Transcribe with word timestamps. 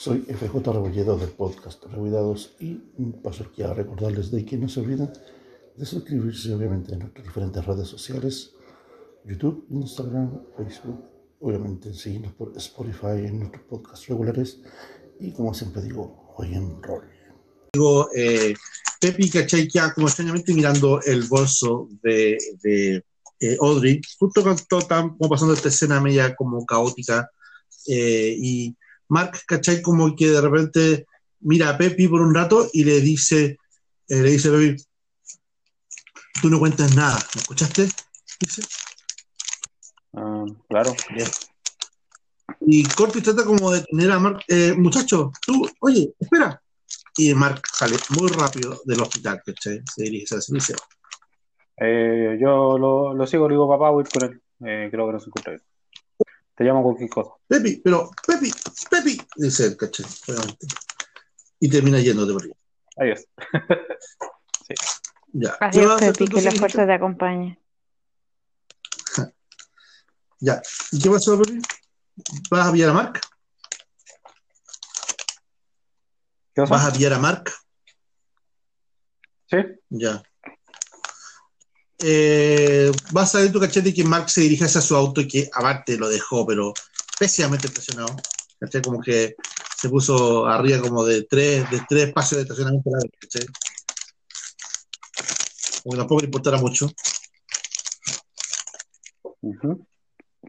Soy 0.00 0.20
FJ 0.20 0.72
Rebolledo 0.72 1.18
del 1.18 1.28
podcast 1.28 1.84
Rebuidados 1.84 2.56
y 2.58 2.76
paso 3.22 3.44
aquí 3.44 3.60
a 3.60 3.74
recordarles 3.74 4.30
de 4.30 4.46
que 4.46 4.56
no 4.56 4.66
se 4.66 4.80
olviden 4.80 5.12
de 5.76 5.84
suscribirse 5.84 6.54
obviamente 6.54 6.94
en 6.94 7.00
nuestras 7.00 7.26
diferentes 7.26 7.62
redes 7.66 7.86
sociales, 7.86 8.54
YouTube, 9.26 9.66
Instagram, 9.68 10.40
Facebook, 10.56 11.04
obviamente 11.40 11.92
seguirnos 11.92 12.32
por 12.32 12.56
Spotify 12.56 13.26
en 13.26 13.40
nuestros 13.40 13.62
podcasts 13.64 14.08
regulares 14.08 14.62
y 15.20 15.32
como 15.32 15.52
siempre 15.52 15.82
digo, 15.82 16.32
hoy 16.38 16.54
en 16.54 16.82
rol. 16.82 17.04
Digo, 17.74 18.08
eh, 18.16 18.54
Pepi, 19.02 19.28
¿cachai? 19.28 19.68
Ya 19.68 19.92
como 19.92 20.06
extrañamente 20.06 20.54
mirando 20.54 21.02
el 21.02 21.24
bolso 21.24 21.90
de, 22.02 22.38
de 22.62 23.04
eh, 23.38 23.58
Audrey, 23.60 24.00
justo 24.18 24.42
cuando 24.42 24.62
estamos 24.78 25.28
pasando 25.28 25.52
esta 25.52 25.68
escena 25.68 26.00
media 26.00 26.34
como 26.34 26.64
caótica 26.64 27.30
eh, 27.86 28.34
y 28.38 28.74
Mark, 29.10 29.40
¿cachai? 29.46 29.82
Como 29.82 30.14
que 30.16 30.30
de 30.30 30.40
repente 30.40 31.06
mira 31.40 31.68
a 31.68 31.78
Pepi 31.78 32.08
por 32.08 32.22
un 32.22 32.34
rato 32.34 32.68
y 32.72 32.84
le 32.84 33.00
dice, 33.00 33.58
eh, 34.08 34.22
le 34.22 34.30
dice 34.30 34.50
Pepi, 34.50 34.82
tú 36.40 36.48
no 36.48 36.58
cuentas 36.58 36.94
nada, 36.96 37.18
¿me 37.34 37.40
escuchaste? 37.40 37.88
Dice. 38.40 38.62
Ah, 40.14 40.44
claro. 40.68 40.94
Y 42.60 42.84
Cortis 42.84 43.22
trata 43.22 43.44
como 43.44 43.70
de 43.70 43.82
tener 43.82 44.10
a 44.12 44.18
Mark, 44.18 44.44
eh, 44.48 44.74
muchacho, 44.76 45.32
tú, 45.44 45.68
oye, 45.80 46.14
espera. 46.18 46.62
Y 47.16 47.34
Mark 47.34 47.62
sale 47.72 47.96
muy 48.10 48.28
rápido 48.30 48.80
del 48.84 49.00
hospital, 49.00 49.42
¿cachai? 49.44 49.82
Se 49.92 50.04
dirige 50.04 50.36
hacia 50.36 50.52
el 50.52 50.54
liceo. 50.54 50.76
Eh, 51.78 52.38
yo 52.40 52.78
lo, 52.78 53.14
lo 53.14 53.26
sigo, 53.26 53.48
le 53.48 53.54
digo, 53.54 53.68
papá, 53.68 53.90
voy 53.90 54.04
con 54.04 54.30
él. 54.30 54.40
Eh, 54.64 54.88
creo 54.90 55.06
que 55.06 55.12
no 55.12 55.20
se 55.20 55.26
encuentra 55.26 55.52
bien. 55.54 55.69
Te 56.60 56.66
llamo 56.66 56.82
cualquier 56.82 57.08
cosa. 57.08 57.30
Pepi, 57.48 57.80
pero, 57.82 58.10
Pepi, 58.26 58.52
Pepi, 58.90 59.18
dice 59.36 59.64
el 59.64 59.78
¿cachai? 59.78 60.04
Obviamente. 60.28 60.66
Y 61.58 61.70
termina 61.70 61.98
yéndote 62.00 62.34
por 62.34 62.42
ahí. 62.42 62.50
Adiós. 62.98 63.26
sí. 64.68 64.74
Ya. 65.32 65.56
¿Qué 65.58 65.64
Adiós, 65.64 65.86
vas 65.86 65.92
a 65.92 65.96
hacer 66.04 66.12
Pepi, 66.12 66.34
que 66.34 66.42
la 66.42 66.50
fuerza 66.50 66.84
te 66.84 66.92
acompañe. 66.92 67.58
Ya. 70.40 70.60
¿Y 70.92 71.00
qué 71.00 71.08
pasó, 71.08 71.40
Pepi? 71.40 71.62
¿Vas 72.50 72.66
a 72.66 72.72
pillar 72.72 72.90
a 72.90 73.12
¿Vas 76.56 76.84
a 76.84 76.92
pillar 76.92 77.14
a 77.14 77.18
Mark? 77.18 77.50
Sí. 79.46 79.56
Ya. 79.88 80.22
Eh, 82.02 82.90
vas 83.12 83.34
a 83.34 83.40
ver 83.40 83.52
tu 83.52 83.60
cachete 83.60 83.92
que 83.92 84.04
Mark 84.04 84.30
se 84.30 84.40
dirige 84.40 84.64
hacia 84.64 84.80
su 84.80 84.96
auto 84.96 85.20
y 85.20 85.28
que 85.28 85.50
aparte 85.52 85.96
lo 85.96 86.08
dejó, 86.08 86.46
pero 86.46 86.72
pésimamente 87.18 87.66
estacionado. 87.66 88.16
¿Cachai? 88.58 88.82
Como 88.82 89.00
que 89.00 89.36
se 89.76 89.88
puso 89.88 90.46
arriba 90.46 90.80
como 90.80 91.04
de 91.04 91.22
tres, 91.22 91.70
de 91.70 91.80
tres 91.88 92.08
espacios 92.08 92.36
de 92.38 92.42
estacionamiento 92.42 92.90
a 92.90 92.92
la 92.92 92.98
vez, 92.98 93.12
¿cachai? 93.20 93.46
Como 95.82 95.92
que 95.92 95.98
tampoco 95.98 96.20
le 96.20 96.26
importara 96.26 96.58
mucho. 96.58 96.90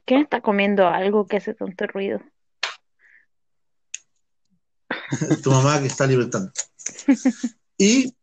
¿Quién 0.05 0.21
está 0.21 0.41
comiendo 0.41 0.87
algo 0.87 1.25
que 1.27 1.37
hace 1.37 1.53
tanto 1.53 1.87
ruido? 1.87 2.19
tu 5.43 5.51
mamá 5.51 5.79
que 5.79 5.87
está 5.87 6.03
alimentando. 6.03 6.51
Y 7.77 8.13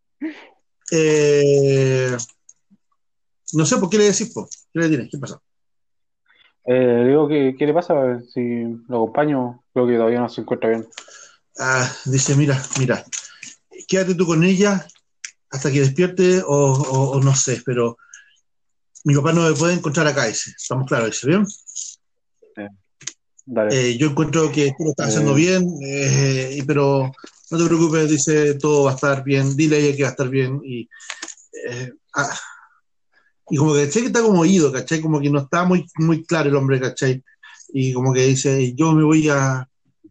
eh, 0.90 2.16
no 3.52 3.64
sé 3.66 3.77
por 3.78 3.88
qué 3.91 3.98
le 3.98 4.04
decís, 4.04 4.32
po? 4.32 4.48
¿qué 4.72 4.80
le 4.80 4.88
tienes? 4.88 5.08
¿Qué 5.10 5.18
pasa? 5.18 5.41
Eh, 6.66 7.04
digo, 7.06 7.27
¿qué, 7.28 7.54
qué 7.58 7.66
le 7.66 7.72
pasa? 7.74 8.20
Si 8.32 8.41
lo 8.88 8.96
acompaño, 9.04 9.64
creo 9.72 9.86
que 9.86 9.94
todavía 9.94 10.20
no 10.20 10.28
se 10.28 10.42
encuentra 10.42 10.68
bien. 10.70 10.86
Ah, 11.58 11.91
dice, 12.04 12.36
mira, 12.36 12.62
mira, 12.78 13.04
quédate 13.88 14.14
tú 14.14 14.26
con 14.26 14.44
ella 14.44 14.86
hasta 15.50 15.72
que 15.72 15.80
despierte 15.80 16.42
o, 16.42 16.72
o- 16.72 17.10
o 17.12 17.20
no 17.22 17.34
sé, 17.34 17.62
pero 17.64 17.97
mi 19.04 19.14
papá 19.14 19.32
no 19.32 19.48
me 19.48 19.54
puede 19.56 19.75
encontrar 19.75 20.06
acá, 20.06 20.26
dice. 20.26 20.50
Estamos 20.56 20.86
claros, 20.86 21.10
dice, 21.10 21.26
¿bien? 21.26 21.47
Dale. 23.47 23.91
Eh, 23.92 23.97
yo 23.97 24.09
encuentro 24.09 24.53
que 24.53 24.72
tú 24.76 24.84
lo 24.84 24.91
estás 24.91 25.09
haciendo 25.09 25.32
Eh. 25.32 25.36
bien, 25.36 26.65
pero 26.66 27.10
no 27.50 27.59
te 27.59 27.65
preocupes, 27.65 28.10
dice, 28.10 28.54
todo 28.54 28.84
va 28.84 28.91
a 28.91 28.94
estar 28.94 29.25
bien, 29.25 29.56
dile 29.56 29.76
a 29.76 29.78
ella 29.78 29.97
que 29.97 30.03
va 30.03 30.09
a 30.10 30.12
estar 30.12 30.28
bien 30.28 30.60
y... 30.62 30.86
ah, 32.15 32.38
y 33.50 33.56
como 33.56 33.75
que 33.75 33.84
¿cachai? 33.86 34.03
que 34.03 34.09
está 34.09 34.22
como 34.22 34.41
oído, 34.41 34.70
¿cachai? 34.72 35.00
Como 35.00 35.20
que 35.20 35.31
no 35.31 35.41
está 35.41 35.64
muy, 35.64 35.86
muy 35.97 36.25
claro 36.25 36.48
el 36.48 36.56
hombre, 36.56 36.81
¿cachai? 36.81 37.22
Y 37.72 37.92
como 37.92 38.12
que 38.12 38.26
dice, 38.26 38.75
yo 38.75 38.92
me 38.92 39.04
voy 39.04 39.28
a... 39.28 39.69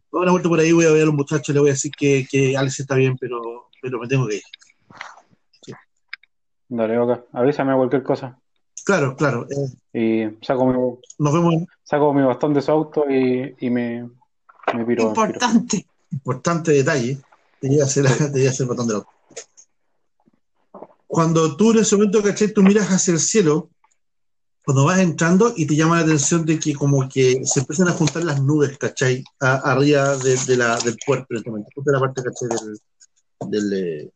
Voy 0.09 0.21
dar 0.21 0.23
una 0.23 0.31
vuelta 0.31 0.49
por 0.49 0.59
ahí, 0.59 0.71
voy 0.71 0.85
a 0.85 0.91
ver 0.91 1.03
a 1.03 1.05
los 1.07 1.15
muchachos, 1.15 1.53
le 1.53 1.59
voy 1.59 1.69
a 1.69 1.73
decir 1.73 1.91
que, 1.97 2.25
que 2.29 2.55
Alex 2.55 2.79
está 2.79 2.95
bien, 2.95 3.15
pero, 3.19 3.67
pero 3.81 3.99
me 3.99 4.07
tengo 4.07 4.27
que 4.27 4.35
ir. 4.35 4.41
Dale, 6.69 6.99
ok. 6.99 7.25
Avísame 7.33 7.75
cualquier 7.75 8.03
cosa. 8.03 8.37
Claro, 8.85 9.15
claro. 9.15 9.47
eh, 9.93 10.31
Y 10.31 10.45
saco 10.45 10.65
mi, 10.65 10.73
nos 10.73 11.33
vemos. 11.33 11.55
saco 11.83 12.13
mi 12.13 12.23
bastón 12.23 12.53
de 12.53 12.61
su 12.61 12.71
auto 12.71 13.05
y, 13.09 13.55
y 13.59 13.69
me, 13.69 14.03
me 14.03 14.09
piro. 14.09 14.77
me 14.77 14.85
piro. 14.85 15.03
Importante. 15.09 15.85
Importante 16.11 16.71
detalle. 16.71 17.17
Te 17.59 17.69
llega 17.69 17.83
a 17.83 17.87
hacer, 17.87 18.05
te 18.31 18.37
llega 18.37 18.49
a 18.49 18.53
hacer 18.53 18.63
el 18.63 18.67
botón 18.69 18.87
de 18.87 18.95
auto. 18.95 19.09
Cuando 21.07 21.55
tú 21.55 21.71
en 21.71 21.79
ese 21.79 21.95
momento, 21.95 22.21
¿cachai? 22.21 22.53
Tú 22.53 22.61
miras 22.61 22.87
hacia 22.89 23.13
el 23.13 23.19
cielo, 23.19 23.69
cuando 24.65 24.83
vas 24.83 24.99
entrando 24.99 25.53
y 25.55 25.65
te 25.65 25.75
llama 25.75 25.95
la 25.97 26.01
atención 26.03 26.45
de 26.45 26.59
que 26.59 26.73
como 26.75 27.07
que 27.07 27.39
se 27.45 27.61
empiezan 27.61 27.87
a 27.87 27.93
juntar 27.93 28.25
las 28.25 28.41
nubes, 28.41 28.77
¿cachai? 28.77 29.23
A- 29.39 29.71
arriba 29.71 30.17
de, 30.17 30.35
de 30.35 30.57
la, 30.57 30.77
del 30.79 30.97
puerto 31.05 31.27
en 31.29 31.37
este 31.37 31.49
momento. 31.49 31.69
Justo 31.73 31.89
en 31.89 31.93
la 31.93 31.99
parte, 32.01 32.21
¿cachai? 32.23 32.49
Del, 32.49 33.71
del 33.71 33.73
eh, 33.73 34.11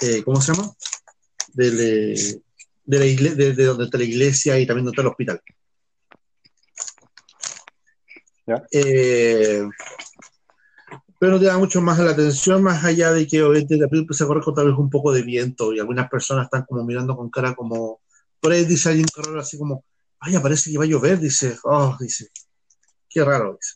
eh, 0.00 0.22
¿cómo 0.22 0.40
se 0.42 0.52
llama? 0.52 0.70
Del, 1.54 1.80
eh, 1.80 2.40
de, 2.84 2.98
la 2.98 3.04
igle- 3.06 3.34
de, 3.34 3.54
de 3.54 3.64
donde 3.64 3.84
está 3.84 3.96
la 3.96 4.04
iglesia 4.04 4.58
y 4.58 4.66
también 4.66 4.84
donde 4.84 4.94
está 4.94 5.02
el 5.02 5.08
hospital. 5.08 5.40
Ya. 8.46 8.62
Eh, 8.72 9.62
pero 11.20 11.32
no 11.32 11.38
te 11.38 11.44
da 11.44 11.58
mucho 11.58 11.82
más 11.82 11.98
la 11.98 12.12
atención, 12.12 12.62
más 12.62 12.82
allá 12.82 13.12
de 13.12 13.26
que 13.26 13.42
obviamente 13.42 13.76
la 13.76 13.88
película 13.88 14.16
se 14.16 14.26
corre 14.26 14.40
con 14.40 14.54
tal 14.54 14.68
vez 14.68 14.78
un 14.78 14.88
poco 14.88 15.12
de 15.12 15.20
viento 15.20 15.70
y 15.70 15.78
algunas 15.78 16.08
personas 16.08 16.46
están 16.46 16.64
como 16.64 16.82
mirando 16.82 17.14
con 17.14 17.28
cara 17.28 17.54
como, 17.54 18.00
por 18.40 18.52
ahí 18.52 18.64
dice 18.64 18.88
alguien 18.88 19.04
que 19.04 19.38
así 19.38 19.58
como, 19.58 19.84
vaya, 20.18 20.40
parece 20.40 20.70
que 20.70 20.78
va 20.78 20.84
a 20.84 20.86
llover, 20.86 21.18
dice, 21.18 21.58
oh, 21.64 21.94
dice, 22.00 22.30
qué 23.06 23.22
raro, 23.22 23.58
dice. 23.60 23.74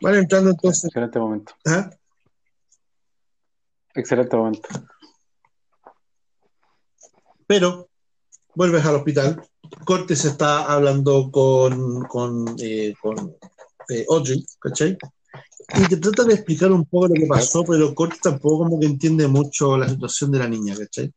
Van 0.00 0.14
entrando 0.14 0.50
entonces, 0.50 0.84
Excelente 0.84 1.18
momento. 1.18 1.54
¿ah? 1.66 1.90
Excelente 3.92 4.36
momento. 4.36 4.68
pero 7.48 7.88
vuelves 8.54 8.86
al 8.86 8.94
hospital, 8.94 9.42
Cortes 9.84 10.24
está 10.24 10.72
hablando 10.72 11.32
con, 11.32 12.04
con, 12.04 12.54
eh, 12.60 12.94
con 13.02 13.36
eh, 13.88 14.06
Audrey, 14.08 14.46
¿cachai? 14.60 14.96
Y 15.76 15.86
te 15.88 15.96
trata 15.98 16.24
de 16.24 16.34
explicar 16.34 16.72
un 16.72 16.84
poco 16.84 17.08
lo 17.08 17.14
que 17.14 17.26
pasó, 17.26 17.64
pero 17.64 17.94
Cortes 17.94 18.20
tampoco 18.20 18.64
como 18.64 18.80
que 18.80 18.86
entiende 18.86 19.28
mucho 19.28 19.76
la 19.78 19.88
situación 19.88 20.32
de 20.32 20.38
la 20.40 20.48
niña, 20.48 20.76
¿cachai? 20.76 21.12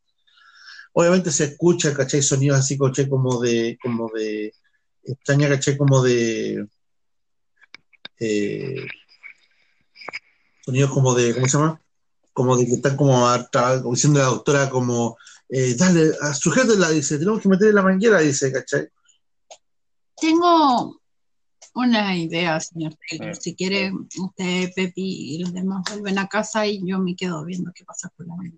Obviamente 0.94 1.32
se 1.32 1.46
escucha, 1.46 1.94
¿cachai? 1.94 2.22
Sonidos 2.22 2.60
así, 2.60 2.78
¿cachai? 2.78 3.10
Como 3.10 3.42
de, 3.42 3.78
como 3.82 4.12
de, 4.14 4.54
extraña, 5.04 5.50
¿cachai? 5.50 5.76
Como 5.76 6.04
de, 6.04 6.68
eh, 8.20 8.76
sonidos 10.62 10.92
como 10.92 11.16
de, 11.16 11.34
¿cómo 11.34 11.48
se 11.48 11.58
llama? 11.58 11.82
Como 12.32 12.56
de 12.58 12.66
que 12.66 12.74
están 12.74 12.96
como, 12.96 13.28
harta- 13.28 13.82
como 13.82 13.96
diciendo 13.96 14.20
la 14.20 14.26
doctora 14.26 14.70
como, 14.70 15.18
eh, 15.50 15.76
dale, 15.76 16.12
sujétela, 16.40 16.90
dice, 16.90 17.18
tenemos 17.18 17.42
que 17.42 17.50
meterle 17.50 17.74
la 17.74 17.82
manguera, 17.82 18.20
dice, 18.20 18.52
¿cachai? 18.52 18.88
Tengo 20.16 21.02
una 21.74 22.16
idea, 22.16 22.60
señor 22.60 22.96
Taylor. 23.10 23.36
Si 23.36 23.56
quiere, 23.56 23.92
usted, 24.18 24.72
Pepi 24.76 25.36
y 25.36 25.40
los 25.40 25.54
demás 25.54 25.84
vuelven 25.90 26.20
a 26.20 26.28
casa 26.28 26.66
y 26.66 26.86
yo 26.86 27.00
me 27.00 27.16
quedo 27.16 27.44
viendo 27.46 27.72
qué 27.74 27.84
pasa 27.84 28.10
con 28.16 28.28
la 28.28 28.36
niña. 28.38 28.58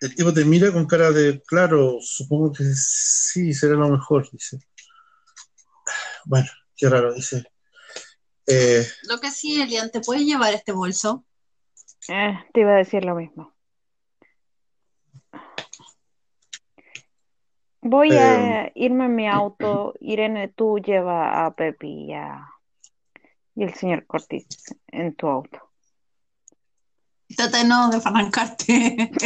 El 0.00 0.14
tipo 0.16 0.32
te 0.34 0.44
mira 0.44 0.72
con 0.72 0.86
cara 0.86 1.12
de, 1.12 1.40
claro, 1.42 1.98
supongo 2.00 2.52
que 2.52 2.64
sí, 2.74 3.54
será 3.54 3.74
lo 3.74 3.88
mejor, 3.88 4.28
dice. 4.32 4.58
Bueno, 6.24 6.48
qué 6.76 6.88
raro, 6.88 7.14
dice. 7.14 7.44
Eh, 8.46 8.84
Lo 9.04 9.20
que 9.20 9.30
sí, 9.30 9.62
Elian, 9.62 9.90
¿te 9.90 10.00
puedes 10.00 10.24
llevar 10.24 10.54
este 10.54 10.72
bolso? 10.72 11.24
Eh, 12.08 12.36
te 12.52 12.60
iba 12.60 12.72
a 12.72 12.78
decir 12.78 13.04
lo 13.04 13.14
mismo. 13.14 13.51
Voy 17.82 18.16
a 18.16 18.70
irme 18.74 19.04
en 19.06 19.16
mi 19.16 19.28
auto. 19.28 19.94
Irene, 20.00 20.48
tú 20.48 20.78
lleva 20.78 21.44
a 21.44 21.54
Pepi 21.54 22.06
y, 22.06 22.12
a- 22.14 22.48
y 23.54 23.64
el 23.64 23.74
señor 23.74 24.06
Cortés 24.06 24.46
en 24.88 25.14
tu 25.14 25.28
auto. 25.28 25.58
Trata 27.36 27.58
de 27.58 27.64
no 27.64 27.90
desfanancarte. 27.90 29.10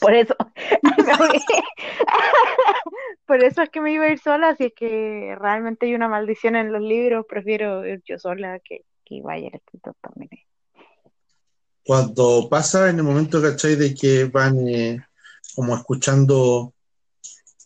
Por 0.00 0.14
eso, 0.14 0.34
Por 3.26 3.42
eso 3.42 3.62
es 3.62 3.70
que 3.70 3.80
me 3.80 3.92
iba 3.92 4.04
a 4.04 4.10
ir 4.10 4.18
sola, 4.18 4.54
si 4.56 4.64
es 4.64 4.72
que 4.74 5.34
realmente 5.38 5.86
hay 5.86 5.94
una 5.94 6.08
maldición 6.08 6.56
en 6.56 6.72
los 6.72 6.82
libros, 6.82 7.26
prefiero 7.28 7.86
ir 7.86 8.02
yo 8.04 8.18
sola 8.18 8.58
que, 8.60 8.84
que 9.04 9.20
vaya 9.22 9.48
el 9.48 9.54
escritor 9.54 9.94
también. 10.00 10.30
Cuando 11.84 12.48
pasa 12.50 12.90
en 12.90 12.98
el 12.98 13.02
momento, 13.02 13.40
¿cachai? 13.40 13.76
De 13.76 13.94
que 13.94 14.24
van 14.24 14.68
eh, 14.68 14.98
como 15.54 15.74
escuchando 15.74 16.74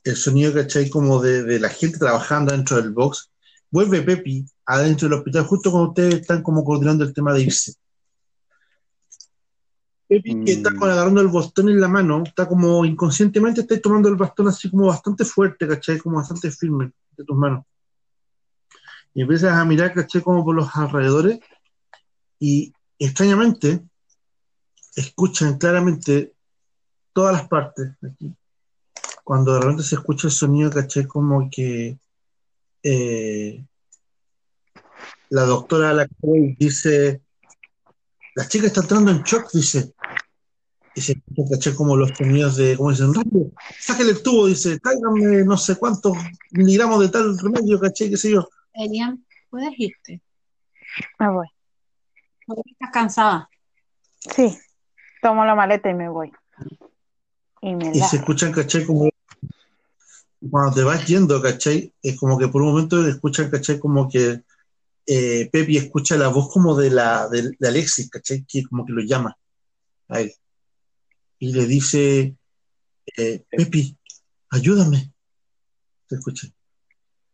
el 0.05 0.17
sonido, 0.17 0.53
¿cachai? 0.53 0.91
Como 0.91 1.21
de, 1.21 1.43
de 1.45 1.61
la 1.61 1.69
gente 1.69 1.99
trabajando 1.99 2.53
dentro 2.53 2.77
del 2.77 2.91
box, 2.91 3.31
vuelve 3.71 4.03
Pepi 4.03 4.45
adentro 4.67 5.09
del 5.09 5.19
hospital 5.19 5.45
justo 5.45 5.71
cuando 5.71 5.89
ustedes 5.91 6.15
están 6.17 6.43
como 6.43 6.65
coordinando 6.65 7.05
el 7.05 7.15
tema 7.15 7.33
de 7.33 7.43
irse. 7.43 7.75
Pepi 10.09 10.45
que 10.45 10.53
está 10.53 10.71
Mm. 10.71 10.77
con- 10.79 10.91
agarrando 10.91 11.21
el 11.21 11.29
bastón 11.29 11.69
en 11.71 11.81
la 11.81 11.89
mano, 11.89 12.23
está 12.27 12.47
como 12.47 12.85
inconscientemente 12.85 13.63
está 13.63 13.81
tomando 13.81 14.09
el 14.09 14.17
bastón 14.17 14.49
así 14.49 14.71
como 14.71 14.87
bastante 14.87 15.25
fuerte, 15.25 15.67
¿cachai? 15.67 15.99
Como 15.99 16.17
bastante 16.17 16.51
firme 16.51 16.93
de 17.17 17.25
tus 17.25 17.37
manos. 17.37 17.65
Y 19.15 19.23
empiezas 19.23 19.53
a 19.53 19.65
mirar, 19.65 19.93
¿cachai? 19.95 20.21
Como 20.23 20.45
por 20.45 20.55
los 20.55 20.69
alrededores 20.75 21.39
y 22.39 22.73
extrañamente 22.99 23.81
escuchan 24.97 25.57
claramente 25.59 26.35
todas 27.15 27.33
las 27.35 27.49
partes 27.49 27.93
aquí. 28.03 28.35
Cuando 29.25 29.55
de 29.55 29.61
repente 29.61 29.83
se 29.83 29.95
escucha 29.95 30.27
el 30.27 30.33
sonido, 30.33 30.71
¿cachai? 30.71 31.07
Como 31.07 31.49
que 31.51 31.99
eh, 32.83 33.65
la 35.31 35.43
doctora 35.45 35.93
la 35.93 36.07
dice, 36.59 37.23
la 38.35 38.49
chica 38.49 38.67
está 38.67 38.81
entrando 38.81 39.11
en 39.11 39.23
shock, 39.23 39.51
dice, 39.53 39.95
y 40.95 41.01
se 41.01 41.13
escucha, 41.13 41.43
¿cachai? 41.51 41.75
Como 41.75 41.97
los 41.97 42.11
sonidos 42.11 42.57
de, 42.57 42.77
como 42.77 42.91
dicen, 42.91 43.15
rápido, 43.15 43.51
sáquele 43.81 44.11
el 44.11 44.23
tubo, 44.23 44.47
dice, 44.47 44.79
tráigame 44.79 45.45
no 45.45 45.57
sé 45.57 45.77
cuántos 45.77 46.17
miligramos 46.51 47.01
de 47.01 47.09
tal 47.09 47.39
remedio, 47.39 47.81
¿cachai? 47.81 48.11
¿Qué 48.11 48.17
sé 48.17 48.33
yo? 48.33 48.49
Elian, 48.75 49.25
puedes 49.49 49.73
irte. 49.79 50.21
Me 51.19 51.31
voy. 51.31 51.47
Porque 52.47 52.71
Estás 52.73 52.91
cansada. 52.91 53.49
Sí, 54.19 54.59
tomo 55.21 55.45
la 55.45 55.55
maleta 55.55 55.89
y 55.91 55.95
me 55.95 56.09
voy. 56.09 56.33
Y 57.61 57.75
me 57.75 57.91
y 57.97 58.01
se 58.01 58.17
escuchan, 58.17 58.53
¿cachai? 58.53 58.85
Como 58.85 59.09
cuando 60.51 60.75
te 60.75 60.83
vas 60.83 61.07
yendo, 61.07 61.41
¿cachai? 61.41 61.93
Es 62.03 62.19
como 62.19 62.39
que 62.39 62.49
por 62.49 62.63
un 62.63 62.69
momento 62.73 63.07
escuchan, 63.07 63.51
¿cachai? 63.51 63.79
Como 63.79 64.09
que 64.09 64.43
eh, 65.07 65.49
Pepi 65.53 65.77
escucha 65.77 66.17
la 66.17 66.29
voz 66.29 66.51
como 66.53 66.77
de 66.77 66.91
la 66.91 67.29
de, 67.29 67.53
de 67.59 67.69
Alexis, 67.69 68.09
¿cachai? 68.11 68.45
Que 68.47 68.65
como 68.65 68.85
que 68.85 68.93
lo 68.93 69.03
llama 69.03 69.37
a 70.09 70.21
él. 70.21 70.33
Y 71.39 71.53
le 71.53 71.67
dice, 71.67 72.37
eh, 73.17 73.45
Pepi, 73.51 73.97
ayúdame. 74.51 75.13
Se 76.09 76.17
escucha. 76.17 76.49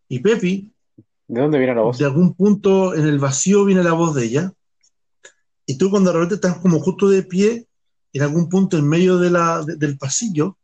Y 0.08 0.20
Pepi, 0.20 0.72
¿De 1.26 1.40
dónde 1.42 1.58
viene 1.58 1.74
la 1.74 1.82
voz? 1.82 1.98
de 1.98 2.06
algún 2.06 2.34
punto 2.34 2.94
en 2.94 3.06
el 3.06 3.18
vacío 3.18 3.64
viene 3.66 3.82
la 3.82 3.92
voz 3.92 4.14
de 4.14 4.24
ella. 4.24 4.52
Y 5.66 5.76
tú 5.76 5.90
cuando 5.90 6.10
de 6.10 6.14
repente 6.18 6.36
estás 6.36 6.58
como 6.58 6.80
justo 6.80 7.08
de 7.10 7.22
pie, 7.22 7.66
en 8.14 8.22
algún 8.22 8.48
punto 8.48 8.78
en 8.78 8.88
medio 8.88 9.18
de 9.18 9.28
la, 9.30 9.62
de- 9.62 9.76
del 9.76 9.98
pasillo, 9.98 10.56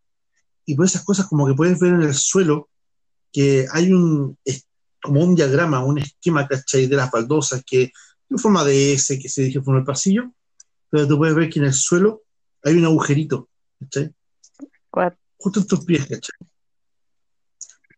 y 0.67 0.75
por 0.75 0.87
esas 0.87 1.05
cosas 1.05 1.27
como 1.27 1.47
que 1.47 1.55
puedes 1.55 1.79
ver 1.79 1.93
en 1.95 2.03
el 2.03 2.15
suelo 2.15 2.69
que 3.33 3.67
hay 3.73 3.93
un, 3.93 4.39
como 5.03 5.23
un 5.23 5.35
diagrama, 5.35 5.85
un 5.85 5.99
esquema, 5.99 6.47
¿cachai? 6.47 6.87
De 6.87 6.97
las 6.97 7.11
baldosas 7.11 7.63
que 7.67 7.93
en 8.31 8.39
forma 8.39 8.65
de 8.65 8.95
S 8.95 9.19
que 9.19 9.29
se 9.29 9.43
dije 9.43 9.61
por 9.61 9.77
el 9.77 9.85
pasillo, 9.85 10.33
pero 10.91 11.07
tú 11.07 11.19
puedes 11.19 11.35
ver 11.35 11.51
que 11.51 11.59
en 11.59 11.67
el 11.67 11.75
suelo 11.75 12.23
hay 12.63 12.75
un 12.77 12.85
agujerito, 12.87 13.49
¿cachai? 13.81 14.15
What? 14.93 15.13
Justo 15.37 15.61
en 15.61 15.67
tus 15.67 15.85
pies, 15.85 16.03
¿cachai? 16.07 16.49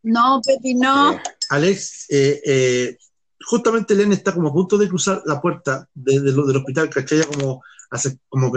No, 0.02 0.40
Pepi, 0.44 0.74
no. 0.74 1.12
Eh, 1.12 1.22
Alex, 1.50 2.06
eh, 2.10 2.40
eh, 2.44 2.98
justamente 3.44 3.94
Len 3.94 4.12
está 4.12 4.32
como 4.32 4.48
a 4.48 4.52
punto 4.52 4.78
de 4.78 4.88
cruzar 4.88 5.22
la 5.26 5.40
puerta 5.40 5.88
de- 5.94 6.20
de 6.20 6.32
lo- 6.32 6.46
del 6.46 6.56
hospital, 6.58 6.88
¿cachai? 6.90 7.22
Como, 7.26 7.62
hace, 7.90 8.18
como, 8.28 8.50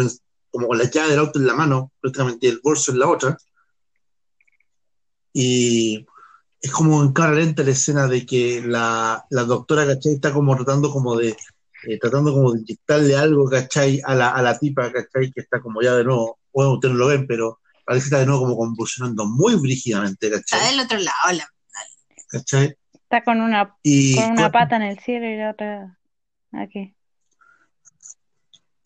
como 0.51 0.67
con 0.67 0.77
la 0.77 0.89
llave 0.89 1.09
del 1.11 1.19
auto 1.19 1.39
en 1.39 1.47
la 1.47 1.55
mano, 1.55 1.91
prácticamente 1.99 2.47
y 2.47 2.49
el 2.51 2.61
bolso 2.63 2.91
en 2.91 2.99
la 2.99 3.09
otra. 3.09 3.37
Y 5.33 6.05
es 6.61 6.71
como 6.71 7.03
en 7.03 7.13
cámara 7.13 7.35
lenta 7.35 7.63
la 7.63 7.71
escena 7.71 8.07
de 8.07 8.25
que 8.25 8.61
la, 8.65 9.23
la 9.29 9.43
doctora, 9.43 9.85
¿cachai? 9.85 10.13
Está 10.13 10.33
como 10.33 10.55
tratando 10.55 10.91
como 10.91 11.15
de, 11.15 11.35
eh, 11.87 11.99
tratando 11.99 12.33
como 12.33 12.51
de 12.51 12.59
inyectarle 12.59 13.15
algo, 13.15 13.49
¿cachai? 13.49 14.01
A 14.03 14.15
la, 14.15 14.29
a 14.29 14.41
la 14.41 14.57
tipa, 14.57 14.91
¿cachai? 14.91 15.31
Que 15.31 15.41
está 15.41 15.61
como 15.61 15.81
ya 15.81 15.95
de 15.95 16.03
nuevo, 16.03 16.39
bueno, 16.53 16.73
ustedes 16.73 16.93
no 16.93 16.99
lo 16.99 17.07
ven, 17.07 17.27
pero 17.27 17.59
Alex 17.85 18.05
está 18.05 18.19
de 18.19 18.25
nuevo 18.25 18.41
como 18.41 18.57
convulsionando 18.57 19.25
muy 19.25 19.55
brígidamente, 19.55 20.27
Está 20.27 20.57
¿cachai? 20.57 20.71
del 20.71 20.85
otro 20.85 20.97
lado. 20.99 21.37
La... 21.37 21.47
¿Cachai? 22.27 22.75
Está 22.93 23.23
con 23.23 23.41
una, 23.41 23.75
Y, 23.81 24.15
con 24.15 24.31
una 24.33 24.51
pata 24.51 24.75
en 24.75 24.83
el 24.83 24.99
cielo 24.99 25.27
y 25.27 25.37
la 25.37 25.51
otra 25.51 25.97
aquí. 26.51 26.93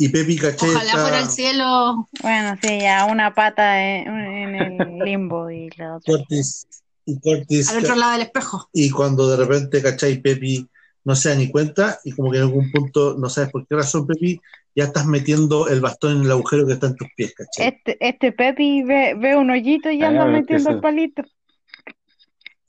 Y 0.03 0.09
Pepi, 0.09 0.35
¿cachai? 0.37 0.69
Ojalá 0.69 0.83
está- 0.85 1.01
fuera 1.01 1.19
el 1.21 1.29
cielo. 1.29 2.09
Bueno, 2.21 2.57
sí, 2.61 2.79
ya 2.81 3.05
una 3.05 3.33
pata 3.33 3.81
en, 3.81 4.07
en 4.09 4.55
el 4.81 4.99
limbo 4.99 5.49
y 5.49 5.69
la 5.77 5.95
otra. 5.95 6.13
Cortis 6.17 6.67
y 7.05 7.19
Cortis 7.21 7.69
Al 7.69 7.77
otro 7.83 7.95
lado 7.95 8.11
del 8.13 8.23
espejo. 8.23 8.69
y 8.73 8.89
cuando 8.89 9.29
de 9.29 9.37
repente 9.37 9.81
cachai 9.81 10.21
Pepi 10.21 10.67
no 11.05 11.15
se 11.15 11.29
da 11.29 11.35
ni 11.35 11.49
cuenta 11.49 11.99
y 12.03 12.11
como 12.11 12.31
que 12.31 12.37
en 12.37 12.43
algún 12.43 12.69
punto 12.71 13.15
no 13.17 13.29
sabes 13.29 13.49
por 13.49 13.65
qué 13.65 13.75
razón 13.75 14.05
Pepi 14.05 14.41
ya 14.75 14.85
estás 14.85 15.05
metiendo 15.05 15.69
el 15.69 15.79
bastón 15.79 16.17
en 16.17 16.23
el 16.23 16.31
agujero 16.31 16.65
que 16.67 16.73
está 16.73 16.87
en 16.87 16.95
tus 16.95 17.07
pies 17.15 17.33
cachai 17.33 17.67
Este, 17.69 17.97
este 18.05 18.31
Pepi 18.33 18.83
ve, 18.83 19.15
ve 19.17 19.37
un 19.37 19.49
hoyito 19.51 19.89
y 19.89 20.03
anda 20.03 20.25
metiendo 20.25 20.69
el 20.69 20.81
palito. 20.81 21.23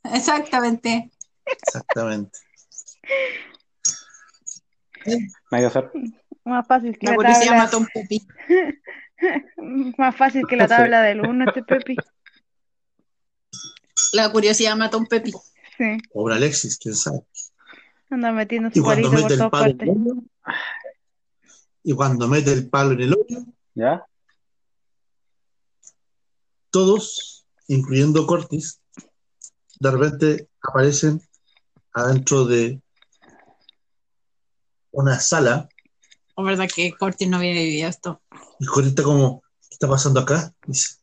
Exactamente. 0.04 1.10
exactamente 1.46 2.38
hacer. 5.50 5.90
Más 6.44 6.66
fácil 6.66 6.98
que 6.98 7.06
La 7.06 7.12
la 7.12 7.16
policía 7.16 7.46
tabla, 7.46 7.62
mató 7.64 7.76
a 7.76 7.80
un 7.80 7.86
Pepi. 7.86 8.26
más 9.98 10.16
fácil 10.16 10.42
que 10.48 10.56
la 10.56 10.68
tabla 10.68 11.02
del 11.02 11.20
uno, 11.20 11.44
este 11.46 11.62
Pepi. 11.62 11.96
La 14.12 14.30
curiosidad 14.30 14.76
mató 14.76 14.98
a 14.98 15.00
un 15.00 15.06
Pepi. 15.06 15.32
Sí, 15.76 15.98
pobre 16.12 16.34
Alexis 16.36 16.78
quién 16.78 16.94
sabe 16.94 17.20
anda 18.10 18.30
metiendo 18.30 18.70
y 18.72 18.78
su 18.78 18.84
cuando 18.84 19.10
palito 19.10 19.22
por 19.22 19.22
mete 19.22 19.34
el 19.34 19.38
todas 19.38 19.50
palo 19.50 19.64
en 19.64 19.70
el 19.70 19.76
partes. 19.76 19.96
hoyo 19.96 20.22
y 21.82 21.92
cuando 21.94 22.28
mete 22.28 22.52
el 22.52 22.70
palo 22.70 22.92
en 22.92 23.00
el 23.00 23.12
hoyo 23.12 23.44
¿Ya? 23.74 24.06
todos 26.70 27.44
incluyendo 27.66 28.24
Cortis 28.24 28.80
de 29.80 29.90
repente 29.90 30.48
aparecen 30.62 31.20
adentro 31.92 32.44
de 32.44 32.80
una 34.92 35.18
sala 35.18 35.68
O 36.34 36.42
verdad 36.44 36.68
que 36.74 36.92
Cortis 36.92 37.28
no 37.28 37.36
había 37.38 37.52
vivido 37.52 37.88
esto. 37.88 38.20
Y 38.58 38.66
Cortis 38.66 38.90
está 38.90 39.02
como, 39.04 39.42
¿qué 39.62 39.68
está 39.70 39.88
pasando 39.88 40.20
acá? 40.20 40.52
Dice. 40.66 40.96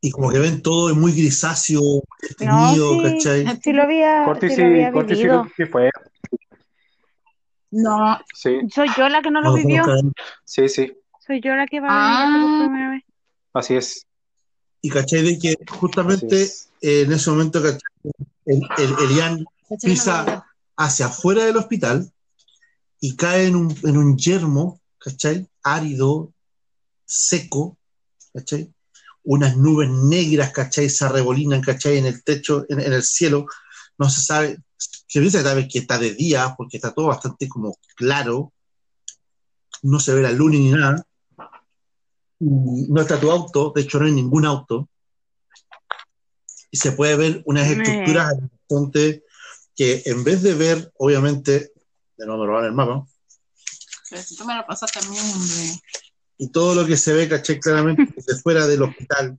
Y 0.00 0.10
como 0.10 0.30
que 0.30 0.38
ven 0.38 0.60
todo 0.62 0.90
es 0.90 0.96
muy 0.96 1.12
grisáceo, 1.12 1.80
No, 1.80 2.04
teñido, 2.36 2.90
sí, 2.92 3.02
¿cachai? 3.02 3.60
sí 3.62 3.72
lo 3.72 3.82
había, 3.84 4.24
Corti 4.26 4.48
sí 4.50 4.54
sí, 4.56 4.60
lo 4.60 4.66
había 4.66 4.92
Corti 4.92 5.16
sí, 5.16 5.64
fue. 5.70 5.90
No. 7.70 8.18
Sí, 8.34 8.60
Soy 8.72 8.88
yo 8.96 9.08
la 9.08 9.22
que 9.22 9.30
no 9.30 9.40
lo 9.40 9.50
No, 9.50 9.54
vivió. 9.56 9.84
sí, 10.44 10.68
sí. 10.68 10.92
Soy 11.26 11.40
yo 11.40 11.54
la 11.56 11.66
que 11.66 11.80
va 11.80 11.88
a 11.88 12.26
vivir 12.26 12.44
Ah. 12.44 12.56
por 12.58 12.66
primera 12.66 12.90
vez. 12.90 13.02
Así 13.54 13.74
es. 13.76 14.06
Y 14.82 14.90
cachai 14.90 15.22
de 15.22 15.38
que 15.38 15.54
justamente 15.70 16.42
es. 16.42 16.68
eh, 16.82 17.02
en 17.06 17.12
ese 17.12 17.30
momento, 17.30 17.62
¿cachai? 17.62 17.80
El, 18.44 18.60
el, 18.76 18.94
Elian 19.10 19.44
pisa 19.80 20.44
hacia 20.76 21.06
afuera 21.06 21.44
del 21.44 21.56
hospital 21.56 22.12
y 23.06 23.16
cae 23.16 23.48
en 23.48 23.56
un, 23.56 23.76
en 23.82 23.98
un 23.98 24.16
yermo, 24.16 24.80
¿cachai? 24.96 25.46
Árido, 25.62 26.32
seco, 27.04 27.76
¿cachai? 28.32 28.72
Unas 29.24 29.58
nubes 29.58 29.90
negras, 29.90 30.52
¿cachai? 30.52 30.88
Se 30.88 31.04
arrebolinan, 31.04 31.60
¿cachai? 31.60 31.98
En 31.98 32.06
el 32.06 32.24
techo, 32.24 32.64
en, 32.66 32.80
en 32.80 32.94
el 32.94 33.02
cielo. 33.02 33.44
No 33.98 34.08
se 34.08 34.22
sabe, 34.22 34.56
se 34.78 35.20
piensa 35.20 35.54
vez 35.54 35.68
que 35.70 35.80
está 35.80 35.98
de 35.98 36.14
día, 36.14 36.54
porque 36.56 36.78
está 36.78 36.94
todo 36.94 37.08
bastante 37.08 37.46
como 37.46 37.76
claro. 37.94 38.54
No 39.82 40.00
se 40.00 40.14
ve 40.14 40.22
la 40.22 40.32
luna 40.32 40.56
ni 40.56 40.70
nada. 40.70 41.06
Y 42.40 42.46
no 42.88 43.02
está 43.02 43.20
tu 43.20 43.30
auto, 43.30 43.70
de 43.76 43.82
hecho 43.82 44.00
no 44.00 44.06
hay 44.06 44.12
ningún 44.12 44.46
auto. 44.46 44.88
Y 46.70 46.78
se 46.78 46.92
puede 46.92 47.16
ver 47.16 47.42
unas 47.44 47.70
estructuras 47.70 48.32
que 49.76 50.04
en 50.06 50.24
vez 50.24 50.40
de 50.40 50.54
ver, 50.54 50.90
obviamente, 50.96 51.73
de 52.16 52.26
nuevo 52.26 52.42
me 52.42 52.46
roban 52.46 52.64
el 52.66 52.72
mapa, 52.72 53.06
Pero 54.10 54.22
si 54.22 54.36
tú 54.36 54.44
me 54.44 54.54
lo 54.54 54.66
pasaste 54.66 54.98
a 54.98 55.02
mí, 55.02 55.16
hombre. 55.18 55.80
y 56.38 56.48
todo 56.50 56.74
lo 56.74 56.86
que 56.86 56.96
se 56.96 57.12
ve, 57.12 57.28
caché 57.28 57.58
claramente 57.58 58.12
desde 58.16 58.40
fuera 58.40 58.66
del 58.66 58.82
hospital 58.82 59.38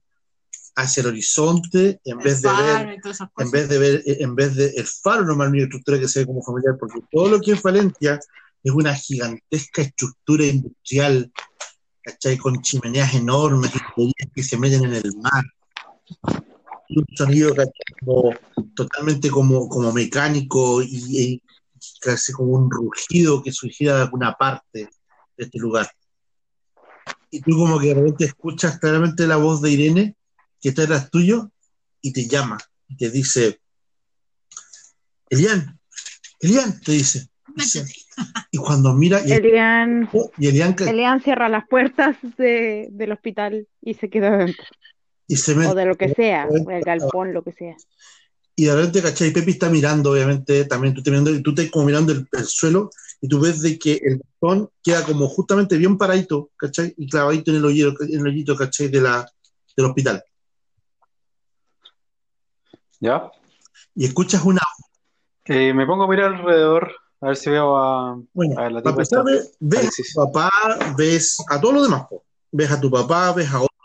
hacia 0.75 1.01
el 1.01 1.08
horizonte, 1.08 2.01
en 2.03 2.17
vez 2.17 2.38
El 2.38 2.41
de 2.41 2.50
faro 2.50 2.88
ver, 2.88 3.00
en 3.38 3.51
vez 3.51 3.70
de 3.70 3.77
ver, 3.77 4.03
en 4.05 4.36
vez 4.36 4.55
de 4.55 4.67
el 4.75 4.86
faro 4.86 5.25
normal, 5.25 5.51
mi 5.51 5.62
estructura 5.62 6.00
que 6.00 6.08
se 6.08 6.20
ve 6.20 6.25
como 6.25 6.44
familiar, 6.44 6.75
porque 6.77 7.00
todo 7.12 7.29
lo 7.29 7.39
que 7.39 7.53
es 7.53 7.62
Valencia 7.62 8.20
es 8.63 8.72
una 8.74 8.94
gigantesca 8.94 9.82
estructura 9.84 10.46
industrial 10.46 11.32
¿cachai? 12.05 12.38
Con 12.38 12.62
chimeneas 12.62 13.13
enormes 13.15 13.72
que 14.34 14.44
se 14.44 14.58
meten 14.58 14.86
en 14.86 14.94
el 14.94 15.15
mar. 15.17 15.44
Un 16.89 17.05
sonido 17.15 17.53
¿cachai? 17.55 17.74
como, 18.00 18.34
totalmente 18.75 19.29
como, 19.29 19.67
como 19.67 19.91
mecánico 19.91 20.84
y, 20.84 20.88
y 20.88 21.41
casi 22.01 22.31
como 22.31 22.53
un 22.53 22.69
rugido 22.69 23.41
que 23.43 23.51
surgía 23.51 23.95
de 23.95 24.01
alguna 24.03 24.33
parte 24.33 24.89
de 25.37 25.43
este 25.43 25.59
lugar. 25.59 25.89
Y 27.29 27.41
tú 27.41 27.57
como 27.57 27.79
que 27.79 27.87
de 27.87 27.95
repente 27.95 28.25
escuchas 28.25 28.79
claramente 28.79 29.27
la 29.27 29.37
voz 29.37 29.61
de 29.61 29.71
Irene, 29.71 30.15
que 30.61 30.69
está 30.69 30.81
detrás 30.83 31.09
tuyo, 31.09 31.51
y 32.01 32.13
te 32.13 32.27
llama, 32.27 32.57
y 32.87 32.97
te 32.97 33.09
dice, 33.09 33.59
Elian, 35.29 35.79
Elian, 36.39 36.79
te 36.81 36.91
dice. 36.93 37.27
Dice, 37.55 37.85
Y 38.51 38.57
cuando 38.57 38.93
mira, 38.93 39.21
y, 39.25 39.31
Elian, 39.31 40.09
y 40.37 40.47
Elian 40.47 41.21
cierra 41.21 41.49
las 41.49 41.67
puertas 41.67 42.17
de, 42.37 42.87
del 42.91 43.11
hospital 43.11 43.67
y 43.81 43.93
se 43.95 44.09
queda 44.09 44.29
adentro. 44.29 44.65
y 45.27 45.37
se 45.37 45.55
mete, 45.55 45.71
O 45.71 45.75
de 45.75 45.85
lo 45.85 45.95
que 45.95 46.13
sea, 46.13 46.47
el 46.47 46.81
galpón, 46.83 47.33
lo 47.33 47.43
que 47.43 47.53
sea. 47.53 47.75
Y 48.55 48.65
de 48.65 48.75
repente, 48.75 49.01
¿cachai? 49.01 49.31
Pepi 49.31 49.51
está 49.51 49.69
mirando, 49.69 50.12
obviamente, 50.12 50.65
también 50.65 50.93
tú 50.93 51.00
estás 51.01 51.12
mirando, 51.12 51.31
y 51.31 51.41
tú 51.43 51.50
estás 51.51 51.69
como 51.71 51.85
mirando 51.85 52.12
el, 52.13 52.27
el 52.31 52.45
suelo, 52.45 52.89
y 53.21 53.27
tú 53.27 53.39
ves 53.39 53.62
de 53.62 53.77
que 53.79 54.00
el 54.03 54.19
bastón 54.19 54.69
queda 54.83 55.03
como 55.03 55.27
justamente 55.27 55.77
bien 55.77 55.97
paradito, 55.97 56.51
¿cachai? 56.57 56.93
Y 56.97 57.09
clavadito 57.09 57.51
en 57.51 57.57
el 57.57 57.65
hoyito, 57.65 57.93
en 58.03 58.19
el 58.21 58.27
hoyito, 58.27 58.55
¿cachai? 58.55 58.88
De 58.88 59.01
la, 59.01 59.29
del 59.75 59.85
hospital. 59.88 60.24
¿Ya? 63.00 63.29
Y 63.93 64.05
escuchas 64.05 64.43
una 64.43 64.62
Eh, 65.45 65.74
me 65.74 65.85
pongo 65.85 66.05
a 66.05 66.07
mirar 66.07 66.33
alrededor 66.33 66.91
a 67.21 67.27
ver 67.27 67.38
si 67.38 67.50
veo 67.50 67.75
a, 67.77 68.19
Bueno, 68.33 68.59
a 68.59 68.63
ver, 68.63 68.71
la 68.74 68.81
para 68.81 68.91
empezar, 68.95 69.24
ves 69.59 69.79
Alexis. 69.81 70.17
a 70.17 70.25
tu 70.25 70.31
papá, 70.31 70.50
ves 70.97 71.38
a 71.50 71.59
todos 71.62 71.74
los 71.74 71.83
demás. 71.83 72.05
po. 72.09 72.24
Ves 72.51 72.71
a 72.71 72.79
tu 72.81 72.89
papá, 72.91 73.33
ves 73.33 73.50
a 73.51 73.62
otro, 73.62 73.75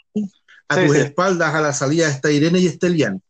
a 0.68 0.74
Sí, 0.76 0.86
tus 0.86 0.96
sí. 0.96 1.02
espaldas, 1.02 1.54
a 1.54 1.60
la 1.60 1.72
salida 1.72 2.08
está 2.08 2.30
Irene 2.30 2.58
y 2.60 2.66
está 2.66 2.86
Elian. 2.86 3.22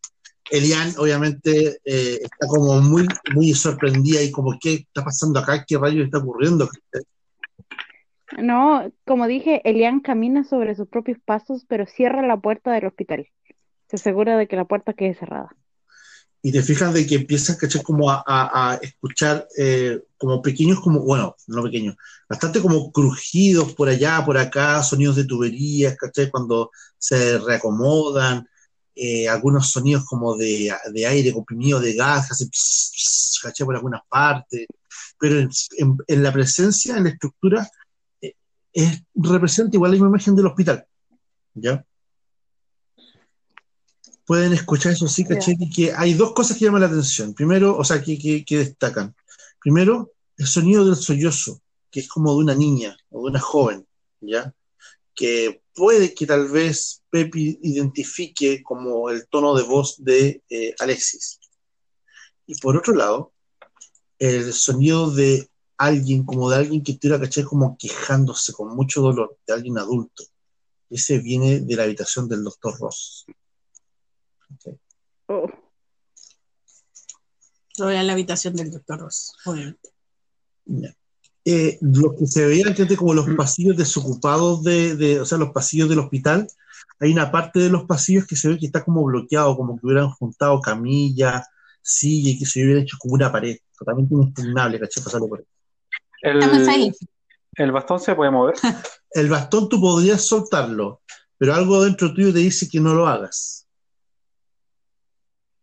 Elian, 0.51 0.93
obviamente, 0.99 1.79
eh, 1.85 2.19
está 2.23 2.47
como 2.49 2.81
muy, 2.81 3.07
muy 3.35 3.55
sorprendida 3.55 4.23
y 4.23 4.31
como, 4.31 4.59
¿qué 4.61 4.75
está 4.75 5.05
pasando 5.05 5.39
acá? 5.41 5.65
¿Qué 5.67 5.79
rayos 5.79 6.05
está 6.05 6.19
ocurriendo? 6.19 6.69
No, 8.39 8.91
como 9.07 9.27
dije, 9.27 9.61
Elian 9.65 10.01
camina 10.01 10.45
sobre 10.45 10.75
sus 10.75 10.89
propios 10.89 11.19
pasos, 11.25 11.65
pero 11.69 11.87
cierra 11.87 12.27
la 12.27 12.37
puerta 12.39 12.73
del 12.73 12.87
hospital. 12.87 13.29
Se 13.89 13.97
asegura 13.97 14.37
de 14.39 14.47
que 14.47 14.57
la 14.57 14.67
puerta 14.67 14.93
quede 14.93 15.15
cerrada. 15.15 15.51
Y 16.43 16.53
te 16.53 16.63
fijas 16.63 16.95
de 16.95 17.07
que 17.07 17.17
empiezas, 17.17 17.57
¿cachai? 17.59 17.83
Como 17.83 18.11
a, 18.11 18.25
a- 18.27 18.73
a 18.73 18.75
escuchar 18.77 19.47
eh, 19.59 20.01
como 20.17 20.41
pequeños, 20.41 20.81
como, 20.81 21.01
bueno, 21.01 21.37
no 21.49 21.63
pequeños, 21.63 21.97
bastante 22.29 22.63
como 22.63 22.91
crujidos 22.93 23.75
por 23.75 23.89
allá, 23.91 24.23
por 24.25 24.39
acá, 24.39 24.83
sonidos 24.83 25.17
de 25.17 25.25
tuberías, 25.27 25.97
¿cachai? 25.97 26.31
Cuando 26.31 26.71
se 26.97 27.39
reacomodan, 27.39 28.49
eh, 29.03 29.29
algunos 29.29 29.71
sonidos 29.71 30.05
como 30.05 30.37
de, 30.37 30.73
de 30.93 31.07
aire 31.07 31.33
comprimido, 31.33 31.81
de 31.81 31.95
gas, 31.95 32.31
hace 32.31 32.45
pss, 32.47 33.41
pss. 33.43 33.65
Por 33.65 33.75
algunas 33.75 34.03
partes, 34.09 34.67
pero 35.19 35.39
en, 35.41 35.49
en- 35.79 35.97
en 36.07 36.23
la 36.23 36.31
presencia, 36.33 36.97
en 36.97 37.05
la 37.05 37.11
estructura, 37.11 37.67
eh, 38.21 38.35
es, 38.73 39.03
representa 39.15 39.77
igual 39.77 39.91
la 39.93 39.95
misma 39.95 40.09
imagen 40.09 40.37
del 40.37 40.47
hospital, 40.47 40.85
¿ya? 41.55 41.83
Pueden 44.27 44.53
escuchar 44.53 44.93
eso 44.93 45.09
sí, 45.09 45.25
¿cachai? 45.25 45.57
Y 45.59 45.71
que 45.71 45.93
hay 45.93 46.15
dos 46.15 46.33
cosas 46.33 46.57
que 46.57 46.65
llaman 46.67 46.83
la 46.83 46.87
atención. 46.87 47.35
Primero, 47.35 47.77
o 47.77 47.85
sea, 47.85 48.03
que, 48.03 48.19
que- 48.19 48.45
que 48.45 48.59
destacan. 48.59 49.15
Primero, 49.61 50.13
el 50.37 50.47
sonido 50.47 50.85
del 50.85 50.97
sollozo, 50.97 51.61
que 51.91 52.01
es 52.01 52.09
como 52.09 52.31
de 52.33 52.39
una 52.39 52.55
niña 52.55 52.97
o 53.11 53.25
de 53.25 53.31
una 53.31 53.41
joven, 53.41 53.87
¿ya? 54.21 54.55
Que 55.15 55.60
puede 55.75 56.15
que 56.15 56.27
tal 56.27 56.49
vez 56.49 57.03
Pepi 57.11 57.59
identifique 57.63 58.63
como 58.63 59.11
el 59.11 59.29
tono 59.29 59.55
de 59.55 59.63
voz 59.63 60.03
de 60.03 60.43
eh, 60.49 60.75
Alexis. 60.79 61.41
Y 62.47 62.55
por 62.61 62.77
otro 62.77 62.95
lado, 62.95 63.33
el 64.19 64.53
sonido 64.53 65.11
de 65.11 65.49
alguien, 65.77 66.25
como 66.25 66.51
de 66.51 66.57
alguien 66.57 66.83
que 66.83 66.93
estuviera, 66.93 67.21
¿cachai? 67.21 67.45
Como 67.45 67.77
quejándose 67.79 68.53
con 68.53 68.75
mucho 68.75 69.01
dolor, 69.01 69.39
de 69.47 69.55
alguien 69.55 69.79
adulto. 69.79 70.25
Ese 70.91 71.19
viene 71.19 71.61
de 71.61 71.77
la 71.77 71.85
habitación 71.85 72.29
del 72.29 72.45
doctor 72.45 72.79
Ross. 72.79 73.25
¿ok? 74.55 74.77
Oh, 75.29 75.47
Yo 77.77 77.85
voy 77.85 77.95
a 77.95 78.03
la 78.03 78.13
habitación 78.13 78.55
del 78.57 78.71
doctor 78.71 79.01
Ross, 79.01 79.33
obviamente. 79.47 79.91
Eh, 81.45 81.79
lo 81.81 82.15
que 82.17 82.27
se 82.27 82.47
veía 82.47 82.67
antes 82.67 82.97
como 82.99 83.15
los 83.15 83.27
pasillos 83.35 83.77
desocupados 83.77 84.63
de, 84.63 84.95
de- 84.97 85.21
o 85.21 85.25
sea, 85.25 85.39
los 85.39 85.51
pasillos 85.51 85.89
del 85.89 85.99
hospital, 86.01 86.47
hay 86.99 87.13
una 87.13 87.31
parte 87.33 87.61
de 87.61 87.71
los 87.71 87.85
pasillos 87.85 88.27
que 88.27 88.37
se 88.37 88.49
ve 88.49 88.59
que 88.59 88.67
está 88.67 88.85
como 88.85 89.03
bloqueado, 89.05 89.57
como 89.57 89.79
que 89.79 89.87
hubieran 89.87 90.11
juntado 90.11 90.61
camilla, 90.61 91.45
silla 91.81 92.31
y 92.33 92.39
que 92.39 92.45
se 92.45 92.63
hubiera 92.63 92.81
hecho 92.83 92.97
como 93.01 93.15
una 93.15 93.33
pared, 93.33 93.57
totalmente 93.79 94.15
inexpugnable, 94.15 94.79
¿cachai? 94.81 95.03
Pasarlo 95.03 95.29
por 95.29 95.39
ahí. 95.39 95.45
El, 96.23 96.93
el 97.55 97.73
bastón 97.73 98.01
se 98.01 98.15
puede 98.15 98.31
mover. 98.31 98.55
El 99.13 99.29
bastón 99.29 99.69
tú 99.69 99.81
podrías 99.81 100.27
soltarlo, 100.27 101.01
pero 101.39 101.55
algo 101.55 101.83
dentro 101.83 102.13
tuyo 102.15 102.33
te 102.33 102.39
dice 102.41 102.69
que 102.71 102.79
no 102.81 102.95
lo 102.95 103.09
hagas. 103.09 103.67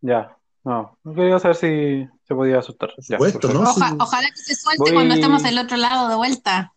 Ya. 0.00 0.36
No. 0.64 0.98
No 1.02 1.14
quería 1.14 1.38
saber 1.38 1.56
si 1.56 2.08
se 2.28 2.34
podía 2.34 2.60
soltar. 2.62 2.90
Por 2.94 3.04
Ya, 3.04 3.16
supuesto, 3.16 3.40
perfecto. 3.40 3.64
¿no? 3.64 3.70
Oja- 3.70 3.88
Sí. 3.88 3.96
ojalá 3.98 4.28
que 4.28 4.36
se 4.42 4.54
suelte 4.54 4.82
Voy- 4.82 4.92
cuando 4.92 5.14
estemos 5.14 5.42
del 5.42 5.58
otro 5.58 5.76
lado 5.78 6.08
de 6.08 6.14
vuelta. 6.16 6.74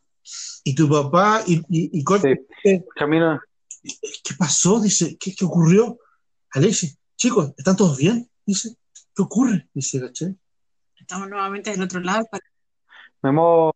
Y 0.64 0.74
tu 0.76 0.88
papá, 0.90 1.44
y, 1.46 1.62
y, 1.70 2.04
Sí. 2.64 2.84
Camina. 2.96 3.42
¿qué 3.84 4.36
pasó? 4.38 4.80
Dice, 4.80 5.18
¿qué, 5.20 5.34
qué 5.36 5.44
ocurrió? 5.46 5.98
Alexis, 6.52 6.98
chicos, 7.18 7.52
¿están 7.58 7.76
todos 7.76 7.98
bien? 7.98 8.30
Dice, 8.46 8.76
¿qué 9.16 9.22
ocurre? 9.24 9.68
Dice, 9.74 10.00
¿cachai? 10.00 10.36
Estamos 11.00 11.28
nuevamente 11.30 11.72
del 11.72 11.82
otro 11.82 12.00
lado. 12.00 12.28
Me 13.24 13.32
muevo. 13.32 13.76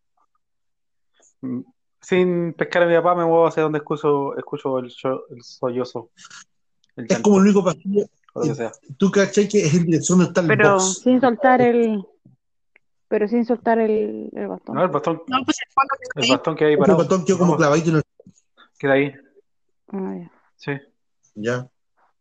Sin 2.01 2.53
pescar 2.53 2.83
a 2.83 2.85
mi 2.85 2.95
papá, 2.95 3.15
me 3.15 3.25
muevo 3.25 3.47
hacia 3.47 3.63
donde 3.63 3.79
escucho, 3.79 4.37
escucho 4.37 4.77
el, 4.79 4.85
el 5.31 5.43
sollozo. 5.43 6.11
El 6.95 7.07
Es 7.09 7.19
como 7.19 7.37
el 7.37 7.43
único 7.45 7.63
pasillo, 7.63 8.05
o 8.35 8.41
lo 8.41 8.47
que 8.49 8.55
sea. 8.55 8.71
tú 8.97 9.09
cachai 9.11 9.47
que 9.47 9.65
es 9.65 9.73
en 9.73 9.85
dirección 9.85 10.19
donde 10.19 10.29
está 10.29 10.41
el 10.41 10.47
pero 10.47 10.73
box. 10.73 10.99
sin 11.03 11.21
soltar 11.21 11.61
el, 11.61 12.05
pero 13.07 13.27
sin 13.27 13.45
soltar 13.45 13.79
el, 13.79 14.29
el 14.33 14.47
bastón. 14.47 14.75
No, 14.75 14.83
el 14.83 14.89
bastón, 14.89 15.21
No, 15.27 15.37
pues 15.45 15.57
el 15.59 15.67
lo 16.15 16.21
que 16.21 16.31
bastón 16.31 16.55
queda 16.55 16.67
ahí 16.69 16.73
El 16.75 16.95
botón 16.95 17.25
quedó 17.25 17.37
como 17.37 17.51
No, 17.53 17.57
clavadito 17.57 17.89
en 17.91 17.95
el... 17.97 18.03
Queda 18.77 18.93
ahí. 18.93 19.13
Ah, 19.87 20.15
ya. 20.19 20.31
Sí. 20.57 20.71
Ya. 21.35 21.69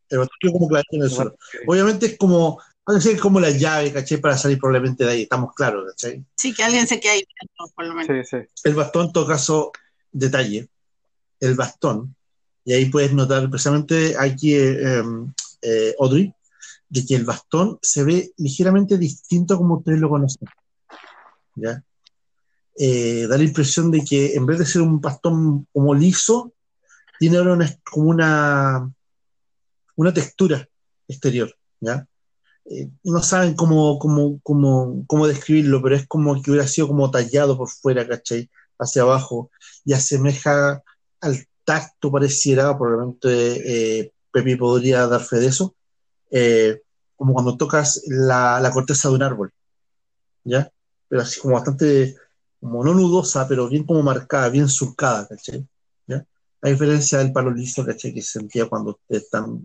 El 0.08 0.18
botón 0.18 0.36
quedó 0.40 0.52
como 0.52 0.68
clavadito 0.68 0.96
en 0.96 1.02
el 1.02 1.08
El 1.08 1.10
suelo. 1.14 1.30
bastón. 1.30 1.60
Obviamente 1.66 2.06
es 2.06 2.18
como, 2.18 2.60
ser 3.00 3.18
como 3.18 3.40
la 3.40 3.50
llave, 3.50 3.92
¿cachai? 3.92 4.18
Para 4.18 4.36
salir 4.38 4.58
probablemente 4.58 5.04
de 5.04 5.10
ahí, 5.10 5.22
estamos 5.22 5.52
claros, 5.54 5.84
¿cachai? 5.90 6.24
Sí, 6.36 6.54
que 6.54 6.62
alguien 6.62 6.86
se 6.86 7.00
quede 7.00 7.12
ahí, 7.12 7.24
por 7.74 7.86
lo 7.86 7.94
menos. 7.94 8.28
Sí, 8.28 8.36
sí. 8.38 8.46
El 8.64 8.74
bastón, 8.74 9.06
en 9.06 9.12
todo 9.12 9.26
caso, 9.26 9.72
detalle, 10.12 10.68
el 11.40 11.54
bastón, 11.54 12.14
y 12.64 12.72
ahí 12.72 12.86
puedes 12.86 13.12
notar 13.12 13.48
precisamente 13.50 14.14
aquí, 14.18 14.54
eh, 14.54 15.02
eh, 15.64 15.94
Audrey, 15.98 16.32
de 16.88 17.04
que 17.04 17.16
el 17.16 17.24
bastón 17.24 17.78
se 17.82 18.04
ve 18.04 18.32
ligeramente 18.36 18.98
distinto 18.98 19.56
como 19.56 19.78
ustedes 19.78 20.00
lo 20.00 20.08
conocen. 20.08 20.46
Eh, 22.76 23.26
da 23.28 23.36
la 23.38 23.44
impresión 23.44 23.90
de 23.90 24.04
que 24.04 24.34
en 24.34 24.46
vez 24.46 24.58
de 24.58 24.66
ser 24.66 24.82
un 24.82 25.00
bastón 25.00 25.66
como 25.72 25.94
liso, 25.94 26.52
tiene 27.18 27.38
ahora 27.38 27.54
una- 27.54 27.78
como 27.90 28.10
una, 28.10 28.92
una 29.96 30.12
textura 30.12 30.68
exterior. 31.08 31.54
Eh, 32.66 32.88
no 33.04 33.22
saben 33.22 33.54
cómo, 33.54 33.98
cómo, 33.98 34.40
cómo, 34.42 35.04
cómo 35.06 35.26
describirlo, 35.26 35.82
pero 35.82 35.96
es 35.96 36.06
como 36.06 36.40
que 36.42 36.50
hubiera 36.50 36.66
sido 36.66 36.88
como 36.88 37.10
tallado 37.10 37.56
por 37.56 37.68
fuera, 37.68 38.06
¿cachai? 38.08 38.50
Hacia 38.78 39.02
abajo 39.02 39.50
y 39.84 39.92
asemeja 39.92 40.82
al 41.20 41.46
tacto, 41.64 42.10
pareciera, 42.10 42.76
probablemente 42.76 44.00
eh, 44.00 44.12
Pepi 44.34 44.56
podría 44.56 45.06
dar 45.08 45.22
fe 45.22 45.38
de 45.40 45.48
eso, 45.48 45.76
eh, 46.32 46.82
como 47.16 47.34
cuando 47.34 47.56
tocas 47.58 48.02
la, 48.08 48.60
la 48.60 48.72
corteza 48.72 49.08
de 49.10 49.16
un 49.16 49.22
árbol, 49.24 49.52
¿ya? 50.44 50.70
Pero 51.08 51.22
así 51.22 51.40
como 51.40 51.54
bastante, 51.54 52.16
como 52.60 52.84
no 52.84 52.94
nudosa, 52.94 53.46
pero 53.48 53.68
bien 53.68 53.84
como 53.86 54.02
marcada, 54.02 54.48
bien 54.50 54.68
surcada, 54.68 55.26
¿cachai? 55.28 55.66
¿Ya? 56.06 56.26
A 56.62 56.68
diferencia 56.70 57.18
del 57.18 57.32
palo 57.32 57.50
liso, 57.52 57.84
¿cachai? 57.86 58.14
Que 58.14 58.22
se 58.22 58.40
sentía 58.40 58.68
cuando 58.68 59.00
están 59.08 59.62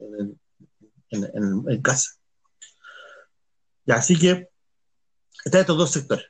en, 0.00 0.40
en- 1.10 1.24
en- 1.34 1.64
en- 1.70 1.82
casa. 1.82 2.12
Ya, 3.86 3.96
así 3.96 4.18
que 4.18 4.48
están 5.44 5.62
estos 5.62 5.78
dos 5.78 5.90
sectores. 5.92 6.26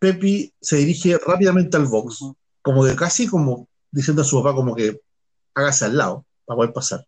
Pepi 0.00 0.54
se 0.60 0.78
dirige 0.78 1.18
rápidamente 1.18 1.76
al 1.78 1.86
box, 1.86 2.20
como 2.62 2.84
de 2.86 2.96
casi 2.96 3.28
como 3.28 3.68
diciendo 3.92 4.22
a 4.22 4.26
su 4.26 4.42
papá 4.42 4.56
como 4.56 4.76
que 4.76 5.00
hágase 5.54 5.86
al 5.86 5.98
lado 5.98 6.25
para 6.46 6.56
poder 6.56 6.72
pasar. 6.72 7.06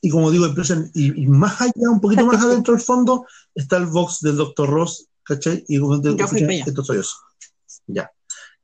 Y 0.00 0.10
como 0.10 0.30
digo, 0.30 0.46
empiezan, 0.46 0.90
y, 0.94 1.22
y 1.22 1.26
más 1.26 1.60
allá, 1.60 1.90
un 1.90 2.00
poquito 2.00 2.26
más 2.26 2.44
adentro 2.44 2.74
del 2.74 2.82
fondo, 2.82 3.26
está 3.54 3.76
el 3.76 3.86
box 3.86 4.20
del 4.20 4.36
Dr. 4.36 4.68
Ross, 4.68 5.08
¿cachai? 5.22 5.64
Y 5.68 5.78
allá. 5.78 6.64
esto 6.66 6.84
soy 6.84 6.98
yo. 6.98 7.02
Ya. 7.86 8.10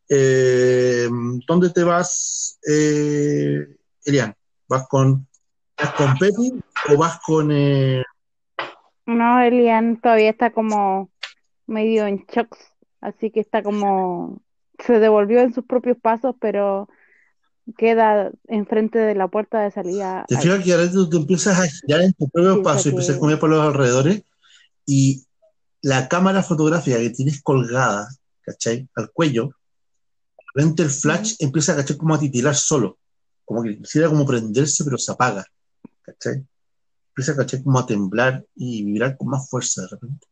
Eh, 0.09 1.09
¿Dónde 1.47 1.71
te 1.71 1.85
vas, 1.85 2.59
eh, 2.69 3.77
Elian? 4.05 4.35
¿Vas 4.69 4.89
con, 4.89 5.27
vas 5.77 5.93
con 5.95 6.19
Pepi 6.19 6.53
o 6.91 6.97
vas 6.99 7.21
con... 7.25 7.51
eh, 7.53 8.03
No, 9.07 9.41
Elian 9.41 10.01
todavía 10.01 10.31
está 10.31 10.53
como 10.53 11.11
medio 11.67 12.07
en 12.07 12.25
shock, 12.27 12.57
así 13.01 13.31
que 13.31 13.41
está 13.41 13.63
como 13.63 14.43
se 14.79 14.99
devolvió 14.99 15.41
en 15.41 15.53
sus 15.53 15.65
propios 15.65 15.99
pasos, 15.99 16.35
pero 16.41 16.89
queda 17.77 18.31
enfrente 18.47 18.99
de 18.99 19.15
la 19.15 19.29
puerta 19.29 19.61
de 19.63 19.71
salida. 19.71 20.25
Te 20.29 20.39
fijas 20.39 20.65
que 20.65 20.73
ahora 20.73 20.91
tú 20.91 21.09
te 21.09 21.17
empiezas 21.17 21.59
a 21.59 21.69
girar 21.69 22.03
en 22.03 22.13
tu 22.15 22.29
propio 22.29 22.63
paso 22.63 22.89
y 22.89 22.93
porque- 22.93 23.03
empiezas 23.03 23.17
a 23.17 23.19
comer 23.21 23.39
por 23.39 23.51
los 23.51 23.61
alrededores 23.61 24.23
y 24.87 25.25
la 25.83 26.09
cámara 26.09 26.43
fotográfica 26.43 26.99
que 26.99 27.11
tienes 27.11 27.43
colgada, 27.43 28.09
¿cachai? 28.43 28.89
Al 28.95 29.11
cuello, 29.13 29.47
de 29.49 30.45
repente 30.55 30.83
el 30.83 30.91
flash 30.91 31.35
empieza 31.39 31.73
a 31.73 31.77
cachar 31.77 31.97
como 31.97 32.15
a 32.15 32.19
titilar 32.19 32.55
solo, 32.55 32.99
como 33.45 33.63
que 33.63 33.77
quisiera 33.79 34.09
como 34.09 34.27
prenderse 34.27 34.83
pero 34.85 34.99
se 34.99 35.13
apaga, 35.13 35.45
¿cachai? 36.03 36.45
Empieza 37.11 37.33
a 37.33 37.37
cachar 37.37 37.63
como 37.63 37.79
a 37.79 37.87
temblar 37.87 38.45
y 38.55 38.85
vibrar 38.85 39.17
con 39.17 39.29
más 39.29 39.49
fuerza 39.49 39.83
de 39.83 39.89
repente. 39.89 40.27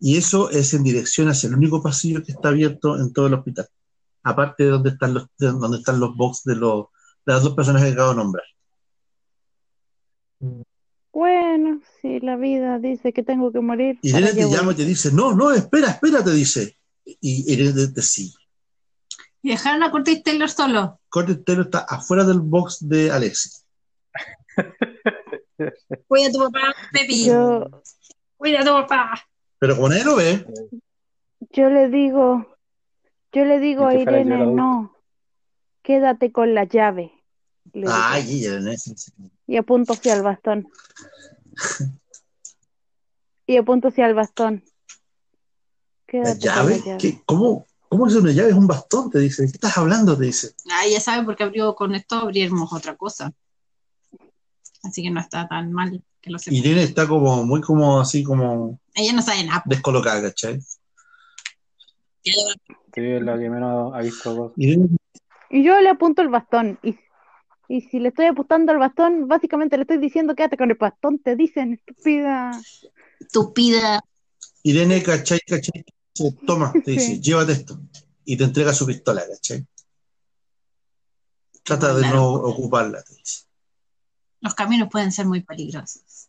Y 0.00 0.16
eso 0.18 0.50
es 0.50 0.74
en 0.74 0.82
dirección 0.84 1.28
hacia 1.28 1.48
el 1.48 1.54
único 1.54 1.82
pasillo 1.82 2.22
que 2.22 2.32
está 2.32 2.48
abierto 2.48 2.98
en 3.00 3.12
todo 3.12 3.28
el 3.28 3.34
hospital, 3.34 3.66
aparte 4.24 4.64
de 4.64 4.70
donde 4.70 4.90
están 4.90 5.14
los, 5.14 5.26
de 5.38 5.46
donde 5.48 5.78
están 5.78 6.00
los 6.00 6.16
box 6.16 6.42
de, 6.44 6.56
los, 6.56 6.86
de 7.24 7.32
las 7.32 7.42
dos 7.42 7.54
personas 7.54 7.82
que 7.82 7.90
acabo 7.90 8.10
de 8.10 8.16
nombrar. 8.16 8.44
Bueno, 11.12 11.80
si 12.00 12.18
la 12.20 12.36
vida 12.36 12.78
dice 12.78 13.12
que 13.12 13.22
tengo 13.22 13.52
que 13.52 13.60
morir, 13.60 13.98
Y 14.02 14.10
Irene 14.10 14.32
te 14.32 14.50
llama 14.50 14.72
y 14.72 14.76
te 14.76 14.84
dice, 14.84 15.12
no, 15.12 15.34
no, 15.34 15.52
espera, 15.52 15.90
espera, 15.90 16.24
te 16.24 16.32
dice. 16.32 16.76
Y 17.04 17.52
Irene 17.52 17.72
te, 17.72 17.88
te 17.88 18.02
sigue. 18.02 18.34
Y 19.42 19.50
dejaron 19.50 19.82
a 19.82 19.90
Curtis 19.90 20.22
Taylor 20.22 20.48
solo. 20.48 21.00
Corte 21.10 21.34
Taylor 21.36 21.66
está 21.66 21.80
afuera 21.80 22.24
del 22.24 22.40
box 22.40 22.88
de 22.88 23.10
Alexis. 23.10 23.66
Cuida 26.08 26.28
a 26.28 26.32
tu 26.32 26.38
papá, 26.38 26.74
Pepi. 26.92 27.26
Yo, 27.26 27.68
Cuida 28.36 28.62
a 28.62 28.64
tu 28.64 28.70
papá. 28.70 29.22
Pero 29.58 29.76
como 29.76 29.90
nadie 29.90 30.04
lo 30.04 30.16
ve, 30.16 30.46
yo 31.50 31.68
le 31.68 31.88
digo, 31.90 32.53
yo 33.34 33.44
le 33.44 33.58
digo 33.58 33.86
a 33.86 33.94
Irene, 33.94 34.46
no, 34.46 34.96
quédate 35.82 36.32
con 36.32 36.54
la 36.54 36.64
llave. 36.64 37.12
ay, 37.86 38.30
Irene. 38.30 38.76
Y 39.46 39.56
apunto 39.56 39.92
hacia 39.92 40.14
el 40.14 40.22
bastón. 40.22 40.68
Y 43.46 43.58
apunto 43.58 43.88
hacia 43.88 44.06
el 44.06 44.14
bastón. 44.14 44.64
¿la 46.10 46.30
con 46.30 46.38
llave? 46.38 46.78
la 46.78 46.84
llave. 46.84 46.98
¿Qué? 46.98 47.22
¿Cómo? 47.26 47.66
¿Cómo 47.88 48.06
es 48.06 48.14
una 48.14 48.32
llave? 48.32 48.50
Es 48.50 48.56
un 48.56 48.66
bastón, 48.66 49.10
te 49.10 49.18
dice. 49.18 49.42
¿De 49.42 49.48
qué 49.48 49.56
estás 49.56 49.76
hablando? 49.76 50.16
Te 50.16 50.24
dice. 50.24 50.54
Ah, 50.70 50.86
ya 50.90 50.98
sabe 50.98 51.24
porque 51.24 51.42
abrió 51.44 51.74
con 51.74 51.94
esto 51.94 52.16
abrimos 52.16 52.72
otra 52.72 52.96
cosa. 52.96 53.32
Así 54.82 55.02
que 55.02 55.10
no 55.10 55.20
está 55.20 55.46
tan 55.46 55.72
mal 55.72 56.02
que 56.20 56.30
lo 56.30 56.38
sepa. 56.38 56.56
Irene 56.56 56.82
está 56.84 57.06
como, 57.06 57.44
muy 57.44 57.60
como, 57.60 58.00
así 58.00 58.22
como 58.22 58.80
Ella 58.94 59.12
no 59.12 59.22
sabe 59.22 59.44
nada. 59.44 59.62
descolocada, 59.66 60.22
¿cachai? 60.22 60.60
Sí, 62.24 62.32
es 62.96 63.22
la 63.22 63.38
que 63.38 63.50
menos 63.50 63.94
ha 63.94 63.98
visto 64.00 64.54
Y 64.56 65.62
yo 65.62 65.80
le 65.80 65.88
apunto 65.90 66.22
el 66.22 66.28
bastón. 66.28 66.78
Y, 66.82 66.96
y 67.68 67.82
si 67.82 67.98
le 67.98 68.08
estoy 68.08 68.26
apuntando 68.26 68.72
al 68.72 68.78
bastón, 68.78 69.28
básicamente 69.28 69.76
le 69.76 69.82
estoy 69.82 69.98
diciendo 69.98 70.34
quédate 70.34 70.56
con 70.56 70.70
el 70.70 70.76
bastón, 70.76 71.18
te 71.18 71.36
dicen, 71.36 71.74
estúpida. 71.74 72.52
Estúpida. 73.20 74.00
Irene, 74.62 75.02
¿cachai? 75.02 75.40
¿cachai? 75.46 75.84
Toma, 76.46 76.72
te 76.72 76.92
dice, 76.92 77.16
Sí. 77.16 77.20
llévate 77.20 77.52
esto. 77.52 77.78
Y 78.24 78.36
te 78.36 78.44
entrega 78.44 78.72
su 78.72 78.86
pistola, 78.86 79.22
¿cachai? 79.28 79.66
Trata 81.62 81.94
de 81.94 82.02
Claro. 82.02 82.16
no 82.16 82.32
ocuparla, 82.32 83.02
te 83.02 83.14
dice. 83.14 83.44
Los 84.40 84.54
caminos 84.54 84.88
pueden 84.90 85.12
ser 85.12 85.26
muy 85.26 85.42
peligrosos. 85.42 86.28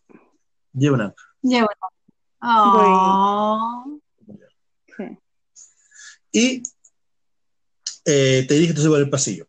Llévala. 0.74 1.14
Llévalo. 1.42 1.70
Oh. 2.42 4.00
Y 6.36 6.62
eh, 8.04 8.46
te 8.46 8.54
diriges 8.56 8.72
entonces 8.72 8.90
por 8.90 9.00
el 9.00 9.10
pasillo. 9.10 9.48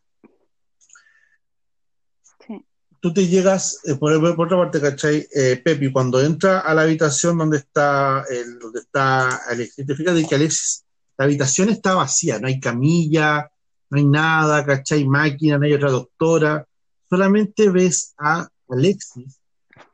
Sí. 2.47 2.65
Tú 3.01 3.13
te 3.13 3.27
llegas, 3.27 3.81
eh, 3.87 3.97
por, 3.97 4.37
por 4.37 4.47
otra 4.47 4.57
parte, 4.57 4.81
¿cachai? 4.81 5.27
Eh, 5.35 5.61
Pepi, 5.65 5.91
cuando 5.91 6.21
entra 6.21 6.61
a 6.61 6.73
la 6.75 6.83
habitación 6.83 7.39
donde 7.39 7.57
está, 7.57 8.25
el, 8.31 8.61
donde 8.61 8.79
está 8.79 9.35
Alexis, 9.49 9.85
te 9.85 9.97
fijas 9.97 10.15
de 10.15 10.29
que 10.29 10.37
Alexis, 10.37 10.85
la 11.19 11.25
habitación 11.25 11.71
está 11.71 11.97
vacía, 11.97 12.39
no 12.39 12.47
hay 12.47 12.61
camilla, 12.61 13.51
no 13.91 13.99
hay 13.99 14.05
nada, 14.05 14.65
¿cachai? 14.65 15.05
Máquina, 15.07 15.59
no 15.59 15.67
hay 15.67 15.73
otra 15.73 15.91
doctora, 15.91 16.69
solamente 17.11 17.69
ves 17.69 18.15
a 18.17 18.49
Alexis, 18.69 19.41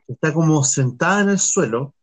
que 0.05 0.13
está 0.13 0.31
como 0.31 0.63
sentada 0.63 1.21
en 1.21 1.29
el 1.29 1.39
suelo, 1.39 1.95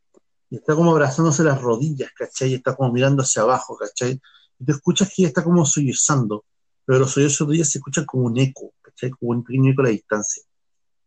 y 0.51 0.57
está 0.57 0.75
como 0.75 0.91
abrazándose 0.91 1.45
las 1.45 1.63
rodillas, 1.63 2.11
¿cachai? 2.13 2.51
Y 2.51 2.55
está 2.55 2.75
como 2.75 2.93
mirando 2.93 3.23
hacia 3.23 3.43
abajo, 3.43 3.77
¿cachai? 3.77 4.21
Y 4.61 4.65
te 4.67 4.73
escuchas 4.73 5.09
que 5.09 5.23
ella 5.23 5.29
está 5.29 5.43
como 5.43 5.65
sollozando, 5.65 6.45
pero 6.85 6.99
los 6.99 7.11
sollozos 7.13 7.49
de 7.49 7.55
ella 7.57 7.65
se 7.65 7.79
escuchan 7.79 8.05
como 8.05 8.27
un 8.27 8.39
eco, 8.39 8.75
¿cachai? 8.83 9.11
Como 9.11 9.33
un 9.33 9.43
pequeño 9.43 9.73
eco 9.73 9.81
a 9.81 9.85
la 9.85 9.91
distancia, 9.91 10.43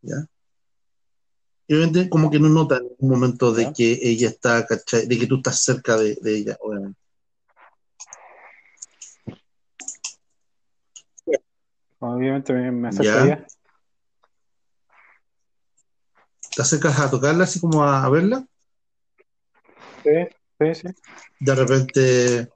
¿ya? 0.02 0.26
Y 1.68 1.76
obviamente 1.76 2.10
como 2.10 2.32
que 2.32 2.40
no 2.40 2.50
nota 2.50 2.78
en 2.78 2.84
ningún 2.88 3.10
momento 3.12 3.54
de 3.54 3.72
que 3.72 4.00
ella 4.02 4.30
está, 4.30 4.66
¿cachai? 4.66 5.06
De 5.06 5.20
que 5.20 5.28
tú 5.28 5.38
estás 5.38 5.64
cerca 5.64 5.96
de, 5.98 6.18
de 6.22 6.36
ella, 6.36 6.58
obviamente. 6.62 7.00
Obviamente 12.00 12.54
me, 12.54 12.72
me 12.72 12.90
acerco 12.90 13.04
Ya. 13.04 13.22
a 13.22 13.26
ella. 13.26 13.48
Te 16.56 16.62
acercas 16.62 17.00
a 17.00 17.10
tocarla, 17.10 17.46
así 17.46 17.60
como 17.60 17.84
a, 17.84 18.04
a 18.04 18.10
verla, 18.10 18.46
Sí, 20.04 20.12
sí, 20.60 20.76
sí. 20.76 20.88
de 21.40 21.56
repente 21.56 22.53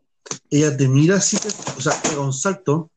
ella 0.50 0.76
te 0.76 0.88
mira 0.88 1.18
así, 1.18 1.38
o 1.78 1.82
sea, 1.82 1.94
pega 2.02 2.22
un 2.22 2.34
salto, 2.34 2.92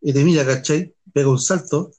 y 0.00 0.12
te 0.12 0.22
mira, 0.24 0.46
¿cachai? 0.46 0.94
Pega 1.12 1.28
un 1.28 1.38
salto, 1.38 1.90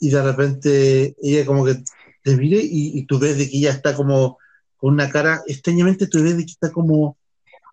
y 0.00 0.10
de 0.10 0.22
repente 0.22 1.16
ella 1.22 1.46
como 1.46 1.64
que 1.64 1.82
te 2.22 2.36
mire 2.36 2.58
y, 2.60 2.98
y 2.98 3.06
tú 3.06 3.18
ves 3.18 3.38
de 3.38 3.48
que 3.48 3.58
ella 3.58 3.70
está 3.70 3.94
como 3.94 4.38
con 4.76 4.94
una 4.94 5.08
cara, 5.08 5.42
extrañamente 5.46 6.06
tú 6.06 6.22
ves 6.22 6.36
de 6.36 6.44
que 6.44 6.52
está 6.52 6.70
como, 6.70 7.16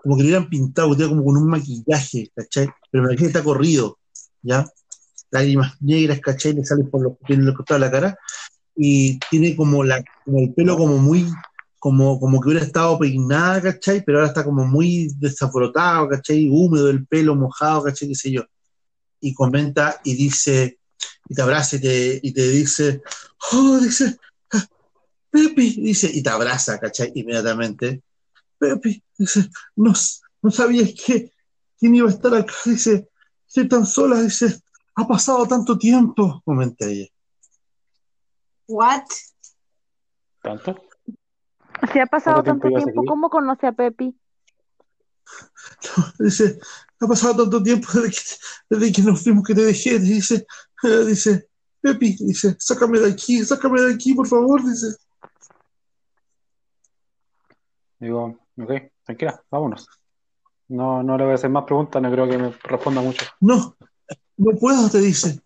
como 0.02 0.15
que 0.15 0.23
le 0.23 0.30
hubieran 0.30 0.49
pintado, 0.49 0.95
que 0.95 1.08
como 1.08 1.23
con 1.23 1.38
un 1.38 1.49
maquillaje, 1.49 2.32
¿cachai? 2.36 2.69
Pero 2.91 3.04
el 3.04 3.10
maquillaje 3.10 3.28
está 3.28 3.43
corrido, 3.43 3.99
¿ya? 4.41 4.65
Lágrimas 5.32 5.82
negras, 5.82 6.19
¿cachai? 6.19 6.54
Le 6.54 6.63
salen 6.63 6.89
por 6.89 7.02
los, 7.02 7.13
los 7.28 7.56
costados 7.56 7.82
de 7.82 7.88
la 7.88 7.91
cara, 7.91 8.17
y 8.76 9.19
tiene 9.30 9.56
como, 9.56 9.84
la, 9.84 10.04
como 10.23 10.39
el 10.39 10.54
pelo 10.54 10.78
como 10.78 10.97
muy 10.97 11.28
como, 11.84 12.17
como 12.17 12.39
que 12.39 12.48
hubiera 12.48 12.65
estado 12.65 12.98
peinada, 12.98 13.62
¿cachai? 13.62 14.02
Pero 14.06 14.19
ahora 14.19 14.30
está 14.30 14.46
como 14.46 14.65
muy 14.65 15.10
desaforotado, 15.17 16.08
¿cachai? 16.08 16.48
Húmedo 16.50 16.89
el 16.89 17.06
pelo, 17.06 17.36
mojado, 17.36 17.84
¿cachai? 17.84 18.08
¿Qué 18.08 18.15
sé 18.15 18.32
yo? 18.32 18.46
Y 19.19 19.34
comenta 19.34 20.00
y 20.06 20.15
dice, 20.15 20.80
y 21.28 21.36
te 21.36 21.41
abraza 21.41 21.76
y 21.76 21.82
te, 21.82 22.19
y 22.24 22.32
te 22.32 22.50
dice, 22.52 23.02
oh, 23.52 23.80
dice, 23.82 24.17
"Ah, 24.54 24.65
Pepi, 25.30 25.82
dice, 25.82 26.10
y 26.10 26.24
te 26.24 26.30
abraza, 26.30 26.80
¿cachai? 26.80 27.12
Inmediatamente. 27.15 28.02
Pepi, 28.58 29.04
dice, 29.17 29.50
no, 29.76 29.91
no 30.41 30.52
sabías 30.52 30.93
que 31.06 31.34
quién 31.78 31.96
iba 31.96 32.08
a 32.08 32.13
estar 32.13 32.34
acá, 32.34 32.54
dice, 32.63 33.10
estoy 33.46 33.67
tan 33.67 33.86
sola, 33.86 34.22
dice, 34.22 34.58
ha 34.96 35.06
pasado 35.06 35.46
tanto 35.48 35.78
tiempo, 35.78 36.41
comenta 36.46 36.86
ella. 36.86 37.10
What? 38.67 39.04
¿Tanto? 40.41 40.93
Si 41.92 42.00
ha 42.00 42.06
pasado 42.06 42.44
¿Cuánto 42.44 42.68
tiempo 42.68 42.80
tanto 42.80 42.92
tiempo? 42.92 43.06
¿cómo 43.06 43.30
conoce 43.30 43.68
a 43.68 43.72
Pepi? 43.72 44.16
Dice, 46.20 46.60
ha 47.00 47.08
pasado 47.08 47.44
tanto 47.44 47.64
tiempo 47.64 47.88
desde 47.94 48.12
que, 48.12 48.22
desde 48.70 48.92
que 48.92 49.02
nos 49.02 49.24
fuimos 49.24 49.44
que 49.44 49.56
te 49.56 49.64
dejé. 49.64 50.00
Dice, 50.00 50.46
eh, 50.84 50.88
dice, 51.06 51.48
Pepi, 51.82 52.16
dice, 52.20 52.56
sácame 52.60 53.00
de 53.00 53.12
aquí, 53.12 53.44
sácame 53.44 53.82
de 53.82 53.94
aquí, 53.94 54.14
por 54.14 54.28
favor. 54.28 54.64
Dice, 54.64 54.96
Digo, 58.00 58.38
ok, 58.58 58.72
tranquila, 59.06 59.42
vámonos. 59.50 59.88
No, 60.68 61.04
no 61.04 61.18
le 61.18 61.24
voy 61.24 61.32
a 61.32 61.36
hacer 61.36 61.50
más 61.50 61.64
preguntas, 61.64 62.02
no 62.02 62.12
creo 62.12 62.28
que 62.28 62.38
me 62.38 62.52
responda 62.64 63.02
mucho. 63.02 63.26
no, 63.40 63.76
no 64.38 64.52
puedo, 64.60 64.90
te 64.90 65.00
dice. 65.00 65.40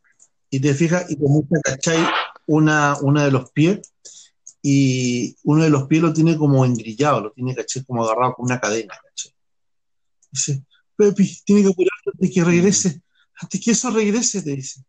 Y 0.50 0.60
te 0.60 0.74
fijas 0.74 1.10
y 1.12 1.18
comienza, 1.20 1.60
¿cachai? 1.64 2.00
Una, 2.48 2.96
una 3.02 3.26
de 3.26 3.32
los 3.32 3.52
pies 3.52 3.94
y 4.70 5.34
uno 5.44 5.64
de 5.64 5.70
los 5.70 5.88
pies 5.88 6.02
lo 6.02 6.12
tiene 6.12 6.36
como 6.36 6.66
engrillado, 6.66 7.22
lo 7.22 7.32
tiene, 7.32 7.56
¿cachai? 7.56 7.86
Como 7.86 8.04
agarrado 8.04 8.34
con 8.34 8.48
una 8.48 8.60
cadena, 8.60 8.96
¿cachai? 9.02 9.34
Dice, 10.30 10.66
Pepi, 10.94 11.42
tiene 11.46 11.62
que 11.62 11.70
apurarte 11.70 12.10
antes 12.14 12.32
que 12.34 12.44
regrese, 12.44 13.02
antes 13.40 13.62
que 13.64 13.72
eso 13.72 13.90
regrese, 13.92 14.42
te 14.42 14.58
dice. 14.58 14.84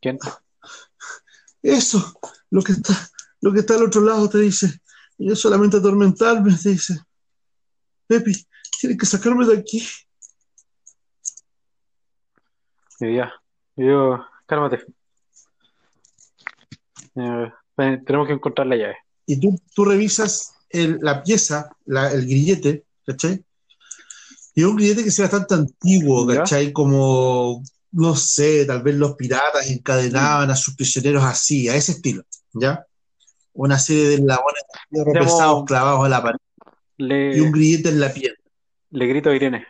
¿Quién? 0.00 0.18
Eso, 1.62 2.18
lo 2.50 2.62
que 2.62 2.72
está, 2.72 2.94
lo 3.42 3.52
que 3.52 3.60
está 3.60 3.76
al 3.76 3.84
otro 3.84 4.00
lado 4.00 4.28
te 4.28 4.38
dice, 4.38 4.80
y 5.16 5.30
es 5.30 5.38
solamente 5.38 5.76
atormentarme, 5.76 6.52
te 6.60 6.70
dice. 6.70 6.98
Pepi, 8.08 8.44
tienen 8.80 8.98
que 8.98 9.06
sacarme 9.06 9.46
de 9.46 9.56
aquí. 9.56 9.86
Y 12.98 13.14
ya. 13.14 13.32
Yo, 13.76 14.18
cálmate. 14.46 14.84
Eh, 17.20 17.52
ven, 17.76 18.04
tenemos 18.04 18.26
que 18.26 18.34
encontrar 18.34 18.66
la 18.66 18.76
llave. 18.76 18.96
Y 19.26 19.38
tú, 19.38 19.58
tú 19.74 19.84
revisas 19.84 20.54
el- 20.70 20.98
la 21.02 21.22
pieza, 21.22 21.70
la- 21.86 22.12
el 22.12 22.22
grillete, 22.26 22.84
¿cachai? 23.06 23.44
Y 24.54 24.60
es 24.62 24.66
un 24.66 24.76
grillete 24.76 25.04
que 25.04 25.10
sea 25.10 25.26
bastante 25.26 25.54
antiguo, 25.54 26.28
Ya. 26.30 26.38
¿cachai? 26.38 26.72
Como, 26.72 27.62
no 27.92 28.16
sé, 28.16 28.64
tal 28.66 28.82
vez 28.82 28.94
los 28.96 29.14
piratas 29.14 29.68
encadenaban 29.70 30.50
a 30.50 30.56
sus 30.56 30.74
prisioneros 30.74 31.22
así, 31.24 31.68
a 31.68 31.74
ese 31.76 31.92
estilo, 31.92 32.22
¿ya? 32.52 32.84
Una 33.52 33.78
serie 33.78 34.08
de 34.08 34.14
eslabones 34.14 34.62
pesados 35.12 35.64
clavados 35.64 36.04
a 36.04 36.08
la 36.08 36.22
pared 36.22 36.38
Le, 36.96 37.36
y 37.36 37.40
un 37.40 37.50
grillete 37.52 37.88
en 37.90 38.00
la 38.00 38.12
piel. 38.12 38.34
le 38.90 39.06
grito 39.06 39.30
a 39.30 39.34
Irene. 39.34 39.66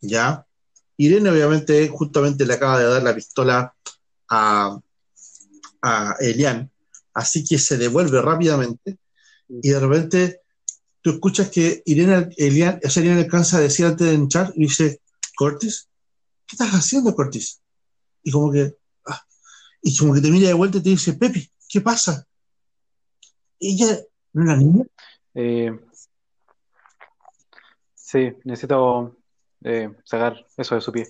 ¿ya? 0.00 0.46
Irene 0.98 1.30
obviamente 1.30 1.88
justamente 1.88 2.46
le 2.46 2.54
acaba 2.54 2.78
de 2.78 2.86
dar 2.86 3.02
la 3.02 3.14
pistola 3.14 3.74
a, 4.28 4.78
a 5.86 6.16
Elian, 6.18 6.70
así 7.14 7.44
que 7.44 7.58
se 7.58 7.76
devuelve 7.76 8.20
rápidamente 8.20 8.98
y 9.48 9.70
de 9.70 9.80
repente 9.80 10.40
tú 11.00 11.10
escuchas 11.10 11.50
que 11.50 11.82
Irene, 11.86 12.30
Elian, 12.36 12.80
o 12.84 12.90
sea, 12.90 13.02
Irene 13.04 13.20
alcanza 13.20 13.58
a 13.58 13.60
decir 13.60 13.86
antes 13.86 14.06
de 14.06 14.14
entrar 14.14 14.52
y 14.56 14.62
dice, 14.62 15.00
Cortis, 15.36 15.88
¿qué 16.46 16.56
estás 16.56 16.72
haciendo, 16.72 17.14
Cortis? 17.14 17.60
Y 18.24 18.32
como 18.32 18.50
que, 18.50 18.74
ah, 19.06 19.24
y 19.82 19.96
como 19.96 20.14
que 20.14 20.20
te 20.20 20.30
mira 20.30 20.48
de 20.48 20.54
vuelta 20.54 20.78
y 20.78 20.82
te 20.82 20.90
dice, 20.90 21.12
Pepi, 21.12 21.48
¿qué 21.68 21.80
pasa? 21.80 22.26
Ella, 23.60 24.00
¿no 24.32 24.42
es 24.42 24.48
la 24.48 24.56
niña? 24.56 24.84
Eh, 25.34 25.70
sí, 27.94 28.32
necesito 28.44 29.16
eh, 29.62 29.94
sacar 30.04 30.44
eso 30.56 30.74
de 30.74 30.80
su 30.80 30.90
pie. 30.90 31.06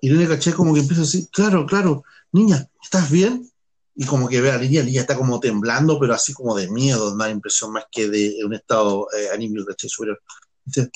Irene 0.00 0.26
caché 0.26 0.54
como 0.54 0.72
que 0.72 0.80
empieza 0.80 1.02
así, 1.02 1.26
claro, 1.26 1.66
claro, 1.66 2.02
niña, 2.32 2.66
¿estás 2.82 3.10
bien? 3.10 3.50
Y 3.96 4.04
como 4.04 4.28
que 4.28 4.40
ve 4.40 4.50
a 4.50 4.58
la 4.58 4.62
niña 4.62 5.00
está 5.00 5.16
como 5.16 5.40
temblando, 5.40 5.98
pero 5.98 6.14
así 6.14 6.34
como 6.34 6.54
de 6.54 6.70
miedo, 6.70 7.16
da 7.16 7.26
la 7.26 7.32
impresión 7.32 7.72
más 7.72 7.84
que 7.90 8.08
de 8.08 8.44
un 8.44 8.54
estado 8.54 9.08
eh, 9.16 9.30
anímico, 9.32 9.64
caché, 9.66 9.88
superior. 9.88 10.22
Dice, 10.64 10.90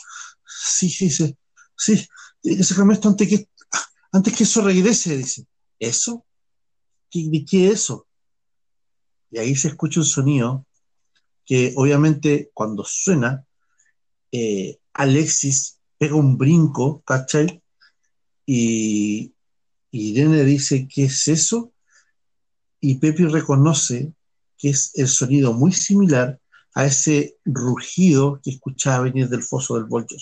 sí, 0.46 0.90
sí, 0.90 1.10
sí, 1.10 2.08
tiene 2.40 2.58
que 2.58 2.64
sacarme 2.64 2.94
esto 2.94 3.08
antes 3.08 3.28
que, 3.28 3.48
antes 4.12 4.36
que 4.36 4.44
eso 4.44 4.60
regrese, 4.60 5.16
dice. 5.16 5.46
¿Eso? 5.78 6.26
¿Qué, 7.10 7.26
¿De 7.30 7.44
qué 7.44 7.68
es 7.68 7.72
eso? 7.72 8.06
Y 9.30 9.38
ahí 9.38 9.56
se 9.56 9.68
escucha 9.68 10.00
un 10.00 10.06
sonido 10.06 10.66
que 11.46 11.72
obviamente 11.76 12.50
cuando 12.52 12.84
suena, 12.84 13.44
eh, 14.30 14.78
Alexis 14.92 15.78
pega 15.98 16.14
un 16.14 16.36
brinco, 16.36 17.02
¿cachai? 17.02 17.62
Y 18.46 19.34
Irene 19.90 20.44
dice, 20.44 20.86
¿qué 20.88 21.04
es 21.04 21.28
eso? 21.28 21.72
Y 22.80 22.98
Pepi 22.98 23.26
reconoce 23.26 24.12
que 24.58 24.70
es 24.70 24.92
el 24.94 25.08
sonido 25.08 25.52
muy 25.52 25.72
similar 25.72 26.38
a 26.74 26.84
ese 26.84 27.36
rugido 27.44 28.40
que 28.42 28.50
escuchaba 28.50 29.04
venir 29.04 29.28
del 29.28 29.42
foso 29.42 29.74
del 29.74 29.84
bolso, 29.84 30.16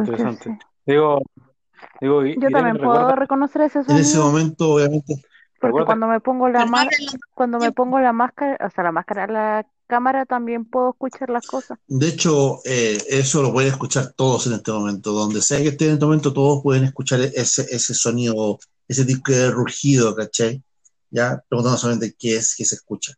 interesante. 0.00 0.44
sí. 0.60 0.66
Digo, 0.86 1.18
digo, 2.00 2.22
Yo 2.24 2.30
Irene, 2.30 2.52
también 2.52 2.76
puedo 2.78 2.92
recuerda, 2.92 3.16
reconocer 3.16 3.62
ese 3.62 3.80
En 3.80 3.96
ese 3.96 4.12
sonido 4.12 4.30
momento, 4.30 4.70
obviamente, 4.74 5.14
porque 5.60 5.66
recuerda- 5.66 5.86
cuando 5.86 6.06
me 6.08 6.20
pongo 6.20 6.48
la 6.48 6.62
ábrelo. 6.62 7.12
cuando 7.34 7.58
me 7.58 7.72
pongo 7.72 7.98
la 8.00 8.12
máscara, 8.12 8.56
o 8.66 8.70
sea, 8.70 8.84
la 8.84 8.92
máscara, 8.92 9.26
la 9.26 9.66
cámara 9.86 10.24
también 10.26 10.64
puedo 10.64 10.90
escuchar 10.90 11.30
las 11.30 11.46
cosas. 11.46 11.78
de 11.86 12.08
hecho, 12.08 12.60
eh, 12.64 12.98
eso 13.08 13.42
lo 13.42 13.52
pueden 13.52 13.70
escuchar 13.70 14.12
todos 14.14 14.46
en 14.46 14.52
este 14.54 14.70
momento. 14.70 15.12
Donde 15.12 15.40
sea 15.42 15.58
que 15.58 15.68
estén 15.68 15.88
en 15.88 15.94
este 15.94 16.04
momento, 16.06 16.32
todos 16.32 16.62
pueden 16.62 16.84
escuchar 16.84 17.20
ese, 17.20 17.62
ese 17.70 17.94
sonido, 17.94 18.58
ese 18.88 19.04
tipo 19.04 19.30
de 19.30 19.50
rugido, 19.50 20.14
¿cachai? 20.16 20.62
Ya, 21.10 21.42
preguntando 21.48 21.78
solamente 21.78 22.14
qué 22.18 22.36
es 22.36 22.56
que 22.56 22.64
se 22.64 22.74
escucha. 22.74 23.14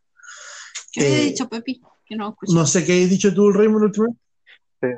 ¿Qué 0.91 1.01
Eh, 1.01 1.25
dicho 1.29 1.47
Pepi? 1.49 1.81
Que 2.05 2.15
no 2.15 2.29
escuché. 2.29 2.53
No 2.53 2.67
sé 2.67 2.85
qué 2.85 3.03
has 3.03 3.09
dicho 3.09 3.33
tú, 3.33 3.51
Raymond, 3.51 3.81
la 3.81 3.85
última 3.87 4.07
vez? 4.07 4.95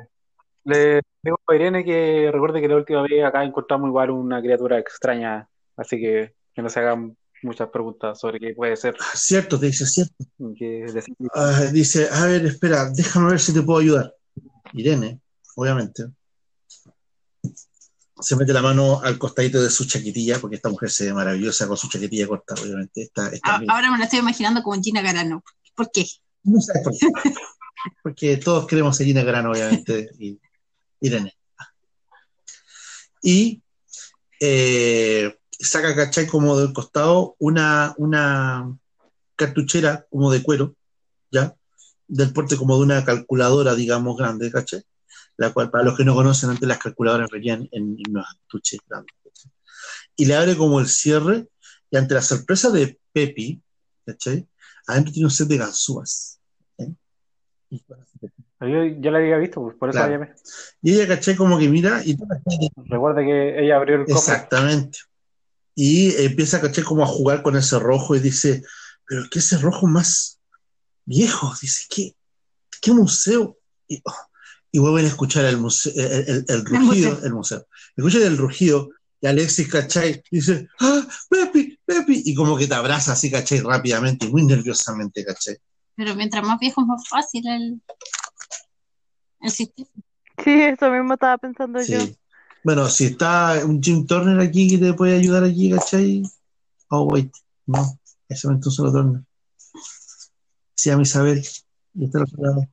le 0.66 1.00
digo 1.22 1.38
a 1.46 1.54
Irene 1.54 1.84
que 1.84 2.30
recuerde 2.32 2.60
que 2.60 2.68
la 2.68 2.76
última 2.76 3.02
vez 3.02 3.22
acá 3.22 3.44
encontramos 3.44 3.88
igual 3.88 4.10
una 4.10 4.40
criatura 4.40 4.78
extraña, 4.78 5.46
así 5.76 6.00
que 6.00 6.34
que 6.54 6.62
no 6.62 6.70
se 6.70 6.80
hagan 6.80 7.16
muchas 7.42 7.68
preguntas 7.68 8.18
sobre 8.18 8.38
qué 8.38 8.54
puede 8.54 8.76
ser. 8.76 8.96
Cierto, 9.14 9.58
te 9.58 9.66
dice, 9.66 9.86
cierto. 9.86 10.14
Ah, 11.34 11.62
dice, 11.72 12.08
a 12.10 12.26
ver, 12.26 12.46
espera, 12.46 12.90
déjame 12.90 13.30
ver 13.30 13.40
si 13.40 13.52
te 13.52 13.62
puedo 13.62 13.80
ayudar. 13.80 14.14
Irene, 14.72 15.20
obviamente, 15.56 16.04
se 18.20 18.36
mete 18.36 18.52
la 18.52 18.62
mano 18.62 19.00
al 19.02 19.18
costadito 19.18 19.60
de 19.62 19.70
su 19.70 19.84
chaquetilla, 19.86 20.38
porque 20.38 20.56
esta 20.56 20.68
mujer 20.68 20.90
se 20.90 21.06
ve 21.06 21.14
maravillosa 21.14 21.66
con 21.66 21.76
su 21.76 21.88
chaquetilla 21.88 22.26
corta, 22.28 22.54
obviamente. 22.54 23.02
Esta, 23.02 23.28
esta 23.28 23.56
A- 23.56 23.62
Ahora 23.68 23.90
me 23.90 23.98
lo 23.98 24.04
estoy 24.04 24.20
imaginando 24.20 24.62
como 24.62 24.80
Gina 24.82 25.02
Carano. 25.02 25.42
¿Por 25.74 25.90
qué? 25.90 26.06
No 26.44 26.60
sé 26.60 26.72
por 26.82 26.92
qué. 26.92 27.08
Porque 28.02 28.36
todos 28.38 28.66
queremos 28.66 29.00
a 29.00 29.04
Gina 29.04 29.24
Carano, 29.24 29.50
obviamente, 29.50 30.10
y 30.18 30.38
Irene. 31.00 31.34
Y 33.22 33.62
eh, 34.40 35.36
saca, 35.58 35.94
¿cachai? 35.94 36.26
Como 36.26 36.58
del 36.58 36.72
costado 36.72 37.36
una, 37.38 37.94
una 37.98 38.76
cartuchera 39.36 40.06
como 40.10 40.30
de 40.30 40.42
cuero, 40.42 40.74
¿ya? 41.30 41.54
Del 42.06 42.32
porte 42.32 42.56
como 42.56 42.76
de 42.76 42.82
una 42.82 43.04
calculadora, 43.04 43.74
digamos, 43.74 44.16
grande, 44.16 44.50
¿cachai? 44.50 44.82
La 45.36 45.52
cual, 45.52 45.70
para 45.70 45.84
los 45.84 45.96
que 45.96 46.04
no 46.04 46.14
conocen, 46.14 46.50
antes 46.50 46.68
las 46.68 46.78
calculadoras 46.78 47.28
venían 47.30 47.68
en, 47.72 47.96
en 47.98 48.10
unos 48.10 48.26
cartuches 48.26 48.80
grandes. 48.88 49.14
Y 50.16 50.26
le 50.26 50.36
abre 50.36 50.56
como 50.56 50.80
el 50.80 50.86
cierre, 50.86 51.48
y 51.90 51.96
ante 51.96 52.14
la 52.14 52.22
sorpresa 52.22 52.70
de 52.70 52.98
Pepi, 53.12 53.60
¿cachai? 54.06 54.46
Adentro 54.86 55.12
tiene 55.12 55.26
un 55.26 55.30
set 55.30 55.48
de 55.48 55.58
ganzúas. 55.58 56.40
¿eh? 56.78 56.92
Y, 57.70 57.84
Yo 58.60 58.84
ya 59.00 59.10
la 59.10 59.18
había 59.18 59.38
visto, 59.38 59.60
pues, 59.62 59.76
por 59.76 59.88
eso 59.90 59.98
Claro. 59.98 60.12
la 60.12 60.18
llamé. 60.18 60.34
y 60.82 60.94
ella, 60.94 61.08
¿cachai? 61.08 61.36
Como 61.36 61.58
que 61.58 61.68
mira 61.68 62.02
y 62.04 62.16
Recuerda 62.88 63.22
que 63.22 63.64
ella 63.64 63.76
abrió 63.76 63.96
el 63.96 64.06
cofre. 64.06 64.14
Exactamente. 64.14 64.98
Y 65.74 66.14
empieza, 66.22 66.60
¿cachai? 66.60 66.84
Como 66.84 67.02
a 67.02 67.06
jugar 67.06 67.42
con 67.42 67.56
ese 67.56 67.78
rojo 67.78 68.14
y 68.14 68.20
dice, 68.20 68.62
pero 69.06 69.24
¿qué 69.30 69.40
ese 69.40 69.58
rojo 69.58 69.86
más 69.86 70.40
viejo? 71.04 71.52
Dice, 71.60 71.84
¿qué, 71.90 72.14
qué 72.80 72.92
museo? 72.92 73.58
Y, 73.88 74.00
oh, 74.04 74.14
y 74.74 74.80
vuelven 74.80 75.04
a 75.04 75.08
escuchar 75.08 75.44
el, 75.44 75.56
museo, 75.58 75.92
el, 75.94 76.24
el- 76.28 76.44
el 76.48 76.64
rugido, 76.64 77.10
museo. 77.12 77.18
el 77.24 77.32
museo. 77.32 77.66
Escuchan 77.96 78.22
el 78.22 78.36
rugido 78.36 78.88
y 79.20 79.26
Alexis, 79.28 79.68
¿cachai? 79.68 80.20
Dice, 80.32 80.66
¡ah, 80.80 81.06
Pepi, 81.30 81.78
Pepi! 81.86 82.22
Y 82.24 82.34
como 82.34 82.56
que 82.56 82.66
te 82.66 82.74
abraza 82.74 83.12
así, 83.12 83.30
¿cachai? 83.30 83.60
Rápidamente 83.60 84.26
y 84.26 84.30
muy 84.32 84.44
nerviosamente, 84.44 85.24
¿cachai? 85.24 85.58
Pero 85.94 86.16
mientras 86.16 86.44
más 86.44 86.58
viejo 86.58 86.80
es 86.80 86.88
más 86.88 87.08
fácil 87.08 87.46
el, 87.46 87.80
el 89.42 89.50
sistema. 89.52 89.88
Sí, 90.42 90.50
eso 90.62 90.90
mismo 90.90 91.14
estaba 91.14 91.38
pensando 91.38 91.78
yo. 91.80 92.00
Sí. 92.00 92.16
Bueno, 92.64 92.88
si 92.88 93.04
está 93.04 93.62
un 93.64 93.80
Jim 93.80 94.04
Turner 94.08 94.40
aquí 94.40 94.68
que 94.68 94.78
te 94.78 94.92
puede 94.94 95.14
ayudar 95.16 95.44
aquí, 95.44 95.70
¿cachai? 95.70 96.24
Oh, 96.88 97.02
wait. 97.04 97.32
No, 97.66 97.96
ese 98.28 98.48
momento 98.48 98.70
un 98.70 98.74
solo 98.74 98.90
Turner. 98.90 99.22
Se 100.74 100.90
llama 100.90 101.02
Isabel. 101.02 101.46
Y 101.94 102.06
está 102.06 102.18
al 102.18 102.24
otro 102.24 102.42
lado. 102.42 102.68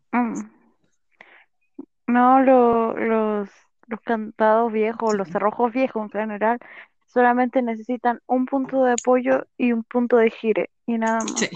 No, 2.11 2.41
lo- 2.41 2.95
los, 2.97 3.49
los 3.87 3.99
candados 4.01 4.71
viejos, 4.71 5.15
los 5.15 5.27
cerrojos 5.29 5.71
viejos 5.71 6.03
en 6.03 6.09
general, 6.09 6.59
solamente 7.07 7.61
necesitan 7.61 8.19
un 8.27 8.45
punto 8.45 8.83
de 8.83 8.93
apoyo 8.93 9.45
y 9.57 9.71
un 9.71 9.83
punto 9.83 10.17
de 10.17 10.29
gire, 10.29 10.69
y 10.85 10.97
nada 10.97 11.19
más. 11.23 11.39
Sí. 11.39 11.49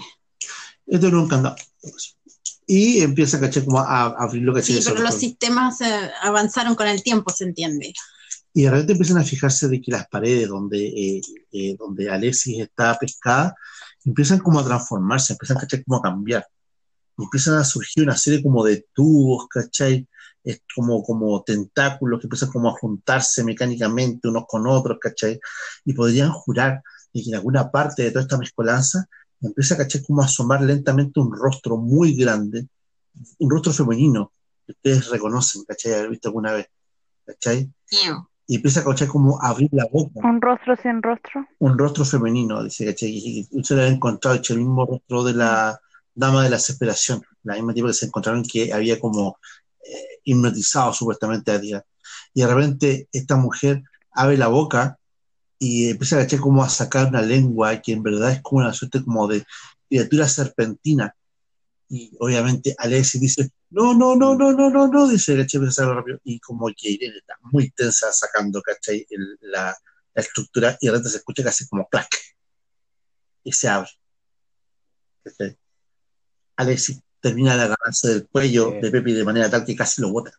Esto 0.86 1.08
era 1.08 1.18
un 1.18 1.28
candado. 1.28 1.56
Y 2.66 3.00
empieza, 3.00 3.38
¿cachai? 3.40 3.64
Como 3.64 3.78
a, 3.80 4.02
a 4.02 4.06
abrirlo, 4.24 4.52
¿cachai? 4.52 4.76
Sí, 4.76 4.88
pero 4.88 5.02
los 5.02 5.14
sistemas 5.14 5.80
eh, 5.80 6.10
avanzaron 6.22 6.74
con 6.74 6.86
el 6.88 7.02
tiempo, 7.02 7.30
se 7.30 7.44
entiende. 7.44 7.92
Y 8.52 8.62
de 8.62 8.70
repente 8.70 8.92
empiezan 8.92 9.18
a 9.18 9.24
fijarse 9.24 9.68
de 9.68 9.80
que 9.80 9.92
las 9.92 10.08
paredes 10.08 10.48
donde, 10.48 10.78
eh, 10.86 11.20
eh, 11.52 11.76
donde 11.78 12.10
Alexis 12.10 12.60
está 12.60 12.96
pescada 12.98 13.54
empiezan 14.04 14.38
como 14.38 14.60
a 14.60 14.64
transformarse, 14.64 15.34
empiezan 15.34 15.58
¿cachai? 15.58 15.82
como 15.84 15.98
a 15.98 16.02
cambiar. 16.02 16.46
Empiezan 17.18 17.54
a 17.58 17.64
surgir 17.64 18.04
una 18.04 18.16
serie 18.16 18.42
como 18.42 18.64
de 18.64 18.86
tubos, 18.94 19.46
¿cachai? 19.48 20.06
Es 20.46 20.62
como, 20.74 21.02
como 21.02 21.42
tentáculos 21.42 22.20
que 22.20 22.26
empiezan 22.26 22.50
como 22.50 22.68
a 22.68 22.78
juntarse 22.78 23.42
mecánicamente 23.42 24.28
unos 24.28 24.44
con 24.46 24.66
otros, 24.66 24.98
¿cachai? 25.00 25.40
Y 25.84 25.92
podrían 25.92 26.30
jurar 26.30 26.82
de 27.12 27.22
que 27.22 27.30
en 27.30 27.34
alguna 27.34 27.70
parte 27.70 28.04
de 28.04 28.10
toda 28.12 28.22
esta 28.22 28.38
mezcolanza 28.38 29.06
empieza, 29.40 29.76
¿cachai? 29.76 30.04
Como 30.04 30.22
a 30.22 30.26
asomar 30.26 30.62
lentamente 30.62 31.18
un 31.18 31.32
rostro 31.36 31.76
muy 31.76 32.14
grande, 32.16 32.68
un 33.40 33.50
rostro 33.50 33.72
femenino, 33.72 34.32
que 34.64 34.72
ustedes 34.72 35.10
reconocen, 35.10 35.64
¿cachai? 35.64 35.94
Haber 35.94 36.10
visto 36.10 36.28
alguna 36.28 36.52
vez, 36.52 36.68
¿cachai? 37.26 37.68
Y 38.46 38.54
empieza 38.54 38.84
¿cachai? 38.84 39.08
como 39.08 39.42
a 39.42 39.48
abrir 39.48 39.70
la 39.72 39.86
boca, 39.90 40.20
Un 40.22 40.40
rostro 40.40 40.76
sin 40.76 41.02
rostro. 41.02 41.44
un 41.58 41.76
rostro 41.76 42.04
femenino, 42.04 42.62
dice, 42.62 42.86
¿cachai? 42.86 43.08
Y 43.10 43.48
y 43.50 43.60
usted 43.60 43.76
lo 43.76 43.82
ha 43.82 43.88
encontrado, 43.88 44.40
el 44.48 44.58
mismo 44.58 44.86
rostro 44.86 45.24
de 45.24 45.34
la, 45.34 45.80
dama 46.14 46.44
de 46.44 46.50
la 46.50 46.56
desesperación, 46.56 47.20
la 47.42 47.54
misma 47.54 47.74
tipo 47.74 47.86
que 47.88 47.92
se 47.92 48.06
encontraron 48.06 48.42
que 48.42 48.72
había 48.72 48.98
como 48.98 49.38
eh, 49.88 50.20
hipnotizado 50.24 50.92
supuestamente 50.92 51.50
a 51.50 51.54
Edgar. 51.56 51.84
Y 52.34 52.42
de 52.42 52.46
repente 52.46 53.08
esta 53.12 53.36
mujer 53.36 53.82
abre 54.12 54.36
la 54.36 54.48
boca 54.48 54.98
y 55.58 55.90
empieza 55.90 56.16
a 56.16 56.20
cachar 56.20 56.40
como 56.40 56.62
a 56.62 56.68
sacar 56.68 57.08
una 57.08 57.22
lengua 57.22 57.80
que 57.80 57.92
en 57.92 58.02
verdad 58.02 58.32
es 58.32 58.42
como 58.42 58.60
una 58.62 58.72
suerte 58.72 59.02
como 59.04 59.26
de 59.28 59.44
criatura 59.88 60.28
serpentina. 60.28 61.14
Y 61.88 62.16
obviamente 62.20 62.74
Alexis 62.78 63.20
dice, 63.20 63.50
no, 63.70 63.94
no, 63.94 64.16
no, 64.16 64.34
no, 64.34 64.52
no, 64.52 64.70
no, 64.70 64.88
no, 64.88 65.08
dice, 65.08 65.36
¿cachai? 65.36 65.58
Empieza 65.60 65.84
a 65.84 65.94
rápido. 65.94 66.18
Y 66.24 66.40
como 66.40 66.66
que 66.76 66.90
Irene 66.90 67.18
está 67.18 67.34
muy 67.42 67.70
tensa 67.70 68.12
sacando, 68.12 68.60
¿cachai? 68.62 69.06
El- 69.10 69.38
la, 69.40 69.76
la 70.14 70.22
estructura 70.22 70.76
y 70.80 70.86
de 70.86 70.92
repente 70.92 71.10
se 71.10 71.18
escucha 71.18 71.44
casi 71.44 71.66
como 71.68 71.86
clac. 71.88 72.08
Y 73.44 73.52
se 73.52 73.68
abre. 73.68 73.90
¿cachai? 75.22 75.56
Alexis 76.56 77.00
termina 77.20 77.56
de 77.56 77.62
agarrarse 77.64 78.08
del 78.08 78.26
cuello 78.28 78.70
Sí. 78.72 78.80
de 78.80 78.90
Pepi 78.90 79.12
de 79.12 79.24
manera 79.24 79.50
tal 79.50 79.64
que 79.64 79.74
casi 79.76 80.00
lo 80.02 80.10
bota. 80.10 80.32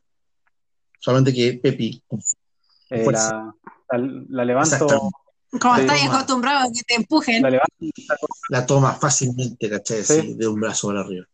Solamente 1.00 1.34
que 1.34 1.54
Pepi, 1.62 2.02
Eh, 2.90 3.06
la, 3.12 3.54
la, 3.92 4.24
la 4.30 4.46
levanto. 4.46 5.10
Como 5.60 5.76
estáis 5.78 6.04
acostumbrados 6.10 6.70
a 6.70 6.74
que 6.74 6.82
te 6.88 6.96
empujen. 6.96 7.42
la 7.42 7.50
levanto 7.50 7.76
la 8.50 8.66
toma 8.66 8.94
fácilmente, 8.94 9.70
¿cachai? 9.70 10.04
Sí. 10.04 10.34
De 10.36 10.48
un 10.48 10.60
brazo 10.60 10.88
para 10.88 11.02
arriba. 11.02 11.26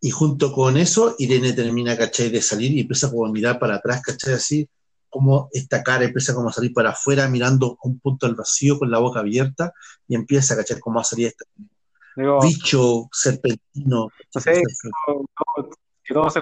Y 0.00 0.10
junto 0.10 0.52
con 0.52 0.76
eso, 0.76 1.14
Irene 1.18 1.52
termina, 1.52 1.96
¿cachai? 1.96 2.28
De 2.28 2.42
salir 2.42 2.72
y 2.72 2.80
empieza 2.80 3.10
como 3.10 3.26
a 3.26 3.30
mirar 3.32 3.58
para 3.58 3.76
atrás, 3.76 4.02
¿cachai? 4.02 4.34
Así, 4.34 4.68
como 5.08 5.48
esta 5.52 5.82
cara 5.82 6.04
empieza 6.04 6.34
como 6.34 6.48
a 6.48 6.52
salir 6.52 6.72
para 6.72 6.90
afuera, 6.90 7.28
mirando 7.28 7.78
a 7.82 7.88
un 7.88 7.98
punto 8.00 8.26
al 8.26 8.34
vacío 8.34 8.78
con 8.78 8.90
la 8.90 8.98
boca 8.98 9.20
abierta, 9.20 9.72
y 10.08 10.14
empieza, 10.14 10.56
¿cachai? 10.56 10.78
Como 10.80 11.00
a 11.00 11.04
salir 11.04 11.28
este 11.28 11.44
digo, 12.16 12.40
bicho 12.40 13.08
serpentino. 13.12 14.08
no 14.34 14.40
sé, 14.40 14.62
todo 16.12 16.30
se 16.30 16.40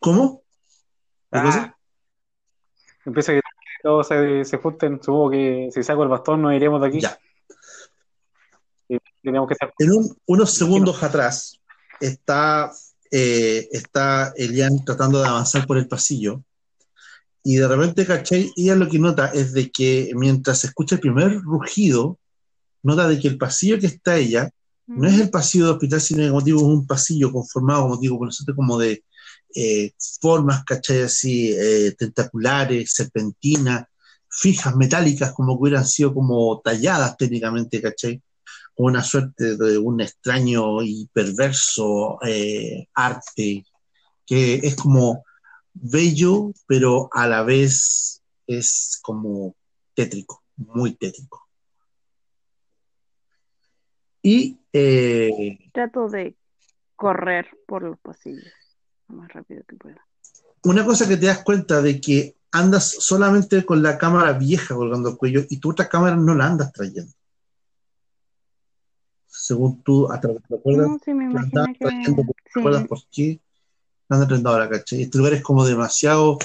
¿Cómo? 0.00 0.42
¿Qué 1.30 1.38
Ah, 1.38 1.42
cosa? 1.44 1.78
empieza 3.04 3.32
que 3.34 3.40
todos 3.82 4.06
se, 4.08 4.44
se 4.44 4.56
junten. 4.58 5.00
Supongo 5.02 5.30
que 5.30 5.68
si 5.72 5.82
saco 5.82 6.02
el 6.02 6.08
bastón 6.08 6.42
nos 6.42 6.54
iremos 6.54 6.80
de 6.80 6.86
aquí. 6.88 7.00
Ya. 7.00 7.18
Y 8.88 8.98
tenemos 9.22 9.48
que 9.48 9.54
estar. 9.54 9.72
En 9.78 9.92
un- 9.92 10.16
unos 10.26 10.54
segundos 10.54 11.02
atrás 11.02 11.60
está, 12.00 12.70
eh, 13.10 13.68
está 13.70 14.32
Elian 14.36 14.84
tratando 14.84 15.20
de 15.20 15.28
avanzar 15.28 15.66
por 15.66 15.76
el 15.78 15.88
pasillo 15.88 16.42
y 17.42 17.56
de 17.56 17.68
repente, 17.68 18.06
¿cachai? 18.06 18.50
Ella 18.56 18.74
lo 18.74 18.88
que 18.88 18.98
nota 18.98 19.26
es 19.28 19.52
de 19.52 19.70
que 19.70 20.10
mientras 20.14 20.64
escucha 20.64 20.94
el 20.96 21.00
primer 21.00 21.40
rugido, 21.40 22.18
nota 22.82 23.08
de 23.08 23.18
que 23.18 23.28
el 23.28 23.38
pasillo 23.38 23.78
que 23.78 23.86
está 23.86 24.16
ella 24.16 24.50
no 24.88 25.06
es 25.06 25.20
el 25.20 25.30
pasillo 25.30 25.66
de 25.66 25.72
hospital, 25.72 26.00
sino 26.00 26.22
que 26.22 26.28
como 26.28 26.40
digo, 26.40 26.58
es 26.60 26.64
un 26.64 26.86
pasillo 26.86 27.30
conformado, 27.30 27.82
como 27.82 27.96
digo, 27.98 28.18
por 28.18 28.28
nosotros 28.28 28.56
como 28.56 28.78
de 28.78 29.04
eh, 29.54 29.92
formas, 30.20 30.64
¿cachai? 30.64 31.02
Así, 31.02 31.52
eh, 31.52 31.94
tentaculares, 31.98 32.92
serpentinas, 32.92 33.84
fijas, 34.30 34.74
metálicas, 34.76 35.32
como 35.32 35.56
que 35.56 35.62
hubieran 35.62 35.86
sido 35.86 36.14
como 36.14 36.60
talladas 36.62 37.16
técnicamente, 37.18 37.82
¿cachai? 37.82 38.22
Una 38.76 39.02
suerte 39.02 39.56
de 39.56 39.76
un 39.78 40.00
extraño 40.00 40.82
y 40.82 41.08
perverso 41.12 42.18
eh, 42.24 42.86
arte, 42.94 43.64
que 44.26 44.54
es 44.54 44.74
como 44.76 45.24
bello, 45.74 46.52
pero 46.66 47.10
a 47.12 47.26
la 47.26 47.42
vez 47.42 48.22
es 48.46 48.98
como 49.02 49.54
tétrico, 49.94 50.42
muy 50.56 50.94
tétrico. 50.94 51.47
Y 54.28 54.58
eh, 54.74 55.58
Trato 55.72 56.06
de 56.10 56.36
correr 56.96 57.46
por 57.66 57.82
los 57.82 57.98
pasillos 57.98 58.52
lo 59.08 59.16
más 59.16 59.32
rápido 59.32 59.62
que 59.66 59.74
pueda. 59.76 60.04
una 60.64 60.84
cosa 60.84 61.08
que 61.08 61.16
te 61.16 61.24
das 61.26 61.42
cuenta 61.42 61.80
de 61.80 61.98
que 61.98 62.36
andas 62.52 62.90
solamente 62.90 63.64
con 63.64 63.82
la 63.82 63.96
cámara 63.96 64.32
vieja 64.34 64.74
colgando 64.74 65.08
el 65.08 65.16
cuello 65.16 65.44
y 65.48 65.56
tu 65.58 65.70
otra 65.70 65.88
cámara 65.88 66.14
no 66.16 66.34
la 66.34 66.44
andas 66.46 66.70
trayendo. 66.74 67.10
Según 69.26 69.82
tú, 69.82 70.10
hasta 70.12 70.28
te 70.28 70.54
acuerdas, 70.56 70.88
No, 70.88 70.98
sí, 71.02 71.14
me 71.14 71.32
la 71.32 71.40
que 71.72 71.78
trayendo, 71.78 72.22
¿te 72.22 72.50
sí. 72.52 72.60
acuerdas 72.60 72.86
por 72.86 72.98
qué? 73.10 73.40
La 74.08 74.16
andas 74.16 74.28
trayendo 74.28 74.50
ahora, 74.50 74.68
¿cachai? 74.68 75.02
Este 75.02 75.16
lugar 75.16 75.32
es 75.34 75.42
como 75.42 75.64
demasiado 75.64 76.36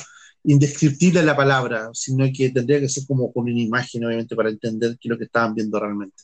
indescriptible 0.45 1.21
la 1.23 1.35
palabra, 1.35 1.89
sino 1.93 2.25
que 2.33 2.49
tendría 2.49 2.79
que 2.79 2.87
ser 2.87 3.05
como 3.05 3.33
con 3.33 3.43
una 3.43 3.59
imagen, 3.59 4.05
obviamente, 4.05 4.35
para 4.37 4.49
entender 4.49 4.91
qué 4.99 5.07
es 5.07 5.09
lo 5.09 5.17
que 5.17 5.25
estaban 5.25 5.53
viendo 5.53 5.77
realmente. 5.79 6.23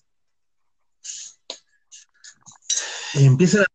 Y 3.15 3.25
empiezan 3.25 3.61
a 3.61 3.65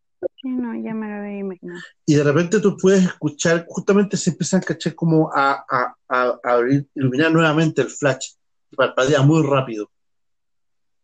Sí, 0.41 0.49
no, 0.49 0.73
ya 0.75 0.93
me 0.93 1.07
lo 1.07 1.15
había 1.15 1.39
imaginado. 1.39 1.79
y 2.05 2.15
de 2.15 2.23
repente 2.23 2.59
tú 2.59 2.77
puedes 2.77 3.03
escuchar, 3.03 3.65
justamente 3.67 4.17
se 4.17 4.31
empiezan 4.31 4.61
¿cachai? 4.61 4.93
como 4.93 5.31
a, 5.33 5.65
a, 5.69 5.95
a, 6.07 6.39
a 6.43 6.51
abrir- 6.55 6.87
iluminar 6.95 7.31
nuevamente 7.31 7.81
el 7.81 7.89
flash, 7.89 8.33
y 8.71 8.75
parpadea 8.75 9.21
muy 9.21 9.45
rápido. 9.45 9.89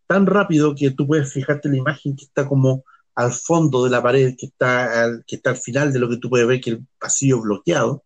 Tan 0.08 0.26
rápido 0.26 0.74
que 0.76 0.92
tú 0.92 1.08
puedes 1.08 1.32
fijarte 1.32 1.68
en 1.68 1.74
la 1.74 1.78
imagen 1.80 2.16
que 2.16 2.26
está 2.26 2.48
como 2.48 2.84
al 3.16 3.32
fondo 3.32 3.84
de 3.84 3.90
la 3.90 4.02
pared, 4.02 4.36
que 4.38 4.48
está 4.48 5.04
al, 5.04 5.24
que 5.26 5.36
está 5.38 5.52
al 5.52 5.58
final 5.58 5.92
de 5.94 6.00
lo 6.00 6.10
que 6.10 6.18
tú 6.18 6.30
puedes 6.30 6.48
ver, 6.48 6.62
que 6.62 6.72
el 6.72 6.86
pasillo 7.00 7.42
bloqueado. 7.42 8.04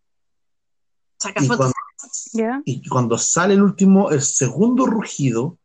Saca 1.18 1.42
Y 1.42 1.46
fotos. 1.46 1.72
y 2.64 2.88
cuando 2.88 3.16
sale 3.18 3.54
el 3.54 3.62
último, 3.62 4.10
el 4.10 4.22
segundo 4.22 4.86
rugido, 4.86 5.58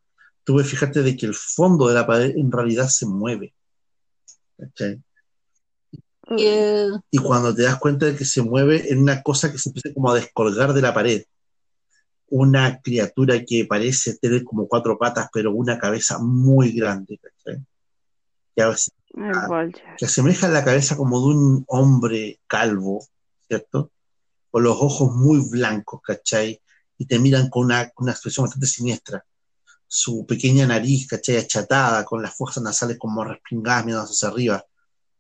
tú 0.44 0.54
puedes 0.54 0.70
fijarte 0.70 1.02
de 1.02 1.16
que 1.18 1.26
el 1.26 1.36
fondo 1.36 1.88
de 1.88 1.94
la 1.96 2.08
pared 2.08 2.36
en 2.38 2.52
realidad 2.52 2.88
se 2.88 3.06
mueve. 3.06 3.54
¿Cachai? 4.62 5.02
Eh, 6.38 6.88
y 7.10 7.18
cuando 7.18 7.54
te 7.54 7.64
das 7.64 7.78
cuenta 7.78 8.06
de 8.06 8.16
que 8.16 8.26
se 8.26 8.42
mueve 8.42 8.92
en 8.92 9.02
una 9.02 9.22
cosa 9.22 9.52
que 9.52 9.58
se 9.58 9.70
empieza 9.70 9.94
como 9.94 10.12
a 10.12 10.16
descolgar 10.16 10.74
de 10.74 10.82
la 10.82 10.94
pared. 10.94 11.24
Una 12.30 12.80
criatura 12.80 13.44
que 13.44 13.66
parece 13.66 14.18
tener 14.18 14.44
como 14.44 14.68
cuatro 14.68 14.98
patas, 14.98 15.28
pero 15.34 15.52
una 15.52 15.78
cabeza 15.78 16.20
muy 16.20 16.72
grande, 16.72 17.20
¿cachai? 17.20 17.66
Que, 18.56 18.62
a 18.62 18.70
veces- 18.70 18.94
que 19.98 20.06
asemeja 20.06 20.48
la 20.48 20.64
cabeza 20.64 20.96
como 20.96 21.20
de 21.20 21.36
un 21.36 21.66
hombre 21.68 22.40
calvo, 22.48 23.06
¿cierto? 23.48 23.92
Con 24.50 24.64
los 24.64 24.78
ojos 24.80 25.14
muy 25.16 25.50
blancos, 25.50 26.02
¿cachai? 26.02 26.62
Y 26.98 27.06
te 27.06 27.20
miran 27.20 27.50
con 27.50 27.66
una, 27.66 27.90
con 27.90 28.06
una 28.06 28.14
expresión 28.14 28.46
bastante 28.46 28.68
siniestra. 28.68 29.26
Su 29.94 30.26
pequeña 30.26 30.66
nariz, 30.66 31.06
¿cachai? 31.06 31.36
Achatada, 31.36 32.06
con 32.06 32.22
las 32.22 32.34
fosas 32.34 32.64
nasales 32.64 32.98
como 32.98 33.26
respingadas 33.26 33.86
mirando 33.86 34.06
hacia 34.10 34.30
arriba. 34.30 34.64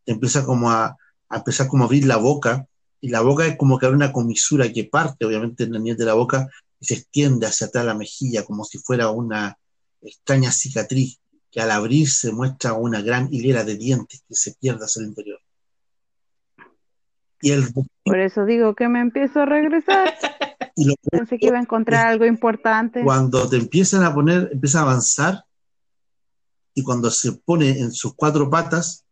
Te 0.06 0.14
empieza 0.14 0.46
como 0.46 0.72
a, 0.72 0.96
a 1.28 1.38
empezar 1.38 1.68
como 1.68 1.84
a 1.84 1.88
abrir 1.88 2.06
la 2.06 2.16
boca, 2.16 2.66
y 3.02 3.10
la 3.10 3.22
boca 3.22 3.46
es 3.46 3.58
como 3.58 3.78
que 3.78 3.88
abre 3.88 3.98
una 3.98 4.14
comisura 4.14 4.72
que 4.72 4.86
parte, 4.86 5.26
obviamente, 5.26 5.64
en 5.64 5.74
la 5.74 5.80
nivel 5.80 5.98
de 5.98 6.06
la 6.06 6.14
boca 6.14 6.48
y 6.80 6.86
se 6.86 6.94
extiende 6.94 7.48
hacia 7.48 7.68
atrás 7.68 7.84
la 7.84 7.96
mejilla, 7.96 8.46
como 8.46 8.64
si 8.64 8.78
fuera 8.78 9.10
una 9.10 9.58
extraña 10.02 10.52
cicatriz, 10.52 11.20
que 11.50 11.60
al 11.60 11.72
abrirse 11.72 12.32
muestra 12.32 12.74
una 12.74 13.02
gran 13.02 13.28
hilera 13.34 13.64
de 13.64 13.76
dientes 13.76 14.24
que 14.28 14.36
se 14.36 14.54
pierde 14.54 14.86
hacia 14.86 15.02
el 15.02 15.10
interior. 15.10 15.40
Y, 17.42 17.52
el, 17.52 17.66
Por 18.06 18.20
eso 18.20 18.46
digo 18.46 18.76
que 18.76 18.88
me 18.88 19.02
empiezo 19.02 19.42
a 19.42 19.46
regresar. 19.46 20.14
y 20.76 20.86
lo 20.86 20.94
Pensé 21.10 21.38
que 21.38 21.48
iba 21.48 21.58
a 21.58 21.62
encontrar 21.62 22.08
algo 22.08 22.26
importante. 22.26 23.04
cuando 23.04 23.48
te 23.50 23.58
empiezan 23.58 24.04
a 24.04 24.14
poner, 24.14 24.50
empieza 24.52 24.80
a 24.80 24.84
avanzar, 24.84 25.46
y 26.74 26.84
cuando 26.84 27.10
se 27.10 27.34
pone 27.34 27.80
en 27.80 27.92
sus 27.92 28.14
cuatro 28.16 28.50
patas, 28.50 29.06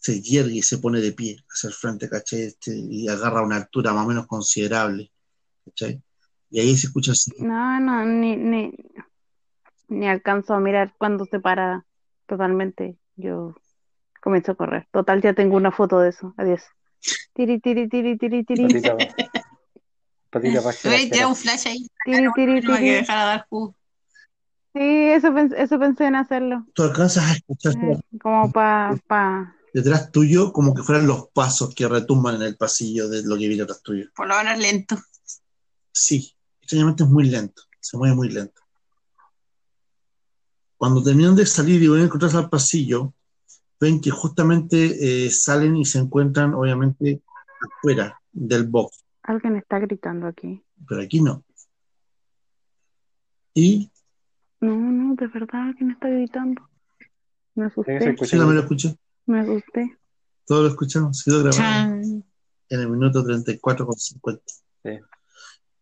se 0.00 0.20
yergue 0.20 0.56
y 0.56 0.62
se 0.62 0.78
pone 0.78 1.00
de 1.00 1.12
pie 1.12 1.38
hacia 1.50 1.68
el 1.68 1.74
frente, 1.74 2.08
¿cachai? 2.08 2.42
Este, 2.42 2.76
y 2.76 3.08
agarra 3.08 3.42
una 3.42 3.56
altura 3.56 3.92
más 3.92 4.04
o 4.04 4.08
menos 4.08 4.26
considerable, 4.26 5.10
¿cachai? 5.64 6.02
Y 6.50 6.60
ahí 6.60 6.76
se 6.76 6.86
escucha 6.86 7.12
así, 7.12 7.32
No, 7.38 7.80
no, 7.80 8.04
ni, 8.04 8.36
ni, 8.36 8.72
ni 9.88 10.08
alcanzo 10.08 10.54
a 10.54 10.60
mirar 10.60 10.94
cuando 10.98 11.24
se 11.26 11.40
para 11.40 11.84
totalmente. 12.26 12.96
Yo 13.16 13.54
comienzo 14.22 14.52
a 14.52 14.54
correr. 14.54 14.86
Total, 14.92 15.20
ya 15.20 15.34
tengo 15.34 15.56
una 15.56 15.72
foto 15.72 15.98
de 16.00 16.10
eso. 16.10 16.34
Adiós. 16.36 16.62
Tiri, 17.34 17.60
tiri, 17.60 17.88
tiri, 17.88 18.16
tiri, 18.16 18.44
tiri, 18.44 18.82
Patita, 20.30 20.62
pajera. 20.62 21.28
un 21.28 21.36
flash 21.36 21.66
ahí. 21.68 21.86
tiri, 22.04 22.28
tiri, 22.34 22.52
hay 22.52 22.60
que 22.60 22.66
tiri. 22.66 22.90
dejar 22.90 23.18
a 23.18 23.24
dar 23.24 23.46
jugo. 23.48 23.74
Sí, 24.74 24.80
eso, 24.82 25.36
eso 25.36 25.78
pensé 25.78 26.04
en 26.06 26.16
hacerlo. 26.16 26.66
tú 26.74 26.82
alcanzas 26.82 27.24
a 27.24 27.32
escuchar 27.32 27.74
Eh, 27.82 27.98
como 28.20 28.52
para 28.52 28.96
pa, 29.06 29.56
detrás 29.72 30.12
tuyo 30.12 30.52
como 30.52 30.74
que 30.74 30.82
fueran 30.82 31.06
los 31.06 31.28
pasos 31.30 31.74
que 31.74 31.88
retumban 31.88 32.36
en 32.36 32.42
el 32.42 32.56
pasillo 32.56 33.08
de 33.08 33.22
lo 33.22 33.36
que 33.36 33.48
viene 33.48 33.62
atrás 33.62 33.82
tuyo. 33.82 34.06
Por 34.14 34.28
lo 34.28 34.36
menos 34.36 34.58
lento. 34.58 34.96
Sí, 35.92 36.34
extrañamente 36.60 37.02
es 37.04 37.08
muy 37.08 37.28
lento, 37.28 37.62
se 37.80 37.96
mueve 37.96 38.14
muy 38.14 38.28
lento. 38.28 38.62
Cuando 40.76 41.02
terminan 41.02 41.34
de 41.34 41.44
salir 41.44 41.82
y 41.82 41.88
van 41.88 42.02
a 42.02 42.04
encontrarse 42.04 42.36
al 42.36 42.48
pasillo, 42.48 43.14
ven 43.80 44.00
que 44.00 44.10
justamente 44.10 45.26
eh, 45.26 45.30
salen 45.30 45.76
y 45.76 45.84
se 45.84 45.98
encuentran 45.98 46.54
obviamente 46.54 47.22
afuera 47.78 48.20
del 48.30 48.64
box, 48.66 49.04
alguien 49.28 49.56
está 49.56 49.78
gritando 49.78 50.26
aquí. 50.26 50.62
pero 50.88 51.02
aquí 51.02 51.20
no. 51.20 51.44
Y 53.54 53.90
No, 54.60 54.76
no, 54.76 55.14
de 55.14 55.26
verdad, 55.28 55.68
alguien 55.68 55.90
está 55.90 56.08
gritando. 56.08 56.68
Me 57.54 57.66
asusté, 57.66 57.98
sí, 58.24 58.36
también 58.36 58.54
lo 58.56 58.60
escuché. 58.60 58.96
me 59.26 59.40
asusté. 59.40 59.98
Todos 60.46 60.62
lo 60.62 60.68
escuchamos, 60.68 61.22
quedó 61.24 61.38
grabado 61.42 61.58
Chan. 61.58 62.24
en 62.70 62.80
el 62.80 62.88
minuto 62.88 63.24
34 63.24 63.86
con 63.86 63.96
50. 63.96 64.42
Sí. 64.84 64.90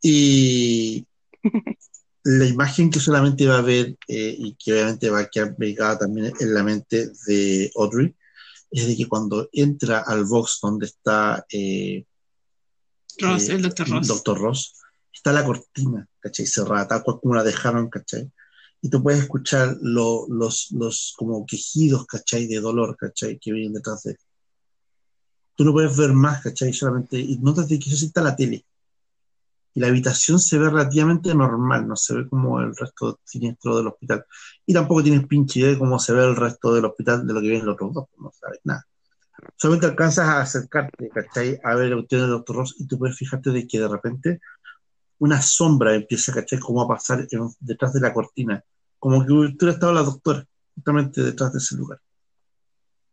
Y 0.02 1.06
la 2.24 2.46
imagen 2.46 2.90
que 2.90 2.98
solamente 2.98 3.46
va 3.46 3.58
a 3.58 3.62
ver 3.62 3.96
eh, 4.08 4.34
y 4.38 4.56
que 4.56 4.72
obviamente 4.72 5.10
va 5.10 5.20
a 5.20 5.28
quedar 5.28 5.54
pegada 5.54 5.98
también 5.98 6.32
en 6.40 6.54
la 6.54 6.64
mente 6.64 7.10
de 7.26 7.70
Audrey 7.76 8.14
es 8.70 8.88
de 8.88 8.96
que 8.96 9.06
cuando 9.06 9.48
entra 9.52 10.00
al 10.00 10.24
box 10.24 10.58
donde 10.60 10.86
está 10.86 11.46
eh, 11.50 12.04
Ross, 13.20 13.48
eh, 13.48 13.52
el 13.86 14.06
doctor 14.08 14.38
Ross. 14.38 14.74
Está 15.12 15.32
la 15.32 15.44
cortina, 15.44 16.06
¿cachai? 16.20 16.46
Cerrada, 16.46 16.86
tal 16.88 17.02
cual 17.02 17.18
como 17.22 17.34
la 17.34 17.42
dejaron, 17.42 17.88
¿cachai? 17.88 18.30
Y 18.82 18.90
tú 18.90 19.02
puedes 19.02 19.22
escuchar 19.22 19.76
lo- 19.80 20.26
los, 20.28 20.70
los 20.72 21.14
como 21.16 21.44
quejidos, 21.46 22.06
¿cachai? 22.06 22.46
De 22.46 22.60
dolor, 22.60 22.96
¿cachai? 22.96 23.38
Que 23.38 23.52
vienen 23.52 23.72
detrás 23.72 24.02
de 24.04 24.12
él. 24.12 24.18
Tú 25.56 25.64
no 25.64 25.72
puedes 25.72 25.96
ver 25.96 26.12
más, 26.12 26.42
¿cachai? 26.42 26.72
Solamente, 26.72 27.18
y 27.18 27.38
notas 27.38 27.68
de 27.68 27.78
que 27.78 27.88
eso 27.88 27.96
sí 27.98 28.06
está 28.06 28.20
la 28.22 28.36
tele. 28.36 28.64
Y 29.74 29.80
la 29.80 29.88
habitación 29.88 30.38
se 30.38 30.58
ve 30.58 30.70
relativamente 30.70 31.34
normal, 31.34 31.86
no 31.86 31.96
se 31.96 32.14
ve 32.14 32.28
como 32.28 32.60
el 32.60 32.74
resto 32.76 33.20
siniestro 33.24 33.76
del 33.76 33.88
hospital. 33.88 34.24
Y 34.64 34.72
tampoco 34.72 35.02
tienes 35.02 35.26
pinche 35.26 35.60
idea 35.60 35.70
de 35.72 35.78
cómo 35.78 35.98
se 35.98 36.12
ve 36.14 36.24
el 36.24 36.36
resto 36.36 36.74
del 36.74 36.84
hospital, 36.86 37.26
de 37.26 37.32
lo 37.34 37.40
que 37.40 37.48
ven 37.50 37.64
los 37.64 37.74
otros 37.74 37.92
dos, 37.94 38.04
no 38.18 38.30
sabes 38.38 38.60
nada. 38.64 38.86
Solamente 39.56 39.86
alcanzas 39.86 40.26
a 40.28 40.40
acercarte, 40.40 41.08
¿cachai? 41.08 41.58
A 41.62 41.74
ver 41.74 41.90
la 41.90 41.96
cuestión 41.96 42.22
del 42.22 42.30
doctor 42.30 42.56
Ross 42.56 42.74
y 42.78 42.86
tú 42.86 42.98
puedes 42.98 43.16
fijarte 43.16 43.50
de 43.50 43.66
que 43.66 43.78
de 43.78 43.88
repente 43.88 44.40
una 45.18 45.40
sombra 45.40 45.94
empieza, 45.94 46.32
¿cachai? 46.32 46.58
Como 46.58 46.82
a 46.82 46.88
pasar 46.88 47.26
en- 47.30 47.48
detrás 47.60 47.92
de 47.92 48.00
la 48.00 48.12
cortina. 48.12 48.62
Como 48.98 49.24
que 49.24 49.32
hubiera 49.32 49.72
estado 49.72 49.92
la 49.92 50.02
doctora, 50.02 50.46
justamente 50.74 51.22
detrás 51.22 51.52
de 51.52 51.58
ese 51.58 51.76
lugar. 51.76 52.00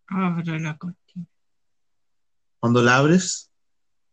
Abre 0.08 0.60
la 0.60 0.78
cortina. 0.78 1.26
Cuando 2.60 2.82
la 2.82 2.98
abres, 2.98 3.52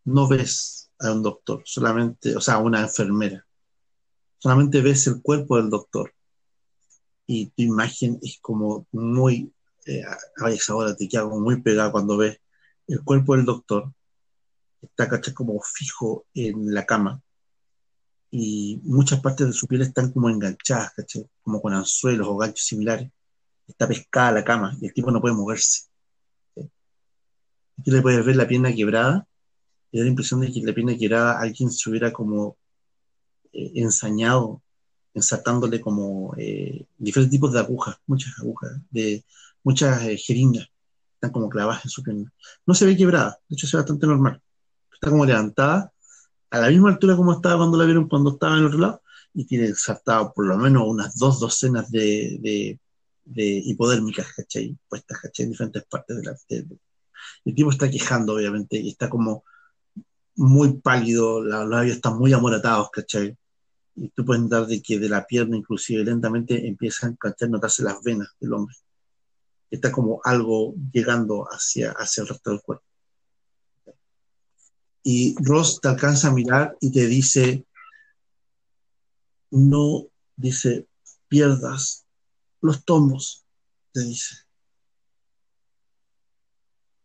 no 0.05 0.29
ves 0.29 0.91
a 0.99 1.13
un 1.13 1.23
doctor, 1.23 1.63
solamente, 1.65 2.37
o 2.37 2.41
sea, 2.41 2.55
a 2.55 2.59
una 2.59 2.81
enfermera. 2.81 3.47
Solamente 4.39 4.81
ves 4.83 5.07
el 5.07 5.21
cuerpo 5.23 5.57
del 5.57 5.71
doctor. 5.71 6.13
Y 7.27 7.47
tu 7.51 7.63
imagen 7.63 8.19
es 8.23 8.39
como 8.41 8.87
muy, 8.93 9.53
eh, 9.87 10.03
a 10.05 10.51
esa 10.51 10.75
hora 10.75 10.95
te 10.95 11.09
queda 11.09 11.23
como 11.23 11.41
muy 11.41 11.61
pegada 11.63 11.93
cuando 11.93 12.17
ves 12.17 12.39
el 12.87 13.03
cuerpo 13.05 13.37
del 13.37 13.45
doctor. 13.45 13.93
Está, 14.83 15.09
¿cachai? 15.09 15.35
Como 15.35 15.61
fijo 15.63 16.27
en 16.35 16.73
la 16.75 16.87
cama. 16.87 17.23
Y 18.31 18.81
muchas 18.85 19.21
partes 19.21 19.49
de 19.49 19.53
su 19.53 19.67
piel 19.67 19.83
están 19.83 20.13
como 20.13 20.29
enganchadas, 20.29 20.93
¿cachai? 20.95 21.29
Como 21.43 21.61
con 21.61 21.75
anzuelos 21.75 22.29
o 22.29 22.37
ganchos 22.37 22.67
similares. 22.67 23.11
Está 23.67 23.87
pescada 23.89 24.33
la 24.33 24.45
cama 24.45 24.77
y 24.81 24.87
el 24.87 24.93
tipo 24.93 25.11
no 25.11 25.21
puede 25.21 25.35
moverse. 25.35 25.89
Tú 26.55 27.91
le 27.93 28.03
puedes 28.03 28.25
ver 28.25 28.37
la 28.37 28.47
pierna 28.47 28.75
quebrada 28.75 29.27
y 29.91 29.99
da 29.99 30.05
la 30.05 30.11
impresión 30.11 30.41
de 30.41 30.53
que 30.53 30.61
la 30.61 30.75
pierna 30.75 30.97
quebrada 30.97 31.41
alguien 31.41 31.71
se 31.71 31.89
hubiera 31.89 32.13
como 32.13 32.59
eh, 33.53 33.73
ensañado, 33.77 34.63
ensartándole 35.15 35.81
como 35.81 36.35
eh, 36.37 36.87
diferentes 36.99 37.33
tipos 37.33 37.53
de 37.53 37.61
agujas, 37.61 37.97
muchas 38.07 38.39
agujas, 38.39 38.73
de 38.91 39.25
muchas 39.65 40.03
eh, 40.05 40.17
jeringas, 40.17 40.69
están 41.15 41.33
como 41.33 41.49
clavadas 41.49 41.85
en 41.85 41.91
su 41.91 42.03
pierna. 42.03 42.33
No 42.67 42.75
se 42.75 42.87
ve 42.87 42.97
quebrada, 42.97 43.39
de 43.49 43.55
hecho 43.55 43.69
ve 43.73 43.79
bastante 43.79 44.07
normal. 44.07 44.41
Está 44.93 45.11
como 45.11 45.25
levantada 45.25 45.93
a 46.51 46.59
la 46.59 46.69
misma 46.69 46.91
altura 46.91 47.17
como 47.17 47.33
estaba 47.33 47.59
cuando 47.59 47.79
la 47.79 47.85
vieron 47.85 48.09
cuando 48.09 48.31
estaba 48.31 48.55
en 48.55 48.61
el 48.61 48.67
otro 48.67 48.79
lado 48.79 49.03
y 49.33 49.45
tiene 49.45 49.67
ensartado 49.67 50.33
por 50.35 50.47
lo 50.47 50.57
menos 50.57 50.83
unas 50.87 51.17
dos 51.17 51.39
docenas 51.39 51.91
de, 51.91 52.39
de, 52.41 52.81
de 53.25 53.63
hipodérmicas, 53.65 54.27
¿cachai? 54.35 54.77
Puestas, 54.89 55.21
¿cachai? 55.21 55.45
En 55.45 55.53
diferentes 55.53 55.85
partes 55.85 56.17
de 56.17 56.23
la, 56.25 56.37
el 57.45 57.55
tipo 57.55 57.71
está 57.71 57.91
quejando, 57.91 58.35
obviamente, 58.35 58.79
y 58.79 58.91
está 58.91 59.09
como 59.09 59.45
muy 60.37 60.79
pálido, 60.81 61.41
los 61.43 61.69
labios 61.69 61.97
están 61.97 62.19
muy 62.19 62.33
amoratados, 62.33 62.91
¿cachai? 62.91 63.37
Y 63.97 64.09
tú 64.11 64.25
puedes 64.25 64.43
notar 64.43 64.67
de 64.67 64.83
que 64.83 64.99
de 64.99 65.09
la 65.09 65.27
pierna, 65.27 65.57
inclusive 65.57 66.05
lentamente, 66.05 66.67
empiezan 66.67 67.17
a 67.23 67.47
notarse 67.47 67.83
las 67.83 68.03
venas 68.03 68.29
del 68.41 68.53
hombre. 68.55 68.75
Está 69.71 69.93
como 69.93 70.21
algo 70.25 70.75
llegando 70.93 71.45
hacia, 71.45 71.93
hacia 71.93 72.23
el 72.23 72.29
resto 72.29 72.51
del 72.51 72.63
cuerpo. 72.63 72.85
Y 75.03 75.35
Ross 75.43 75.81
te 75.81 75.89
alcanza 75.89 76.29
a 76.29 76.33
mirar 76.33 76.77
y 76.81 76.93
te 76.93 77.07
dice, 77.07 77.65
no, 79.51 80.09
dice, 80.37 80.87
pierdas 81.29 82.07
los 82.61 82.85
tomos, 82.85 83.47
te 83.93 84.01
dice. 84.01 84.37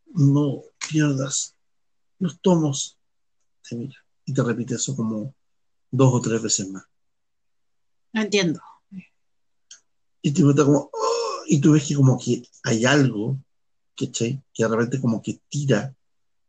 No 0.08 0.64
pierdas 0.90 1.56
los 2.20 2.40
tomos, 2.42 2.98
te 3.68 3.76
mira. 3.76 3.96
Y 4.26 4.34
te 4.34 4.44
repite 4.44 4.76
eso 4.76 4.96
como 4.96 5.36
dos 5.92 6.14
o 6.14 6.22
tres 6.22 6.42
veces 6.42 6.70
más. 6.70 6.84
No 8.14 8.22
entiendo. 8.22 8.60
Y 10.22 10.32
te 10.32 10.42
pregunta 10.42 10.66
como, 10.66 10.90
y 11.48 11.60
tú 11.62 11.74
ves 11.74 11.88
que 11.88 11.96
como 11.96 12.18
que 12.20 12.44
hay 12.64 12.86
algo, 12.86 13.38
¿cachai? 13.98 14.42
Que 14.54 14.64
de 14.64 14.70
repente 14.70 15.00
como 15.02 15.22
que 15.22 15.40
tira 15.50 15.96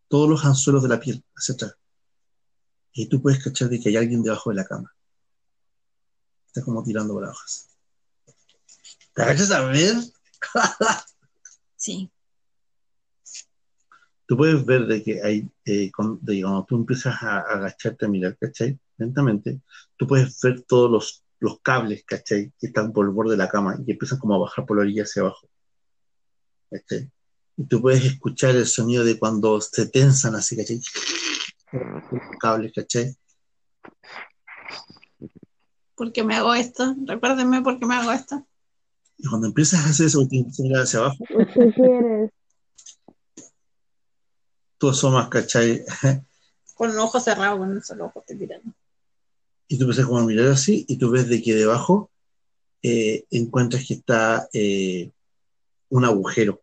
todos 0.08 0.28
los 0.28 0.44
anzuelos 0.44 0.82
de 0.82 0.88
la 0.88 1.00
piel 1.00 1.22
hacia 1.34 1.54
atrás. 1.54 1.74
Y 2.92 3.06
tú 3.06 3.20
puedes 3.20 3.42
cachar 3.42 3.68
de 3.68 3.78
que 3.80 3.90
hay 3.90 3.96
alguien 3.96 4.22
debajo 4.22 4.50
de 4.50 4.56
la 4.56 4.64
cama. 4.64 4.94
Está 6.46 6.62
como 6.62 6.82
tirando 6.82 7.18
abajo. 7.18 7.40
¿Te 9.14 9.22
agachas 9.22 9.50
a 9.50 9.64
ver? 9.64 9.96
Sí. 11.78 12.10
tú 14.26 14.36
puedes 14.36 14.64
ver 14.64 14.86
de 14.86 15.02
que 15.04 15.22
hay, 15.22 15.48
eh, 15.66 15.90
con- 15.92 16.18
de 16.22 16.42
cuando 16.42 16.64
tú 16.64 16.76
empiezas 16.76 17.22
a, 17.22 17.36
a 17.38 17.40
agacharte 17.42 18.06
a 18.06 18.08
mirar, 18.08 18.36
¿cachai? 18.38 18.78
Lentamente, 18.96 19.60
tú 19.96 20.06
puedes 20.06 20.40
ver 20.40 20.62
todos 20.62 20.90
los, 20.90 21.24
los 21.38 21.60
cables, 21.60 22.04
¿cachai? 22.04 22.52
Que 22.58 22.68
están 22.68 22.92
por 22.92 23.06
el 23.06 23.12
borde 23.12 23.32
de 23.32 23.36
la 23.36 23.48
cama 23.48 23.76
y 23.78 23.84
que 23.84 23.92
empiezan 23.92 24.18
como 24.18 24.34
a 24.34 24.38
bajar 24.38 24.66
por 24.66 24.76
la 24.76 24.82
orilla 24.82 25.02
hacia 25.02 25.22
abajo. 25.22 25.48
¿Cachai? 26.70 27.10
Y 27.56 27.64
tú 27.64 27.80
puedes 27.80 28.04
escuchar 28.04 28.54
el 28.56 28.66
sonido 28.66 29.04
de 29.04 29.18
cuando 29.18 29.60
se 29.60 29.86
tensan 29.88 30.34
así, 30.34 30.56
¿cachai? 30.56 30.80
Los 31.72 32.38
cables, 32.40 32.72
¿cachai? 32.74 33.16
¿Por 35.94 36.12
qué 36.12 36.22
me 36.22 36.34
hago 36.36 36.54
esto? 36.54 36.94
Recuérdenme 37.06 37.62
por 37.62 37.78
qué 37.78 37.86
me 37.86 37.94
hago 37.94 38.12
esto. 38.12 38.46
Y 39.16 39.26
cuando 39.28 39.46
empiezas 39.46 39.86
a 39.86 39.88
hacer 39.88 40.06
eso, 40.06 40.28
hacia 40.82 40.98
abajo, 40.98 41.16
¿Usted 41.30 41.74
quieres? 41.74 42.30
tú 44.78 44.90
asomas, 44.90 45.28
¿cachai? 45.28 45.84
Con 46.74 46.90
un 46.90 46.98
ojo 46.98 47.18
cerrado, 47.20 47.56
con 47.58 47.70
un 47.70 47.82
solo 47.82 48.04
ojo 48.04 48.20
estoy 48.20 48.36
mirando. 48.36 48.70
Y 49.68 49.78
tú 49.78 49.84
empiezas 49.84 50.06
como 50.06 50.18
a 50.20 50.24
mirar 50.24 50.48
así 50.48 50.84
y 50.88 50.96
tú 50.96 51.10
ves 51.10 51.28
de 51.28 51.42
que 51.42 51.54
debajo 51.54 52.10
eh, 52.82 53.24
encuentras 53.30 53.84
que 53.86 53.94
está 53.94 54.48
eh, 54.52 55.10
un 55.88 56.04
agujero 56.04 56.62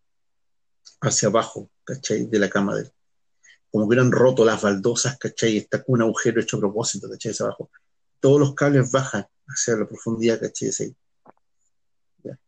hacia 1.01 1.27
abajo, 1.27 1.69
¿cachai? 1.83 2.27
De 2.27 2.39
la 2.39 2.49
cama 2.49 2.75
de 2.75 2.83
él. 2.83 2.91
Como 3.69 3.83
que 3.83 3.87
hubieran 3.87 4.11
roto 4.11 4.45
las 4.45 4.61
baldosas, 4.61 5.17
¿cachai? 5.17 5.57
Está 5.57 5.83
con 5.83 5.95
un 5.95 6.03
agujero 6.03 6.39
hecho 6.39 6.57
a 6.57 6.61
propósito, 6.61 7.09
¿cachai? 7.09 7.31
Hacia 7.31 7.45
abajo. 7.45 7.69
Todos 8.19 8.39
los 8.39 8.55
cables 8.55 8.89
bajan 8.91 9.25
hacia 9.47 9.75
la 9.75 9.87
profundidad, 9.87 10.39
¿cachai? 10.39 10.69
Ahí. 10.79 10.95
Ya. 12.23 12.39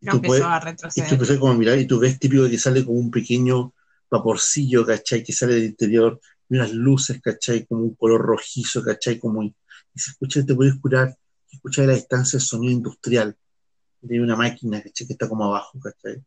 Y 0.00 0.06
tú 0.10 0.20
puedes- 0.20 0.44
a 0.44 0.76
y 0.94 1.02
tú 1.02 1.14
empiezas 1.14 1.38
como 1.38 1.52
a 1.52 1.56
mirar 1.56 1.78
y 1.78 1.86
tú 1.86 1.98
ves 1.98 2.18
típico 2.18 2.48
que 2.48 2.58
sale 2.58 2.84
como 2.84 2.98
un 2.98 3.10
pequeño 3.10 3.72
vaporcillo, 4.10 4.84
¿cachai? 4.84 5.24
Que 5.24 5.32
sale 5.32 5.54
del 5.54 5.64
interior, 5.64 6.20
y 6.48 6.56
unas 6.56 6.72
luces, 6.72 7.20
¿cachai? 7.20 7.66
Como 7.66 7.82
un 7.82 7.94
color 7.94 8.20
rojizo, 8.20 8.82
¿cachai? 8.82 9.18
Como, 9.18 9.42
y 9.42 9.54
se 9.94 10.10
escucha, 10.12 10.44
te 10.44 10.54
puedes 10.54 10.74
curar, 10.80 11.16
escucha 11.50 11.82
a 11.82 11.86
la 11.86 11.94
distancia 11.94 12.36
el 12.36 12.42
sonido 12.42 12.72
industrial 12.72 13.36
de 14.00 14.20
una 14.20 14.36
máquina, 14.36 14.82
¿cachai? 14.82 15.06
Que 15.06 15.12
está 15.14 15.28
como 15.28 15.44
abajo, 15.44 15.78
¿cachai? 15.80 16.22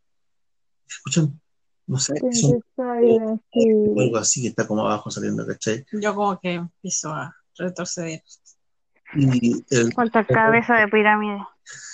Se 0.86 0.96
escuchan, 0.96 1.40
no 1.88 2.00
sé, 2.00 2.14
son 2.34 2.64
o 2.76 4.02
algo 4.02 4.18
así 4.18 4.42
que 4.42 4.50
está 4.50 4.68
como 4.68 4.82
abajo 4.82 5.10
saliendo, 5.10 5.46
¿cachai? 5.46 5.86
Yo 5.92 6.14
como 6.16 6.40
que 6.40 6.54
empiezo 6.54 7.10
a 7.10 7.36
retroceder. 7.58 8.24
Y 9.16 9.64
el, 9.72 9.92
Falta 9.94 10.26
cabeza 10.26 10.76
de 10.76 10.88
pirámide. 10.88 11.40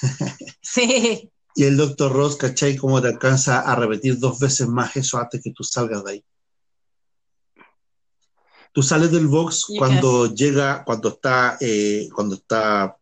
Sí. 0.62 1.32
y 1.56 1.64
el 1.64 1.78
doctor 1.78 2.12
Ross, 2.12 2.36
¿cachai? 2.38 2.76
Como 2.76 3.02
te 3.02 3.08
alcanza 3.08 3.62
a 3.62 3.76
repetir 3.76 4.20
dos 4.20 4.40
veces 4.40 4.68
más 4.68 4.96
eso 4.98 5.18
antes 5.18 5.42
que 5.42 5.52
tú 5.52 5.64
salgas 5.64 6.04
de 6.04 6.12
ahí. 6.12 6.26
Tú 8.76 8.84
sales 8.84 9.10
del 9.10 9.28
box 9.28 9.68
¿Y 9.70 9.74
qué 9.74 9.80
cuando 9.80 10.36
llega, 10.36 10.84
cuando 10.84 11.08
está, 11.08 11.58
eh, 11.62 12.10
cuando 12.14 12.36
está 12.36 12.98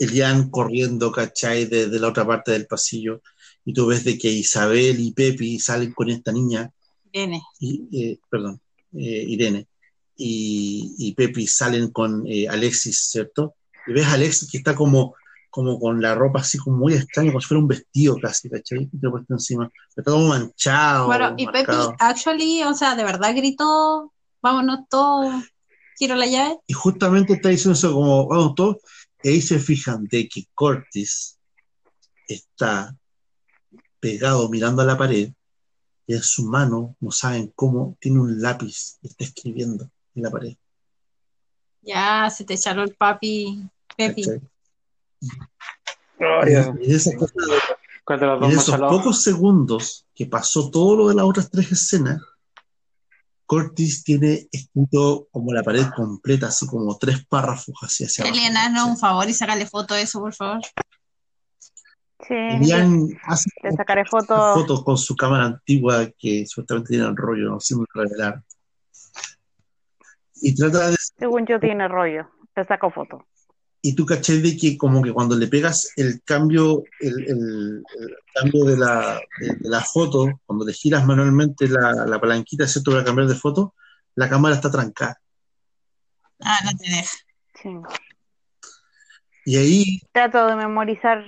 Elian 0.00 0.50
corriendo, 0.50 1.12
¿cachai? 1.12 1.66
Desde 1.66 2.00
la 2.00 2.08
otra 2.08 2.26
parte 2.26 2.50
del 2.50 2.66
pasillo, 2.66 3.22
y 3.64 3.72
tú 3.72 3.86
ves 3.86 4.02
de 4.02 4.18
que 4.18 4.28
Isabel 4.28 4.98
y 4.98 5.12
Pepi 5.12 5.60
salen 5.60 5.92
con 5.92 6.10
esta 6.10 6.32
niña, 6.32 6.72
Viene. 7.12 7.40
y, 7.60 7.86
eh, 7.92 8.18
perdón, 8.28 8.60
eh, 8.94 9.24
Irene, 9.28 9.68
y, 10.16 10.96
y 10.98 11.14
Pepi 11.14 11.46
salen 11.46 11.92
con 11.92 12.24
eh, 12.26 12.48
Alexis, 12.48 13.08
¿cierto? 13.08 13.54
Y 13.86 13.92
ves 13.92 14.06
a 14.06 14.14
Alexis 14.14 14.50
que 14.50 14.58
está 14.58 14.74
como, 14.74 15.14
como 15.50 15.78
con 15.78 16.02
la 16.02 16.16
ropa 16.16 16.40
así 16.40 16.58
como 16.58 16.78
muy 16.78 16.94
extraña, 16.94 17.30
como 17.30 17.40
si 17.40 17.46
fuera 17.46 17.60
un 17.60 17.68
vestido 17.68 18.18
casi, 18.20 18.50
¿cachai? 18.50 18.88
Y 18.92 18.98
te 18.98 19.06
lo 19.06 19.12
puesto 19.12 19.34
encima. 19.34 19.70
Pero 19.94 20.02
está 20.02 20.10
como 20.10 20.28
manchado. 20.28 21.06
Bueno, 21.06 21.34
y 21.36 21.46
Pepi, 21.46 21.58
marcado. 21.58 21.94
actually, 22.00 22.64
o 22.64 22.74
sea, 22.74 22.96
de 22.96 23.04
verdad 23.04 23.36
gritó, 23.36 24.12
vámonos 24.46 24.88
todos, 24.88 25.44
quiero 25.96 26.14
la 26.14 26.26
llave. 26.26 26.58
Y 26.68 26.72
justamente 26.72 27.32
está 27.32 27.48
diciendo 27.48 27.76
eso 27.76 27.92
como, 27.92 28.28
vamos 28.28 28.54
todos, 28.54 28.76
y 29.22 29.28
ahí 29.30 29.42
se 29.42 29.58
fijan 29.58 30.04
de 30.04 30.28
que 30.28 30.44
Cortis 30.54 31.38
está 32.28 32.96
pegado 33.98 34.48
mirando 34.48 34.82
a 34.82 34.84
la 34.84 34.96
pared 34.96 35.32
y 36.06 36.14
en 36.14 36.22
su 36.22 36.44
mano, 36.44 36.94
no 37.00 37.10
saben 37.10 37.52
cómo, 37.56 37.96
tiene 37.98 38.20
un 38.20 38.40
lápiz 38.40 38.98
y 39.02 39.08
está 39.08 39.24
escribiendo 39.24 39.90
en 40.14 40.22
la 40.22 40.30
pared. 40.30 40.54
Ya, 41.82 42.30
se 42.30 42.44
te 42.44 42.54
echaron 42.54 42.84
el 42.84 42.94
papi, 42.94 43.68
Pepi. 43.96 44.22
Y 46.20 46.86
de 46.86 46.94
esas 46.94 47.16
cosas 47.16 47.34
de- 47.34 47.76
¿Cuál 48.04 48.20
de 48.20 48.26
los 48.26 48.38
y 48.38 48.40
dos 48.40 48.52
en 48.52 48.58
esos 48.58 48.78
pocos 48.78 49.22
segundos 49.24 50.06
que 50.14 50.26
pasó 50.26 50.70
todo 50.70 50.96
lo 50.96 51.08
de 51.08 51.16
las 51.16 51.24
otras 51.24 51.50
tres 51.50 51.72
escenas, 51.72 52.22
Cortis 53.46 54.02
tiene 54.02 54.48
escrito 54.50 55.28
como 55.30 55.52
la 55.52 55.62
pared 55.62 55.86
completa, 55.94 56.48
así 56.48 56.66
como 56.66 56.98
tres 56.98 57.24
párrafos 57.26 57.74
así 57.82 58.04
hacia 58.04 58.24
abajo. 58.24 58.36
Eliana, 58.36 58.66
haznos 58.66 58.88
un 58.88 58.98
favor 58.98 59.28
y 59.28 59.32
sácale 59.32 59.66
foto 59.66 59.94
de 59.94 60.02
eso, 60.02 60.20
por 60.20 60.34
favor. 60.34 60.60
Sí, 62.26 62.34
Elian 62.34 63.08
hace 63.24 63.48
le 63.62 63.72
sacaré 63.72 64.04
fotos. 64.04 64.54
fotos 64.54 64.82
con 64.82 64.98
su 64.98 65.14
cámara 65.14 65.44
antigua 65.44 66.10
que 66.18 66.44
supuestamente 66.46 66.88
tiene 66.88 67.06
el 67.06 67.16
rollo, 67.16 67.50
no 67.50 67.60
sé 67.60 67.76
muy 67.76 67.86
revelar. 67.94 68.42
Y 70.42 70.54
trata 70.54 70.90
de. 70.90 70.96
Según 71.18 71.46
yo 71.46 71.60
tiene 71.60 71.86
rollo. 71.88 72.28
Le 72.56 72.64
saco 72.64 72.90
fotos. 72.90 73.22
Y 73.88 73.94
tú 73.94 74.04
caché 74.04 74.40
de 74.40 74.56
que, 74.56 74.76
como 74.76 75.00
que 75.02 75.12
cuando 75.12 75.36
le 75.36 75.46
pegas 75.46 75.92
el 75.96 76.20
cambio, 76.24 76.82
el, 77.00 77.14
el- 77.32 77.82
el 78.00 78.16
cambio 78.34 78.64
de 78.64 78.76
la, 78.76 79.20
de, 79.40 79.46
de 79.60 79.68
la 79.68 79.80
foto, 79.80 80.40
cuando 80.44 80.64
le 80.64 80.72
giras 80.72 81.06
manualmente 81.06 81.68
la, 81.68 82.04
la 82.06 82.20
palanquita, 82.20 82.66
¿cierto? 82.66 82.90
Para 82.90 83.04
cambiar 83.04 83.28
de 83.28 83.34
foto, 83.36 83.74
la 84.16 84.28
cámara 84.28 84.56
está 84.56 84.70
trancada. 84.70 85.20
Ah, 86.40 86.58
no 86.64 86.70
te 86.76 86.90
deja. 86.90 87.16
Sí. 87.62 87.70
Y 89.44 89.56
ahí, 89.56 90.00
Trato 90.12 90.46
de 90.46 90.56
memorizar. 90.56 91.24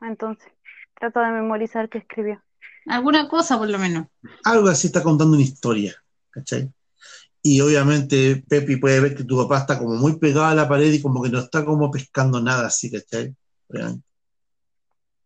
Entonces, 0.00 0.50
trato 0.98 1.20
de 1.20 1.30
memorizar 1.32 1.88
qué 1.90 1.98
escribió. 1.98 2.42
Alguna 2.86 3.28
cosa, 3.28 3.58
por 3.58 3.68
lo 3.68 3.78
menos. 3.78 4.06
algo 4.44 4.68
así 4.68 4.86
está 4.86 5.02
contando 5.02 5.34
una 5.34 5.44
historia, 5.44 5.94
¿cachai? 6.30 6.72
Y 7.42 7.60
obviamente 7.60 8.44
Pepi 8.48 8.76
puede 8.76 9.00
ver 9.00 9.16
que 9.16 9.24
tu 9.24 9.36
papá 9.38 9.58
está 9.60 9.78
como 9.78 9.94
muy 9.94 10.18
pegado 10.18 10.46
a 10.46 10.54
la 10.54 10.68
pared 10.68 10.92
y 10.92 11.00
como 11.00 11.22
que 11.22 11.30
no 11.30 11.38
está 11.40 11.64
como 11.64 11.90
pescando 11.90 12.40
nada 12.40 12.66
así, 12.66 12.90
¿cachai? 12.90 13.34
Obviamente. 13.68 14.04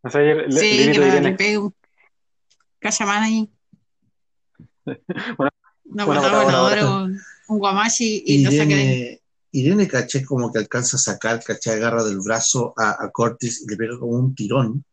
O 0.03 0.11
sea, 0.11 0.21
ayer 0.21 0.37
le, 0.49 0.61
Sí, 0.61 0.85
le 0.85 0.93
que 0.93 0.99
le, 1.01 1.07
le 1.07 1.07
Irene. 1.09 1.35
pegue 1.35 1.59
un 1.59 1.75
cachamán 2.79 3.23
ahí. 3.25 3.51
Bueno, 5.37 5.51
Una 5.85 6.05
bueno, 6.07 6.23
patada 6.23 7.03
un, 7.03 7.21
un 7.49 7.59
guamachi 7.59 8.23
y 8.27 8.45
lo 8.45 8.51
saque 8.51 8.75
de 8.75 8.75
ahí. 8.75 8.89
Irene, 8.91 9.21
Irene, 9.53 9.89
caché, 9.89 10.25
como 10.25 10.53
que 10.53 10.59
alcanza 10.59 10.97
a 10.97 11.01
sacar, 11.01 11.43
caché, 11.43 11.71
agarra 11.73 12.05
del 12.05 12.21
brazo 12.21 12.75
a, 12.77 13.03
a 13.05 13.11
Cortis 13.11 13.63
y 13.63 13.71
le 13.71 13.77
pega 13.77 13.99
como 13.99 14.13
un 14.13 14.35
tirón. 14.35 14.85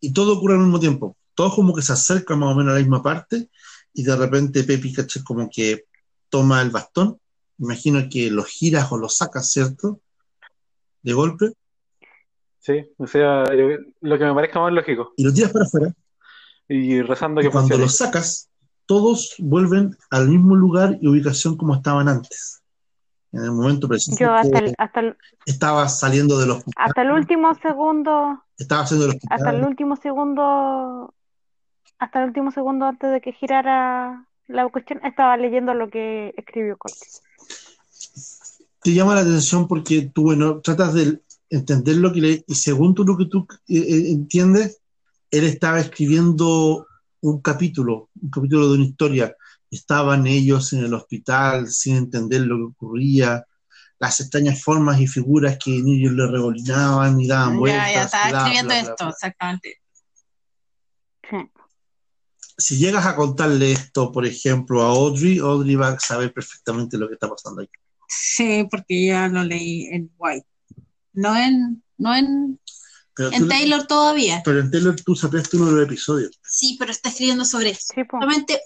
Y 0.00 0.12
todo 0.12 0.36
ocurre 0.36 0.54
al 0.54 0.60
mismo 0.60 0.80
tiempo. 0.80 1.16
Todos 1.34 1.54
como 1.54 1.74
que 1.74 1.82
se 1.82 1.92
acercan 1.92 2.38
más 2.38 2.52
o 2.52 2.56
menos 2.56 2.72
a 2.72 2.74
la 2.74 2.80
misma 2.80 3.02
parte 3.02 3.48
y 3.94 4.02
de 4.04 4.16
repente 4.16 4.64
Pepi, 4.64 4.92
caché, 4.92 5.22
como 5.24 5.48
que 5.50 5.84
toma 6.28 6.62
el 6.62 6.70
bastón. 6.70 7.18
Imagino 7.58 8.00
que 8.10 8.30
lo 8.30 8.44
giras 8.44 8.90
o 8.92 8.98
lo 8.98 9.08
sacas, 9.08 9.50
¿cierto? 9.50 10.00
De 11.02 11.12
golpe. 11.12 11.52
Sí, 12.60 12.86
o 12.98 13.06
sea, 13.06 13.44
lo 14.00 14.18
que 14.18 14.24
me 14.24 14.34
parezca 14.34 14.60
más 14.60 14.72
lógico. 14.72 15.12
Y 15.16 15.24
lo 15.24 15.32
tiras 15.32 15.52
para 15.52 15.64
afuera. 15.64 15.92
Y 16.68 17.00
rezando 17.02 17.40
Y 17.40 17.44
que 17.44 17.50
cuando 17.50 17.68
funcione. 17.70 17.84
lo 17.84 17.88
sacas, 17.88 18.48
todos 18.86 19.34
vuelven 19.38 19.96
al 20.10 20.28
mismo 20.28 20.54
lugar 20.54 20.98
y 21.00 21.08
ubicación 21.08 21.56
como 21.56 21.74
estaban 21.74 22.08
antes. 22.08 22.62
En 23.32 23.42
el 23.44 23.52
momento 23.52 23.88
preciso 23.88 24.16
Yo 24.18 24.32
hasta 24.32 24.58
el, 24.58 24.74
hasta 24.78 25.00
el, 25.00 25.16
estaba 25.46 25.88
saliendo 25.88 26.38
del 26.38 26.50
hospital. 26.50 26.74
hasta 26.86 27.02
el 27.02 27.10
último 27.10 27.54
segundo, 27.54 28.42
Estaba 28.56 28.82
haciendo 28.82 29.06
hospital. 29.08 29.28
hasta 29.38 29.50
el 29.50 29.64
último 29.64 29.96
segundo, 29.96 31.14
hasta 31.98 32.20
el 32.20 32.28
último 32.28 32.50
segundo 32.50 32.86
antes 32.86 33.10
de 33.10 33.20
que 33.20 33.32
girara 33.32 34.26
la 34.46 34.68
cuestión, 34.68 35.00
estaba 35.04 35.36
leyendo 35.36 35.74
lo 35.74 35.90
que 35.90 36.32
escribió 36.36 36.76
Cortis. 36.78 37.22
te 38.82 38.94
llama 38.94 39.14
la 39.14 39.20
atención 39.20 39.68
porque 39.68 40.10
tú, 40.14 40.22
bueno, 40.22 40.60
tratas 40.60 40.94
de 40.94 41.20
entender 41.50 41.96
lo 41.96 42.12
que 42.12 42.20
le... 42.20 42.44
Y 42.46 42.54
según 42.54 42.94
tú 42.94 43.04
lo 43.04 43.16
que 43.16 43.26
tú 43.26 43.46
eh, 43.68 43.78
eh, 43.78 44.10
entiendes, 44.10 44.80
él 45.30 45.44
estaba 45.44 45.80
escribiendo 45.80 46.86
un 47.20 47.40
capítulo, 47.42 48.08
un 48.20 48.30
capítulo 48.30 48.68
de 48.68 48.74
una 48.76 48.84
historia. 48.86 49.36
Estaban 49.70 50.26
ellos 50.26 50.72
en 50.72 50.84
el 50.84 50.94
hospital 50.94 51.68
sin 51.68 51.96
entender 51.96 52.42
lo 52.42 52.56
que 52.56 52.72
ocurría, 52.74 53.44
las 53.98 54.20
extrañas 54.20 54.62
formas 54.62 55.00
y 55.00 55.06
figuras 55.06 55.58
que 55.62 55.76
en 55.76 55.88
ellos 55.88 56.12
le 56.12 56.26
revolinaban 56.26 57.20
y 57.20 57.26
daban 57.26 57.58
vueltas. 57.58 57.86
Ya, 57.88 57.92
ya, 57.92 58.04
estaba 58.04 58.28
bla, 58.28 58.38
escribiendo 58.38 58.74
bla, 58.74 58.82
bla, 58.82 58.90
esto, 58.90 59.04
bla. 59.04 59.12
exactamente. 59.12 59.74
Si 62.60 62.76
llegas 62.76 63.06
a 63.06 63.14
contarle 63.14 63.70
esto, 63.72 64.10
por 64.10 64.26
ejemplo, 64.26 64.82
a 64.82 64.86
Audrey, 64.88 65.38
Audrey 65.38 65.76
va 65.76 65.90
a 65.90 66.00
saber 66.00 66.32
perfectamente 66.32 66.98
lo 66.98 67.06
que 67.06 67.14
está 67.14 67.28
pasando 67.28 67.60
ahí. 67.60 67.68
Sí, 68.08 68.66
porque 68.70 69.06
ya 69.06 69.28
lo 69.28 69.44
leí 69.44 69.86
en 69.86 70.10
White. 70.18 70.46
No 71.12 71.36
en, 71.36 71.82
no 71.98 72.14
en, 72.16 72.58
en 73.16 73.40
tú- 73.42 73.48
Taylor 73.48 73.86
todavía. 73.86 74.42
pero 74.44 74.60
en 74.60 74.70
Taylor 74.70 74.96
tú 75.04 75.14
sacaste 75.14 75.56
uno 75.56 75.66
de 75.66 75.72
los 75.72 75.84
episodios. 75.84 76.38
Sí, 76.42 76.76
pero 76.78 76.90
está 76.90 77.10
escribiendo 77.10 77.44
sobre 77.44 77.70
eso. 77.70 77.92
Sí, 77.94 78.02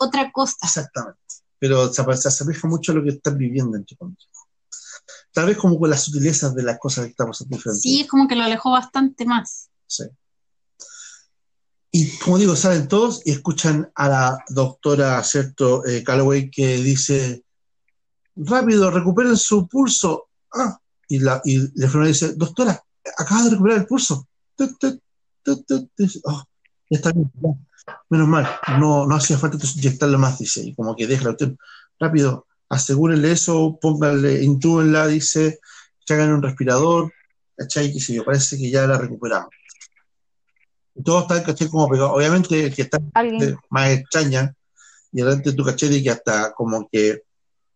otra 0.01 0.31
cosa. 0.33 0.57
Exactamente. 0.63 1.21
Pero 1.59 1.93
se, 1.93 2.03
se 2.17 2.29
asemeja 2.29 2.67
mucho 2.69 2.93
a 2.93 2.95
lo 2.95 3.03
que 3.05 3.11
estás 3.11 3.37
viviendo, 3.37 3.77
entre 3.77 3.97
comillas. 3.97 4.27
Tal 5.33 5.47
vez 5.47 5.57
como 5.57 5.79
con 5.79 5.91
las 5.91 6.05
sutilezas 6.05 6.55
de 6.55 6.63
las 6.63 6.79
cosas 6.79 7.05
que 7.05 7.11
estamos 7.11 7.37
haciendo 7.37 7.59
frente. 7.59 7.81
Sí, 7.81 8.01
es 8.01 8.09
como 8.09 8.27
que 8.29 8.37
lo 8.37 8.43
alejó 8.45 8.71
bastante 8.71 9.25
más. 9.27 9.69
Sí. 9.87 10.05
Y 11.95 12.17
como 12.19 12.39
digo, 12.39 12.57
salen 12.57 12.89
todos 12.89 13.21
y 13.27 13.33
escuchan 13.33 13.93
a 13.95 14.09
la 14.09 14.45
doctora, 14.49 15.23
¿cierto? 15.23 15.85
Eh, 15.87 16.03
Calloway, 16.03 16.51
que 16.51 16.79
dice, 16.79 17.45
rápido, 18.35 18.91
recuperen 18.91 19.37
su 19.37 19.69
pulso. 19.69 20.29
Ah, 20.55 20.79
y 21.07 21.19
la, 21.19 21.43
y 21.45 21.59
la 21.59 21.85
enfermera 21.85 22.09
dice, 22.09 22.33
doctora, 22.35 22.83
acaba 23.19 23.45
de 23.45 23.51
recuperar 23.51 23.79
el 23.81 23.87
pulso. 23.87 24.27
"Oh, 26.25 26.43
está 26.89 27.13
bien. 27.13 27.31
Menos 28.09 28.29
mal, 28.29 28.49
no, 28.79 29.07
no 29.07 29.17
hacía 29.17 29.37
falta 29.37 29.59
inyectarle 29.77 30.17
más, 30.17 30.39
dice, 30.39 30.63
y 30.63 30.75
como 30.75 30.95
que 30.97 31.07
deja 31.07 31.25
la 31.31 31.37
rápido, 31.99 32.47
asegúrenle 32.69 33.33
eso, 33.33 33.79
pónganle, 33.81 34.43
intúbenla, 34.43 35.09
dice, 35.09 35.59
que 36.07 36.15
hagan 36.15 36.33
un 36.33 36.43
respirador, 36.43 37.13
¿cachai? 37.57 37.93
Que 37.93 38.01
se 38.01 38.15
yo, 38.15 38.25
parece 38.25 38.57
que 38.57 38.71
ya 38.71 38.87
la 38.87 38.99
recuperamos. 38.99 39.51
Todos 41.05 41.23
están, 41.23 41.43
¿cachai? 41.43 41.69
Como 41.69 41.89
pegados. 41.89 42.13
Obviamente 42.15 42.67
el 42.67 42.75
que 42.75 42.83
está 42.83 42.99
Alguien, 43.15 43.57
más 43.71 43.91
extraña, 43.91 44.55
y 45.13 45.21
adelante 45.21 45.53
tú, 45.53 45.65
¿cachai? 45.65 45.89
De 45.89 46.03
que 46.03 46.11
hasta 46.11 46.53
como 46.53 46.89
que 46.91 47.23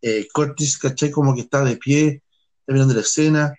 eh, 0.03 0.29
Curtis, 0.33 0.79
¿cachai? 0.79 1.11
Como 1.11 1.35
que 1.35 1.43
está 1.43 1.65
de 1.65 1.77
pie, 1.77 2.23
está 2.61 2.73
mirando 2.73 2.95
la 2.95 3.01
escena, 3.01 3.55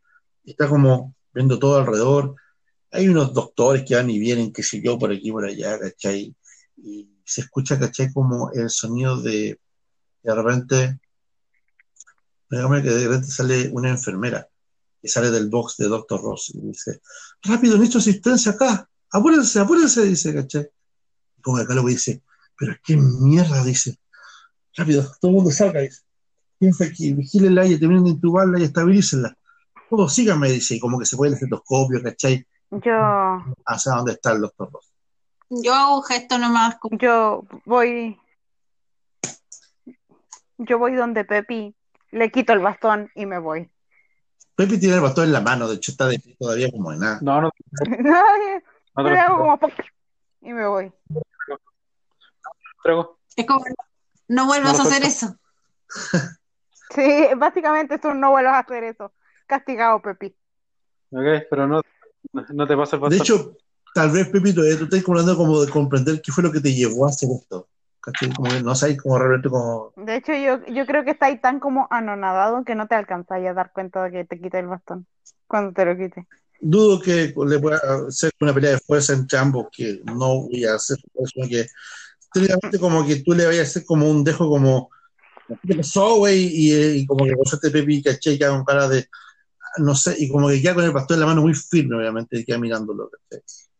está 0.45 0.67
como 0.67 1.15
viendo 1.33 1.59
todo 1.59 1.77
alrededor. 1.77 2.35
Hay 2.91 3.09
unos 3.09 3.33
doctores 3.33 3.83
que 3.85 3.95
van 3.95 4.09
y 4.09 4.19
vienen, 4.19 4.53
qué 4.53 4.63
sé 4.63 4.81
yo, 4.81 4.97
por 4.97 5.11
aquí, 5.11 5.31
por 5.31 5.45
allá, 5.45 5.79
¿cachai? 5.79 6.35
Y 6.77 7.09
se 7.25 7.41
escucha, 7.41 7.79
¿cachai? 7.79 8.11
Como 8.13 8.51
el 8.51 8.69
sonido 8.69 9.21
de, 9.21 9.59
de 10.23 10.35
repente, 10.35 10.99
que 12.49 12.57
de 12.57 13.07
repente 13.07 13.27
sale 13.27 13.69
una 13.73 13.89
enfermera 13.89 14.47
que 15.01 15.07
sale 15.07 15.31
del 15.31 15.49
box 15.49 15.77
de 15.77 15.87
Doctor 15.87 16.21
Ross 16.21 16.51
y 16.53 16.61
dice, 16.61 17.01
rápido, 17.43 17.77
necesito 17.77 17.99
asistencia 17.99 18.53
acá, 18.53 18.89
apúrense, 19.11 19.59
apúrense, 19.59 20.03
dice, 20.03 20.33
¿cachai? 20.33 20.69
Y 21.37 21.41
como 21.41 21.57
acá 21.57 21.73
lo 21.73 21.83
dice, 21.83 22.21
pero 22.57 22.73
qué 22.83 22.97
mierda, 22.97 23.63
dice, 23.63 23.97
rápido, 24.75 25.03
todo 25.19 25.31
el 25.31 25.35
mundo 25.35 25.51
salga, 25.51 25.81
dice, 25.81 26.01
piensa 26.57 26.85
aquí, 26.85 27.13
vigílenla 27.13 27.65
y 27.65 27.79
terminen 27.79 28.05
de 28.05 28.09
intubarla 28.11 28.59
y 28.59 28.63
estabilícenla. 28.63 29.37
Todos 29.89 30.13
síganme, 30.13 30.51
dice, 30.51 30.75
y 30.75 30.79
como 30.79 30.99
que 30.99 31.05
se 31.05 31.15
pone 31.15 31.29
el 31.29 31.33
estetoscopio, 31.35 32.01
¿cachai? 32.03 32.45
yo, 32.71 33.43
Hacia 33.65 33.93
dónde 33.93 34.13
está 34.13 34.33
el 34.33 34.41
Doctor 34.41 34.71
Ross. 34.71 34.93
Yo 35.49 35.73
hago 35.73 36.01
gesto 36.01 36.37
nomás 36.37 36.77
como 36.77 36.97
yo 36.97 37.45
voy, 37.65 38.19
yo 40.57 40.77
voy 40.77 40.95
donde 40.95 41.23
Pepi, 41.23 41.73
le 42.11 42.31
quito 42.31 42.51
el 42.51 42.59
bastón 42.59 43.09
y 43.15 43.25
me 43.25 43.39
voy. 43.39 43.69
Pepe 44.55 44.77
tiene 44.77 44.95
el 44.95 45.01
bastón 45.01 45.25
en 45.25 45.33
la 45.33 45.41
mano, 45.41 45.67
de 45.67 45.75
hecho 45.75 45.91
está 45.91 46.07
de 46.07 46.19
pie 46.19 46.35
todavía 46.37 46.69
como 46.71 46.91
de 46.91 46.97
nada. 46.97 47.19
No, 47.21 47.41
no, 47.41 47.51
Le 48.97 49.19
hago 49.19 49.37
como 49.37 49.59
y 50.41 50.53
me 50.53 50.67
voy. 50.67 50.91
traigo. 52.83 53.17
Es 53.35 53.45
como, 53.45 53.63
no 54.27 54.45
vuelvas 54.47 54.77
No 54.77 54.83
a 54.83 54.87
hacer 54.87 55.03
eso. 55.03 55.35
Sí, 56.89 57.27
básicamente 57.35 57.99
tú 57.99 58.13
no 58.13 58.31
vuelvas 58.31 58.53
a 58.53 58.59
hacer 58.59 58.85
eso. 58.85 59.11
Castigado, 59.45 60.01
Pepi. 60.01 60.33
Ok, 61.11 61.45
pero 61.49 61.67
no, 61.67 61.81
No 62.31 62.65
te 62.65 62.77
pasa 62.77 62.95
el 62.95 63.09
De 63.09 63.17
hecho, 63.17 63.57
tal 63.93 64.11
vez, 64.11 64.29
Pepito, 64.29 64.63
eh, 64.63 64.77
tú 64.77 64.85
estás 64.85 65.03
hablando 65.07 65.35
como 65.35 65.61
de 65.61 65.69
comprender 65.69 66.21
qué 66.21 66.31
fue 66.31 66.45
lo 66.45 66.51
que 66.51 66.61
te 66.61 66.73
llevó 66.73 67.05
a 67.05 67.09
hacer 67.09 67.29
esto. 67.29 67.67
¿Cachai? 67.99 68.33
Como 68.33 68.49
que 68.49 68.61
no 68.61 68.73
sabes 68.73 69.01
como 69.01 69.19
realmente 69.19 69.49
como... 69.49 69.91
De 69.97 70.15
hecho, 70.15 70.33
yo, 70.33 70.65
yo 70.67 70.85
creo 70.85 71.03
que 71.03 71.11
está 71.11 71.25
ahí 71.25 71.39
tan 71.39 71.59
como 71.59 71.87
anonadado 71.91 72.63
que 72.63 72.73
no 72.73 72.87
te 72.87 72.95
alcanzáis 72.95 73.47
a 73.47 73.53
dar 73.53 73.73
cuenta 73.73 74.03
de 74.03 74.11
que 74.11 74.25
te 74.25 74.39
quite 74.39 74.59
el 74.59 74.67
bastón 74.67 75.07
cuando 75.45 75.73
te 75.73 75.83
lo 75.83 75.97
quite. 75.97 76.25
Dudo 76.59 76.99
que 76.99 77.33
le 77.45 77.59
pueda 77.59 77.79
hacer 78.07 78.31
una 78.41 78.53
pelea 78.53 78.71
de 78.71 78.79
fuerza 78.79 79.13
entre 79.13 79.37
ambos, 79.37 79.67
que 79.71 80.01
no 80.05 80.43
voy 80.43 80.65
a 80.65 80.75
hacer 80.75 80.97
eso, 81.15 81.49
que 81.49 81.67
como 82.79 83.05
que 83.05 83.17
tú 83.17 83.33
le 83.33 83.45
vayas 83.45 83.67
a 83.67 83.69
hacer 83.69 83.85
como 83.85 84.09
un 84.09 84.23
dejo 84.23 84.49
como 84.49 84.89
¿qué 85.67 85.75
pasó, 85.75 86.17
güey? 86.17 86.47
Y, 86.51 86.73
y 86.99 87.05
como 87.05 87.25
que 87.25 87.35
pasaste 87.35 87.71
Pepe 87.71 87.93
y 87.93 88.03
caché 88.03 88.37
queda 88.37 88.49
con 88.49 88.65
cara 88.65 88.87
de 88.87 89.07
no 89.77 89.95
sé, 89.95 90.15
y 90.17 90.29
como 90.29 90.49
que 90.49 90.61
queda 90.61 90.75
con 90.75 90.83
el 90.83 90.91
bastón 90.91 91.15
en 91.15 91.21
la 91.21 91.25
mano 91.27 91.41
muy 91.41 91.53
firme, 91.53 91.97
obviamente, 91.97 92.39
y 92.39 92.45
queda 92.45 92.57
mirándolo. 92.57 93.09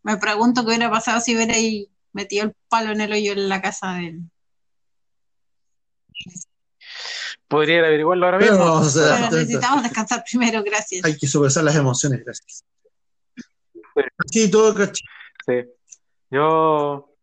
Me 0.03 0.17
pregunto 0.17 0.61
qué 0.61 0.67
hubiera 0.67 0.91
pasado 0.91 1.19
si 1.21 1.35
hubiera 1.35 1.55
ahí 1.55 1.89
metido 2.13 2.45
el 2.45 2.53
palo 2.69 2.91
en 2.91 3.01
el 3.01 3.11
hoyo 3.11 3.31
en 3.33 3.49
la 3.49 3.61
casa 3.61 3.93
de 3.93 4.07
él. 4.07 4.21
Podría 7.47 7.77
ir 7.77 7.83
a 7.83 7.87
averiguarlo 7.87 8.25
ahora 8.25 8.39
Pero 8.39 8.51
mismo. 8.53 8.65
no 8.65 8.71
vamos 8.73 8.87
a 8.87 8.89
hacer 9.15 9.25
Pero 9.29 9.37
necesitamos 9.41 9.83
descansar 9.83 10.23
primero, 10.29 10.63
gracias. 10.63 11.05
Hay 11.05 11.17
que 11.17 11.27
sopesar 11.27 11.63
las 11.63 11.75
emociones, 11.75 12.23
gracias. 12.25 12.65
Sí, 14.31 14.51
todo 14.51 14.73
caché. 14.75 15.03
Sí. 15.45 15.53
Yo, 16.29 17.15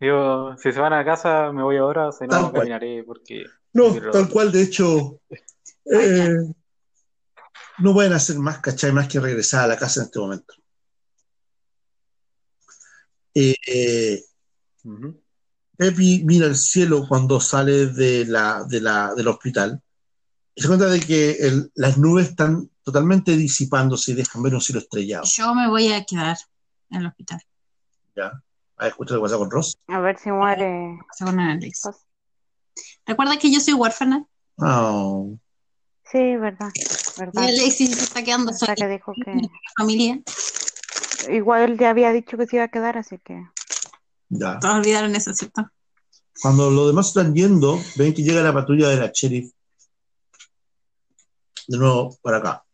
yo, 0.00 0.56
si 0.56 0.72
se 0.72 0.80
van 0.80 0.94
a 0.94 1.04
casa, 1.04 1.52
me 1.52 1.62
voy 1.62 1.76
ahora, 1.76 2.10
si 2.10 2.26
Tal 2.26 2.40
no, 2.42 2.50
cual. 2.50 2.62
caminaré 2.62 3.04
porque 3.04 3.44
No, 3.74 3.92
Pero- 3.92 4.10
tal 4.10 4.28
cual, 4.30 4.50
de 4.50 4.62
hecho, 4.62 5.20
eh, 5.84 6.34
no 7.78 7.92
pueden 7.92 8.14
hacer 8.14 8.38
más, 8.38 8.58
¿cachai? 8.60 8.92
Más 8.92 9.08
que 9.08 9.20
regresar 9.20 9.64
a 9.64 9.68
la 9.68 9.76
casa 9.76 10.00
en 10.00 10.06
este 10.06 10.18
momento. 10.18 10.54
Eh, 13.34 13.54
eh. 13.66 14.24
Pepi 15.78 16.24
mira 16.24 16.46
el 16.46 16.56
cielo 16.56 17.06
cuando 17.08 17.40
sale 17.40 17.86
de 17.86 18.24
la, 18.26 18.64
de 18.64 18.80
la, 18.80 19.14
del 19.14 19.28
hospital 19.28 19.80
y 20.54 20.60
se 20.60 20.66
cuenta 20.66 20.86
de 20.86 20.98
que 20.98 21.30
el- 21.38 21.70
las 21.76 21.96
nubes 21.96 22.30
están 22.30 22.68
totalmente 22.82 23.36
disipándose 23.36 24.10
y 24.10 24.14
dejan 24.14 24.42
ver 24.42 24.54
un 24.54 24.60
cielo 24.60 24.80
estrellado. 24.80 25.24
Yo 25.32 25.54
me 25.54 25.68
voy 25.68 25.92
a 25.92 26.04
quedar 26.04 26.36
en 26.90 27.02
el 27.02 27.06
hospital, 27.06 27.40
¿ya? 28.16 28.32
¿Has 28.76 28.88
escuchado 28.88 29.16
lo 29.16 29.22
que 29.22 29.26
pasa 29.28 29.38
con 29.38 29.50
Ross? 29.52 29.78
A 29.86 30.00
ver 30.00 30.18
si 30.18 30.32
muere. 30.32 30.98
según 31.16 31.38
Alex. 31.38 31.80
Pues, 31.84 31.96
¿Recuerda 33.06 33.38
que 33.38 33.52
yo 33.52 33.60
soy 33.60 33.74
huérfana? 33.74 34.24
Oh, 34.56 35.38
Sí, 36.10 36.18
verdad, 36.36 36.70
Y 36.74 37.20
verdad. 37.20 37.44
Alexis 37.44 37.94
se 37.94 38.02
está 38.02 38.24
quedando 38.24 38.50
Hasta 38.50 38.66
sola 38.66 38.74
que 38.76 38.84
en 38.84 38.90
dijo 38.90 39.14
que 39.14 39.32
familia. 39.76 40.20
igual 41.28 41.70
él 41.70 41.78
ya 41.78 41.90
había 41.90 42.12
dicho 42.12 42.36
que 42.36 42.46
se 42.46 42.56
iba 42.56 42.64
a 42.64 42.68
quedar, 42.68 42.96
así 42.98 43.18
que 43.18 43.44
ya. 44.28 44.58
Todos 44.58 44.76
olvidaron 44.76 45.14
eso, 45.14 45.32
¿cierto? 45.34 45.68
Cuando 46.40 46.70
los 46.70 46.86
demás 46.88 47.08
están 47.08 47.34
yendo, 47.34 47.80
ven 47.96 48.14
que 48.14 48.22
llega 48.22 48.42
la 48.42 48.52
patrulla 48.52 48.88
de 48.88 48.96
la 48.96 49.10
sheriff 49.12 49.52
de 51.66 51.78
nuevo 51.78 52.16
para 52.22 52.38
acá. 52.38 52.64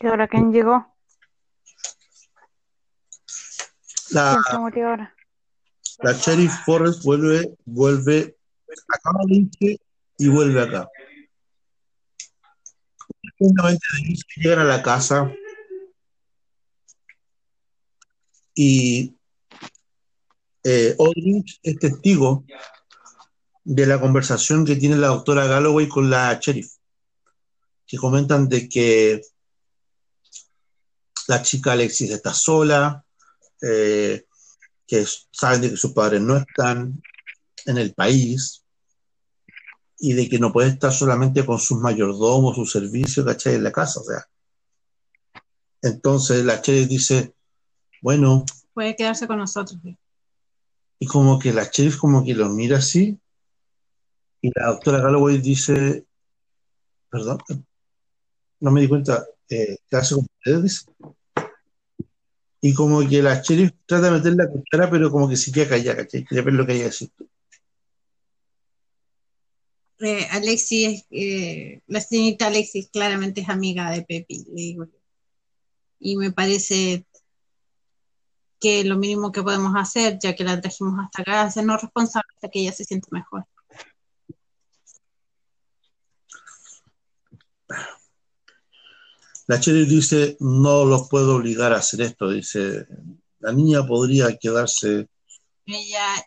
¿y 0.00 0.06
ahora 0.06 0.28
quién 0.28 0.52
llegó? 0.52 0.94
La, 4.10 4.38
la 6.02 6.12
sheriff 6.12 6.52
Forrest 6.64 7.02
vuelve, 7.02 7.56
vuelve 7.64 8.36
acá 8.88 9.10
a 9.10 9.24
Lince 9.26 9.80
y 10.18 10.28
vuelve 10.28 10.62
acá. 10.62 10.88
Justamente 13.38 13.84
de 13.92 13.98
ahí 13.98 14.16
llegan 14.36 14.58
a 14.60 14.64
la 14.64 14.82
casa 14.82 15.32
y 18.56 19.14
eh, 20.64 20.96
Aldrich 20.98 21.60
es 21.62 21.78
testigo 21.78 22.44
de 23.62 23.86
la 23.86 24.00
conversación 24.00 24.64
que 24.64 24.76
tiene 24.76 24.96
la 24.96 25.08
doctora 25.08 25.46
Galloway 25.46 25.86
con 25.86 26.08
la 26.08 26.40
sheriff, 26.42 26.72
que 27.86 27.98
comentan 27.98 28.48
de 28.48 28.68
que 28.68 29.20
la 31.28 31.42
chica 31.42 31.72
Alexis 31.72 32.10
está 32.10 32.32
sola, 32.32 33.04
eh, 33.60 34.24
que 34.86 35.06
saben 35.30 35.60
de 35.60 35.70
que 35.70 35.76
sus 35.76 35.92
padres 35.92 36.22
no 36.22 36.38
están 36.38 37.02
en 37.66 37.78
el 37.78 37.92
país 37.92 38.64
y 39.98 40.14
de 40.14 40.28
que 40.28 40.38
no 40.38 40.52
puede 40.52 40.70
estar 40.70 40.92
solamente 40.92 41.44
con 41.44 41.58
sus 41.58 41.78
mayordomos, 41.78 42.56
su 42.56 42.64
servicio, 42.64 43.24
¿cachai? 43.24 43.56
En 43.56 43.64
la 43.64 43.72
casa, 43.72 44.00
o 44.00 44.04
sea. 44.04 44.26
Entonces 45.82 46.44
la 46.44 46.56
sheriff 46.56 46.88
dice, 46.88 47.35
bueno, 48.02 48.44
Puede 48.74 48.94
quedarse 48.96 49.26
con 49.26 49.38
nosotros. 49.38 49.78
y 50.98 51.06
como 51.06 51.38
que 51.38 51.52
la 51.52 51.64
sheriff 51.64 51.96
como 51.96 52.24
que 52.24 52.34
lo 52.34 52.48
mira 52.50 52.78
así 52.78 53.18
y 54.40 54.50
la 54.54 54.66
doctora 54.66 55.00
Galloway 55.00 55.38
dice, 55.38 56.04
perdón, 57.10 57.38
no 58.60 58.70
me 58.70 58.80
di 58.82 58.88
cuenta, 58.88 59.24
eh, 59.48 59.78
quedarse 59.88 60.14
con 60.14 60.26
ustedes. 60.38 60.86
Y 62.60 62.74
como 62.74 63.06
que 63.08 63.22
la 63.22 63.40
sheriff 63.42 63.72
trata 63.86 64.06
de 64.06 64.18
meter 64.18 64.34
la 64.34 64.48
cuchara, 64.48 64.90
pero 64.90 65.10
como 65.10 65.28
que 65.28 65.36
se 65.36 65.52
queda 65.52 65.68
callada, 65.68 65.96
¿cachai? 65.98 66.24
Quiere 66.24 66.42
ver 66.42 66.54
lo 66.54 66.66
que 66.66 66.72
hay 66.72 66.78
que 66.78 66.84
decir. 66.84 67.10
Eh, 69.98 70.26
Alexis, 70.30 71.06
eh, 71.10 71.80
la 71.86 72.00
señorita 72.00 72.48
Alexis 72.48 72.88
claramente 72.90 73.40
es 73.40 73.48
amiga 73.48 73.90
de 73.90 74.02
Pepi, 74.02 74.44
le 74.48 74.54
digo. 74.54 74.86
Y 75.98 76.16
me 76.16 76.32
parece 76.32 77.06
que 78.60 78.84
lo 78.84 78.96
mínimo 78.96 79.32
que 79.32 79.42
podemos 79.42 79.74
hacer, 79.76 80.18
ya 80.22 80.34
que 80.34 80.44
la 80.44 80.60
trajimos 80.60 80.94
hasta 81.04 81.22
acá, 81.22 81.42
es 81.42 81.48
hacernos 81.48 81.82
responsables 81.82 82.34
hasta 82.36 82.48
que 82.48 82.60
ella 82.60 82.72
se 82.72 82.84
sienta 82.84 83.08
mejor. 83.10 83.46
La 89.48 89.56
sheriff 89.58 89.88
dice, 89.88 90.36
no 90.40 90.84
los 90.84 91.08
puedo 91.08 91.36
obligar 91.36 91.72
a 91.72 91.78
hacer 91.78 92.00
esto, 92.02 92.30
dice, 92.30 92.86
la 93.40 93.52
niña 93.52 93.86
podría 93.86 94.36
quedarse, 94.36 95.08
Ella 95.66 96.26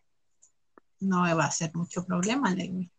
no 1.02 1.22
va 1.22 1.44
a 1.44 1.48
hacer 1.48 1.72
mucho 1.76 2.06
problema, 2.06 2.54
le 2.56 2.64
digo. 2.64 2.92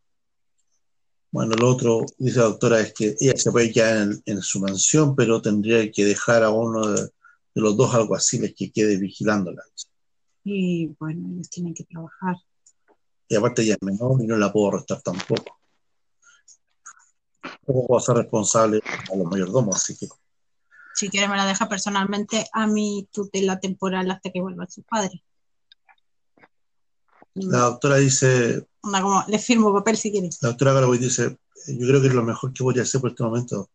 bueno, 1.33 1.55
lo 1.55 1.69
otro, 1.71 2.05
dice 2.19 2.39
la 2.39 2.47
doctora, 2.47 2.81
es 2.81 2.93
que 2.93 3.15
ella 3.21 3.37
se 3.37 3.53
puede 3.53 3.73
quedar 3.73 4.03
en, 4.03 4.23
en 4.27 4.43
su 4.43 4.61
mansión, 4.61 5.15
pero 5.15 5.41
tendría 5.41 5.91
que 5.91 6.05
dejar 6.05 6.43
a 6.43 6.51
uno 6.51 6.87
de, 6.87 7.11
de 7.55 7.61
los 7.63 7.77
dos 7.77 7.95
alguaciles 7.95 8.55
que 8.57 8.71
quede 8.71 8.97
vigilándola. 8.97 9.63
Y 10.45 10.87
bueno, 10.99 11.29
ellos 11.33 11.51
tienen 11.51 11.75
que 11.75 11.85
trabajar. 11.85 12.37
Y 13.29 13.37
aparte 13.37 13.63
ella 13.63 13.75
es 13.75 13.83
menor 13.83 14.23
y 14.23 14.27
no 14.27 14.37
la 14.37 14.53
puedo 14.53 14.69
arrestar 14.69 15.01
tampoco. 15.03 15.59
Tampoco 17.43 17.87
puedo 17.87 18.01
ser 18.01 18.17
responsable 18.17 18.81
a 19.13 19.17
los 19.17 19.27
mayordomos, 19.27 19.77
así 19.77 19.97
que 19.97 20.09
Si 20.95 21.09
quiere 21.09 21.29
me 21.29 21.37
la 21.37 21.47
deja 21.47 21.69
personalmente 21.69 22.47
a 22.53 22.67
mi 22.67 23.09
tutela 23.13 23.61
temporal 23.61 24.11
hasta 24.11 24.31
que 24.31 24.41
vuelva 24.41 24.67
su 24.69 24.83
padre. 24.83 25.23
la 27.35 27.61
doctora 27.61 27.97
dice, 27.97 28.67
Onda 28.83 29.03
como, 29.03 29.25
le 29.29 29.39
firmo 29.39 29.73
papel 29.73 29.97
si 29.97 30.11
quiere. 30.11 30.29
la 30.43 30.49
doctora 30.49 30.73
Galloway 30.73 30.99
dice, 30.99 31.39
yo 31.69 31.87
creo 31.87 32.01
que 32.01 32.09
es 32.09 32.15
lo 32.15 32.23
mejor 32.23 32.53
que 32.53 32.63
voy 32.63 32.79
a 32.79 32.83
hacer 32.83 33.01
por 33.01 33.11
este 33.11 33.23
momento. 33.23 33.71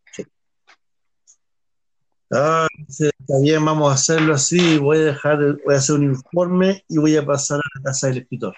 Ah, 2.32 2.68
está 2.88 3.40
bien, 3.42 3.64
vamos 3.64 3.92
a 3.92 3.96
hacerlo 3.96 4.34
así, 4.34 4.78
voy 4.78 4.98
a 4.98 5.06
dejar, 5.06 5.38
voy 5.64 5.76
a 5.76 5.78
hacer 5.78 5.96
un 5.96 6.04
informe 6.06 6.84
y 6.88 6.98
voy 6.98 7.16
a 7.16 7.26
pasar 7.26 7.60
a 7.60 7.78
la 7.78 7.84
casa 7.84 8.08
del 8.08 8.20
escritor. 8.20 8.56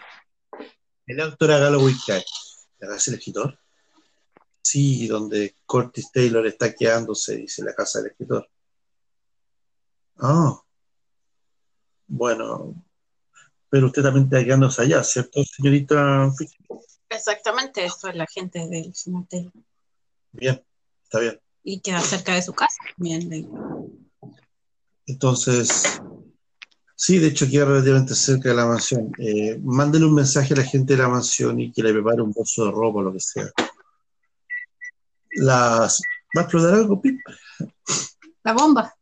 Y 1.06 1.14
La 1.14 1.26
doctora 1.26 1.58
Galloway 1.58 1.94
cae. 2.06 2.24
¿La 2.80 2.88
casa 2.88 3.12
del 3.12 3.20
escritor? 3.20 3.60
Sí, 4.62 5.08
donde 5.08 5.56
Curtis 5.66 6.12
Taylor 6.12 6.46
está 6.48 6.74
quedándose, 6.74 7.38
dice 7.38 7.64
la 7.64 7.74
casa 7.74 8.00
del 8.00 8.12
escritor. 8.12 8.50
Ah, 10.18 10.62
bueno, 12.08 12.74
pero 13.70 13.88
usted 13.88 14.02
también 14.02 14.26
está 14.26 14.44
quedándose 14.44 14.82
allá, 14.82 15.04
¿cierto, 15.04 15.44
señorita? 15.44 16.32
Exactamente, 17.10 17.86
eso 17.86 18.08
es 18.08 18.16
la 18.16 18.26
gente 18.28 18.68
del 18.68 18.96
cementerio. 18.96 19.52
Bien, 20.32 20.64
está 21.04 21.20
bien. 21.20 21.40
Y 21.70 21.82
queda 21.82 22.00
cerca 22.00 22.34
de 22.34 22.42
su 22.42 22.54
casa 22.54 22.78
también. 22.96 23.30
le 23.30 23.36
digo. 23.40 23.90
Entonces, 25.06 26.00
sí, 26.96 27.18
de 27.18 27.28
hecho 27.28 27.50
queda 27.50 27.66
relativamente 27.66 28.16
cerca 28.16 28.48
de 28.48 28.56
la 28.56 28.66
mansión. 28.66 29.12
Eh, 29.18 29.60
mándele 29.62 30.06
un 30.06 30.16
mensaje 30.16 30.54
a 30.54 30.58
la 30.58 30.64
gente 30.64 30.96
de 30.96 31.02
la 31.04 31.10
mansión 31.10 31.60
y 31.60 31.74
que 31.74 31.84
le 31.84 31.92
prepare 31.92 32.22
un 32.22 32.32
bolso 32.32 32.64
de 32.64 32.72
ropa 32.72 33.00
o 33.00 33.02
lo 33.02 33.12
que 33.12 33.20
sea. 33.20 33.52
Las... 35.32 36.02
¿Va 36.38 36.40
a 36.40 36.44
explotar 36.46 36.74
algo, 36.74 37.02
Pip? 37.02 37.20
La 38.44 38.54
bomba. 38.54 38.96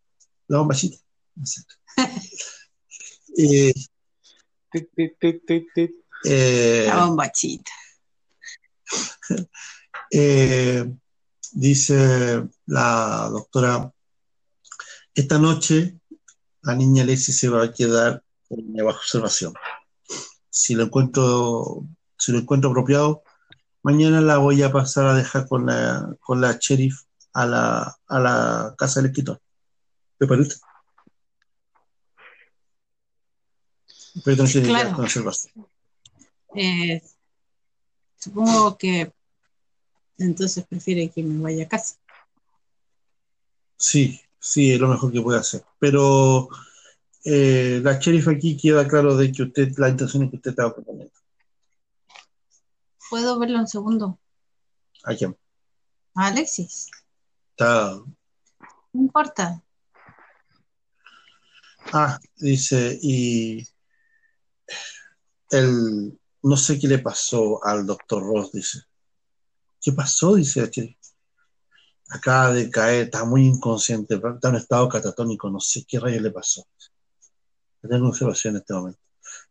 La 0.48 0.58
bombachita. 0.58 0.98
Sé. 1.44 1.62
Eh, 3.38 3.74
eh, 6.24 6.86
La 6.88 7.06
bombachita. 7.06 7.72
eh, 10.10 10.84
Dice 11.56 12.44
la 12.66 13.30
doctora, 13.32 13.90
esta 15.14 15.40
noche 15.40 15.98
la 16.64 16.76
niña 16.76 17.04
Alexis 17.04 17.40
se 17.40 17.48
va 17.48 17.64
a 17.64 17.72
quedar 17.72 18.22
bajo 18.50 19.00
observación. 19.00 19.54
Si 20.50 20.76
lo 20.76 20.84
encuentro, 20.84 21.88
si 22.18 22.34
lo 22.34 22.40
encuentro 22.40 22.72
apropiado, 22.72 23.24
mañana 23.84 24.20
la 24.20 24.38
voy 24.38 24.64
a 24.64 24.72
pasar 24.74 25.06
a 25.06 25.16
dejar 25.16 25.48
con 25.48 25.68
la, 25.68 26.14
con 26.20 26.42
la 26.42 26.58
sheriff 26.60 27.04
a 27.32 27.46
la, 27.46 27.98
a 28.06 28.20
la 28.20 28.76
casa 28.78 29.00
del 29.00 29.12
escritor. 29.12 29.42
¿Me 30.20 30.28
parece? 30.28 30.58
Pero 34.26 34.44
tiene 34.44 34.68
Claro. 34.68 35.06
Eh, 36.54 37.02
supongo 38.18 38.78
que 38.78 39.15
entonces 40.18 40.66
prefiere 40.66 41.10
que 41.10 41.24
me 41.24 41.42
vaya 41.42 41.66
a 41.66 41.68
casa. 41.68 41.96
Sí, 43.78 44.22
sí, 44.40 44.74
es 44.74 44.80
lo 44.80 44.88
mejor 44.88 45.12
que 45.12 45.22
puede 45.22 45.40
hacer. 45.40 45.64
Pero 45.80 46.50
eh, 47.24 47.82
la 47.84 48.00
sheriff 48.00 48.28
aquí 48.28 48.58
queda 48.58 48.88
claro 48.88 49.16
de 49.18 49.32
que 49.32 49.44
usted, 49.44 49.74
la 49.78 49.90
intención 49.90 50.24
es 50.24 50.30
que 50.30 50.36
usted 50.38 50.52
está 50.52 50.66
acompañando. 50.66 51.12
¿Puedo 53.10 53.38
verlo 53.40 53.60
un 53.60 53.68
segundo? 53.68 54.20
¿A 55.04 55.16
quién? 55.16 55.38
A 56.16 56.28
Alexis. 56.28 56.90
Está. 57.52 57.96
No 58.94 59.02
importa. 59.02 59.62
Ah, 61.94 62.20
dice, 62.38 62.98
y 63.02 63.68
el, 65.52 66.20
no 66.42 66.58
sé 66.58 66.80
qué 66.80 66.88
le 66.88 67.00
pasó 67.00 67.64
al 67.64 67.86
doctor 67.86 68.24
Ross, 68.24 68.52
dice. 68.52 68.80
¿Qué 69.86 69.92
pasó? 69.92 70.34
Dice 70.34 70.68
sheriff. 70.72 70.98
Acaba 72.10 72.52
de 72.54 72.72
caer, 72.72 73.04
está 73.04 73.24
muy 73.24 73.46
inconsciente, 73.46 74.16
está 74.16 74.48
en 74.48 74.56
un 74.56 74.56
estado 74.56 74.90
catatónico, 74.90 75.48
no 75.48 75.60
sé 75.60 75.86
qué 75.88 76.00
rayos 76.00 76.24
le 76.24 76.32
pasó. 76.32 76.66
Tengo 77.88 78.08
observación 78.08 78.56
en 78.56 78.62
este 78.62 78.74
momento. 78.74 79.00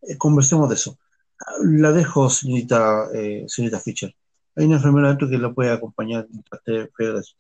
Eh, 0.03 0.19
conversemos 0.19 0.69
de 0.69 0.75
eso. 0.75 0.99
La 1.63 1.93
dejo, 1.93 2.29
señorita, 2.29 3.11
eh, 3.15 3.45
señorita 3.47 3.79
Fischer. 3.79 4.13
Hay 4.57 4.67
una 4.67 4.77
enfermera 4.77 5.11
dentro 5.11 5.31
que 5.31 5.39
la 5.39 5.53
puede 5.53 5.71
acompañar 5.71 6.27
mientras. 6.29 7.37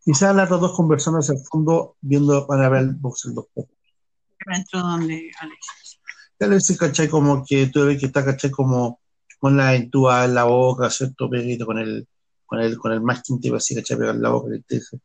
Quizás 0.00 0.34
las 0.34 0.48
dos 0.48 0.72
conversando 0.72 1.20
hacia 1.20 1.34
el 1.34 1.40
fondo, 1.46 1.96
viendo 2.00 2.48
para 2.48 2.68
ver 2.68 2.82
el 2.82 2.94
box 2.94 3.26
del 3.26 3.34
doctor. 3.34 3.68
Dentro 4.44 4.80
donde 4.80 5.30
Alexis. 5.38 6.00
Tal 6.36 6.50
vez 6.50 6.76
¿cachai? 6.76 7.08
Como 7.08 7.44
que 7.46 7.68
tú 7.68 7.86
ves 7.86 8.00
que 8.00 8.06
está, 8.06 8.24
¿cachai? 8.24 8.50
Como 8.50 9.00
con 9.38 9.56
la 9.56 9.74
entúa 9.74 10.24
en 10.24 10.34
la 10.34 10.44
boca, 10.44 10.90
¿cierto? 10.90 11.28
Con 11.28 11.38
el, 11.78 12.08
con 12.46 12.60
el, 12.60 12.78
con 12.78 12.92
el 12.92 13.00
masking, 13.00 13.40
tipo 13.40 13.56
así, 13.56 13.74
¿cachai? 13.74 13.96
Pegado 13.96 14.16
en 14.16 14.22
la 14.22 14.30
boca, 14.30 14.50
¿cachai? 14.50 15.00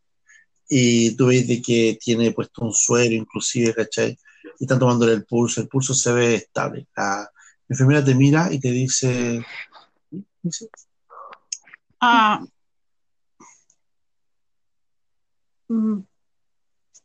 Y 0.70 1.16
tú 1.16 1.28
ves 1.28 1.48
de 1.48 1.62
que 1.62 1.98
tiene 2.02 2.32
puesto 2.32 2.64
un 2.64 2.74
suero, 2.74 3.14
inclusive, 3.14 3.74
¿cachai? 3.74 4.18
Y 4.60 4.64
están 4.64 4.80
tomándole 4.80 5.14
el 5.14 5.26
pulso, 5.26 5.62
el 5.62 5.68
pulso 5.68 5.94
se 5.94 6.14
ve 6.14 6.36
estable. 6.36 6.88
La 6.96 7.30
enfermera 7.70 8.04
te 8.04 8.16
mira 8.16 8.52
y 8.52 8.60
te 8.60 8.72
dice, 8.72 9.46
dice, 10.42 10.70
Ah, 12.06 12.46
mm, 15.70 16.02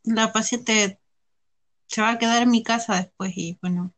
la 0.03 0.33
paciente 0.33 0.99
se 1.87 2.01
va 2.01 2.11
a 2.11 2.17
quedar 2.19 2.43
en 2.43 2.51
mi 2.51 2.63
casa 2.63 2.95
después 2.97 3.31
y 3.37 3.57
bueno, 3.61 3.93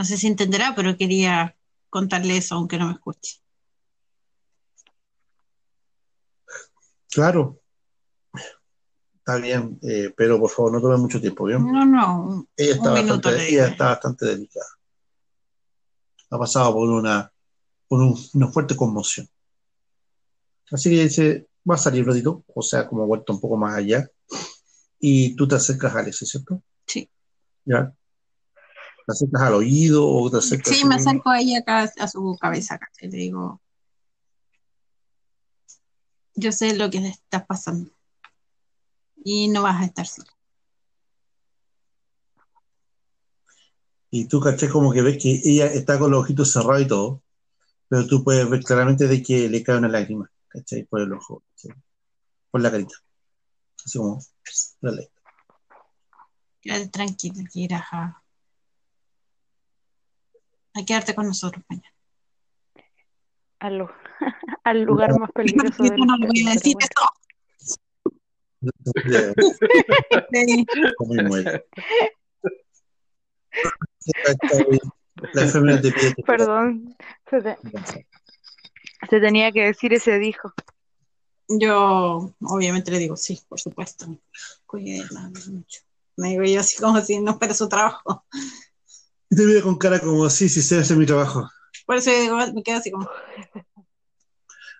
no 0.00 0.04
sé 0.06 0.16
si 0.16 0.28
entenderá, 0.28 0.72
pero 0.74 0.96
quería 0.96 1.54
contarle 1.90 2.38
eso 2.38 2.54
aunque 2.54 2.78
no 2.78 2.86
me 2.86 2.94
escuche. 2.94 3.42
claro, 7.10 7.60
está 9.16 9.36
bien, 9.36 9.78
eh, 9.82 10.10
pero 10.16 10.40
por 10.40 10.48
favor 10.48 10.72
no 10.72 10.80
tome 10.80 10.96
mucho 10.96 11.20
tiempo, 11.20 11.44
¿bien? 11.44 11.66
No, 11.70 11.84
no, 11.84 12.48
Ella 12.56 12.76
está, 12.76 12.90
bastante, 12.92 13.48
ella 13.52 13.66
está 13.66 13.84
bastante 13.90 14.24
delicada. 14.24 14.66
Ha 16.30 16.38
pasado 16.38 16.72
por 16.72 16.88
una, 16.88 17.30
por 17.86 18.00
un- 18.00 18.16
una 18.32 18.48
fuerte 18.48 18.74
conmoción. 18.74 19.28
Así 20.72 20.88
que 20.88 21.02
dice, 21.02 21.46
va 21.68 21.74
a 21.74 21.78
salir 21.78 22.06
ratito, 22.06 22.42
o 22.54 22.62
sea, 22.62 22.88
como 22.88 23.06
vuelto 23.06 23.34
un 23.34 23.40
poco 23.42 23.58
más 23.58 23.76
allá, 23.76 24.08
y 24.98 25.36
tú 25.36 25.46
te 25.46 25.56
acercas 25.56 25.94
a 25.94 25.98
Alexis, 25.98 26.30
¿cierto? 26.30 26.62
Sí. 26.86 27.10
¿Ya? 27.66 27.92
¿Te 29.06 29.12
acercas 29.12 29.42
al 29.42 29.54
oído 29.54 30.06
o 30.06 30.30
te 30.30 30.38
acercas 30.38 30.76
Sí, 30.76 30.84
me 30.84 30.96
acerco 30.96 31.30
a 31.30 31.40
ella 31.40 31.58
acá, 31.58 31.90
a 31.98 32.08
su 32.08 32.36
cabeza 32.40 32.74
acá, 32.74 32.88
y 33.00 33.08
le 33.08 33.16
digo, 33.16 33.60
yo 36.34 36.52
sé 36.52 36.76
lo 36.76 36.90
que 36.90 37.00
le 37.00 37.08
está 37.08 37.46
pasando 37.46 37.90
y 39.24 39.48
no 39.48 39.62
vas 39.62 39.80
a 39.80 39.84
estar 39.84 40.06
sola. 40.06 40.30
Y 44.10 44.26
tú, 44.26 44.40
caché, 44.40 44.68
como 44.68 44.92
que 44.92 45.02
ves 45.02 45.22
que 45.22 45.40
ella 45.44 45.66
está 45.66 45.98
con 45.98 46.10
los 46.10 46.22
ojitos 46.22 46.52
cerrados 46.52 46.82
y 46.82 46.88
todo, 46.88 47.22
pero 47.88 48.06
tú 48.06 48.24
puedes 48.24 48.48
ver 48.48 48.62
claramente 48.64 49.06
de 49.06 49.22
que 49.22 49.48
le 49.48 49.62
cae 49.62 49.78
una 49.78 49.88
lágrima, 49.88 50.30
¿cachai? 50.48 50.84
Por 50.84 51.00
el 51.00 51.12
ojo, 51.12 51.44
¿cachai? 51.50 51.80
Por 52.50 52.60
la 52.60 52.70
carita. 52.72 52.94
Así 53.84 53.98
como, 53.98 54.20
dale. 54.80 55.10
Quédate 56.60 56.88
tranquila, 56.88 57.44
que 57.52 57.60
irás 57.60 57.84
a, 60.80 60.84
quedarte 60.84 61.14
con 61.14 61.26
nosotros 61.26 61.64
mañana. 61.68 61.94
Al, 63.60 63.78
lu- 63.78 63.90
al 64.64 64.82
lugar 64.82 65.18
más 65.18 65.30
peligroso 65.32 65.84
Yo 65.84 65.90
del 65.90 66.00
no 66.00 66.16
le 66.16 66.26
voy 66.26 66.46
a 66.48 66.52
decir 66.52 66.76
Ya, 69.04 69.18
eso. 75.42 75.60
Perdón, 76.26 76.96
se, 77.28 77.42
te- 77.42 77.58
se 79.08 79.20
tenía 79.20 79.52
que 79.52 79.66
decir 79.66 79.92
ese 79.92 80.18
dijo. 80.18 80.52
Yo 81.48 82.32
obviamente 82.42 82.90
le 82.90 82.98
digo, 82.98 83.16
sí, 83.16 83.40
por 83.48 83.60
supuesto. 83.60 84.06
Cuídela 84.66 85.30
mucho. 85.50 85.80
Me 86.16 86.30
digo 86.30 86.44
yo 86.44 86.60
así 86.60 86.80
como 86.80 87.00
si 87.00 87.20
no 87.20 87.36
fuera 87.38 87.54
su 87.54 87.68
trabajo. 87.68 88.24
Y 89.30 89.36
te 89.36 89.44
mira 89.44 89.62
con 89.62 89.76
cara 89.78 90.00
como, 90.00 90.28
sí, 90.28 90.48
sí, 90.48 90.60
sé 90.60 90.78
hacer 90.78 90.96
mi 90.96 91.06
trabajo. 91.06 91.48
Por 91.86 91.96
eso 91.96 92.10
digo, 92.10 92.36
me 92.52 92.62
quedo 92.62 92.78
así 92.78 92.90
como, 92.90 93.08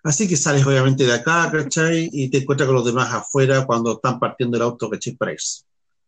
Así 0.02 0.26
que 0.26 0.36
sales 0.36 0.64
obviamente 0.66 1.04
de 1.04 1.12
acá, 1.12 1.50
¿cachai? 1.52 2.08
Y 2.12 2.30
te 2.30 2.38
encuentras 2.38 2.66
con 2.66 2.74
los 2.76 2.86
demás 2.86 3.12
afuera 3.12 3.66
cuando 3.66 3.92
están 3.94 4.18
partiendo 4.18 4.56
el 4.56 4.62
auto, 4.62 4.88
¿cachai? 4.88 5.14
Para 5.14 5.32
irse. 5.32 5.62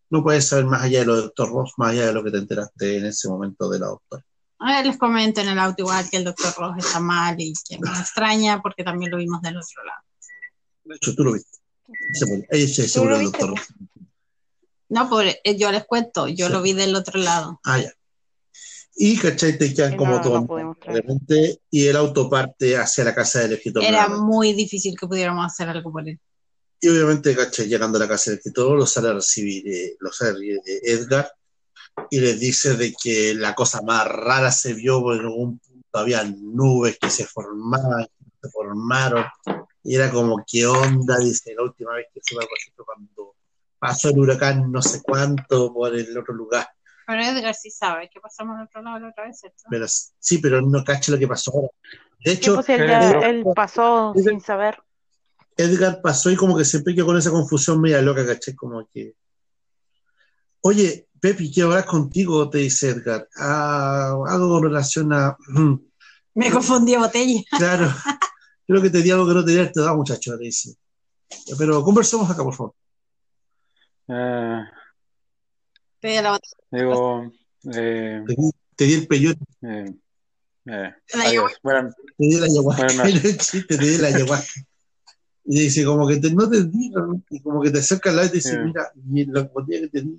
No 0.09 0.23
puedes 0.23 0.49
saber 0.49 0.65
más 0.65 0.83
allá 0.83 1.01
de 1.01 1.07
lo 1.07 1.15
del 1.15 1.25
doctor 1.25 1.51
Ross, 1.51 1.73
más 1.77 1.91
allá 1.91 2.07
de 2.07 2.13
lo 2.15 2.25
que 2.25 2.31
te 2.31 2.39
enteraste 2.39 2.97
en 2.99 3.07
ese 3.07 3.29
momento 3.29 3.69
de 3.69 3.79
la 3.79 3.87
doctora. 3.87 4.25
a 4.59 4.77
ver, 4.77 4.87
les 4.87 4.97
comento 4.99 5.41
en 5.41 5.49
el 5.49 5.59
auto 5.59 5.83
igual 5.83 6.09
que 6.09 6.17
el 6.19 6.25
doctor 6.25 6.55
Ross 6.57 6.75
está 6.79 7.01
mal 7.01 7.35
y 7.39 7.53
que 7.69 7.79
me 7.79 7.91
extraña 7.91 8.63
porque 8.63 8.83
también 8.85 9.11
lo 9.11 9.19
vimos 9.19 9.43
del 9.43 9.57
otro 9.57 9.85
lado. 9.85 10.01
De 10.85 10.97
hecho, 10.97 11.15
tú 11.15 11.25
lo 11.25 11.33
viste. 11.33 11.59
Ella 12.51 12.69
se 12.69 12.89
se 12.89 12.99
¿Tú 12.99 13.05
lo 13.05 13.11
murió 13.17 13.19
el 13.27 13.33
doctor? 13.33 13.51
Ross. 13.51 13.67
No, 14.89 15.09
pobre, 15.11 15.41
eh, 15.45 15.57
yo 15.59 15.71
les 15.73 15.85
cuento, 15.85 16.29
yo 16.29 16.47
Sí. 16.47 16.53
lo 16.53 16.63
vi 16.63 16.73
del 16.75 16.95
otro 16.95 17.19
lado. 17.21 17.61
Ah, 17.65 17.79
ya. 17.79 17.93
Y, 18.95 19.17
¿cachai? 19.19 19.57
Te 19.57 19.73
quedan 19.73 19.97
como 19.97 20.17
no- 20.17 20.21
todo 20.21 20.41
no 20.41 20.77
y 21.71 21.87
el 21.87 21.97
auto 21.97 22.29
parte 22.29 22.77
hacia 22.77 23.05
la 23.05 23.15
casa 23.15 23.41
del 23.41 23.55
escritor. 23.55 23.83
Era 23.83 24.07
nuevamente. 24.07 24.25
muy 24.25 24.53
difícil 24.53 24.97
que 24.99 25.07
pudiéramos 25.07 25.47
hacer 25.47 25.69
algo 25.69 25.91
por 25.91 26.07
él. 26.07 26.21
Y 26.81 26.89
obviamente, 26.89 27.35
¿cachai? 27.35 27.69
Llegando 27.69 27.97
a 27.97 28.01
la 28.01 28.09
casa 28.09 28.31
del 28.31 28.39
escritor, 28.39 28.77
lo 28.77 28.87
sale 28.87 29.09
a 29.09 29.15
recibir, 29.15 29.67
eh, 29.67 29.97
lo 30.01 30.13
sale 30.13 30.55
eh, 30.57 30.81
Edgar 30.83 31.31
y 32.11 32.21
les 32.21 32.41
dice 32.41 32.77
de 32.77 32.93
que 32.93 33.35
la 33.35 33.55
cosa 33.55 33.83
más 33.83 34.07
rara 34.07 34.51
se 34.51 34.75
vio, 34.75 35.01
porque 35.01 35.21
en 35.21 35.27
algún 35.27 35.59
punto 35.59 35.99
había 35.99 36.25
nubes 36.25 36.99
que 36.99 37.11
se 37.11 37.25
formaban, 37.25 38.05
que 38.05 38.31
se 38.43 38.51
formaron, 38.51 39.25
y 39.85 39.95
era 39.95 40.11
como, 40.11 40.43
¿qué 40.47 40.67
onda? 40.67 41.19
Dice, 41.19 41.55
la 41.55 41.63
última 41.63 41.95
vez 41.95 42.07
que 42.13 42.21
fue 42.25 42.45
cuando 42.85 43.37
pasó 43.79 44.11
el 44.11 44.19
huracán 44.19 44.71
no 44.71 44.81
sé 44.81 45.03
cuánto 45.03 45.73
por 45.73 45.95
el 45.95 46.17
otro 46.17 46.35
lugar. 46.35 46.69
Pero 47.13 47.25
Edgar 47.25 47.55
sí 47.55 47.71
sabe 47.71 48.09
que 48.09 48.21
pasamos 48.21 48.57
al 48.59 48.65
otro 48.65 48.81
lado 48.81 48.99
la 49.01 49.09
otra 49.11 49.27
vez, 49.27 49.39
¿cierto? 49.39 49.63
Pero, 49.69 49.85
sí, 49.87 50.39
pero 50.39 50.63
no 50.63 50.83
cacha 50.83 51.13
lo 51.13 51.19
que 51.19 51.29
pasó 51.29 51.53
ahora. 51.53 51.69
De 52.25 52.31
Sí, 52.31 52.39
hecho, 52.39 52.55
pues 52.55 52.69
él, 52.71 52.89
ya- 52.89 53.21
él 53.21 53.45
pasó 53.55 54.15
sin 54.15 54.41
saber. 54.41 54.79
Edgar 55.59 56.01
pasó 56.01 56.31
y 56.31 56.37
como 56.37 56.57
que 56.57 56.65
siempre 56.65 56.95
quedó 56.95 57.05
con 57.07 57.19
esa 57.19 57.31
confusión 57.31 57.81
media 57.83 58.01
loca, 58.01 58.25
¿caché? 58.27 58.57
Como 58.57 58.87
que. 58.91 59.13
Oye, 60.63 61.09
Pepi, 61.21 61.53
quiero 61.53 61.69
hablar 61.71 61.85
contigo, 61.85 62.49
te 62.49 62.59
dice 62.59 62.91
Edgar. 62.91 63.29
Ah, 63.37 64.15
algo 64.29 64.49
con 64.49 64.63
relación 64.63 65.13
a. 65.13 65.37
Me 66.35 66.51
confundí 66.51 66.93
de 66.93 66.99
botella. 66.99 67.41
Claro, 67.59 67.93
creo 68.67 68.81
que 68.81 68.89
te 68.91 69.03
di 69.03 69.11
algo 69.11 69.27
que 69.29 69.35
no 69.35 69.45
te 69.45 69.51
di 69.53 69.59
este 69.59 69.81
dado, 69.83 69.97
muchacho, 69.99 70.39
te 70.39 70.45
dice. 70.45 70.75
Pero 71.59 71.83
conversemos 71.85 72.31
acá, 72.31 72.43
por 72.43 72.55
favor. 72.55 72.75
Eh, 74.09 74.61
Botella. 76.03 76.39
digo, 76.71 77.33
eh, 77.75 78.25
Te 78.27 78.35
di, 78.35 78.51
te 78.77 78.85
di 78.85 78.95
el 78.95 79.07
peyote. 79.07 79.45
eh, 79.63 79.95
Eh. 80.65 80.95
Bueno, 81.63 81.91
Te 82.17 82.25
di 82.25 82.39
la 82.39 82.47
ayahuasca, 82.47 82.87
Bueno, 82.87 83.05
no. 83.05 83.11
no 83.11 83.67
te 83.67 83.77
di 83.79 83.99
la 83.99 84.09
ayahuasca. 84.09 84.61
Y 85.45 85.61
dice, 85.61 85.85
como 85.85 86.07
que 86.07 86.17
te, 86.19 86.33
no 86.33 86.49
te 86.49 86.63
digo, 86.65 87.21
y 87.31 87.41
como 87.41 87.63
que 87.63 87.71
te 87.71 87.81
acerca 87.81 88.11
al 88.11 88.17
lado 88.17 88.29
y 88.29 88.31
te 88.31 88.37
dice, 88.37 88.59
mira, 88.59 88.93
y 89.13 89.25
la 89.27 89.43
botella 89.43 89.81
que 89.81 89.89
tenía, 89.89 90.19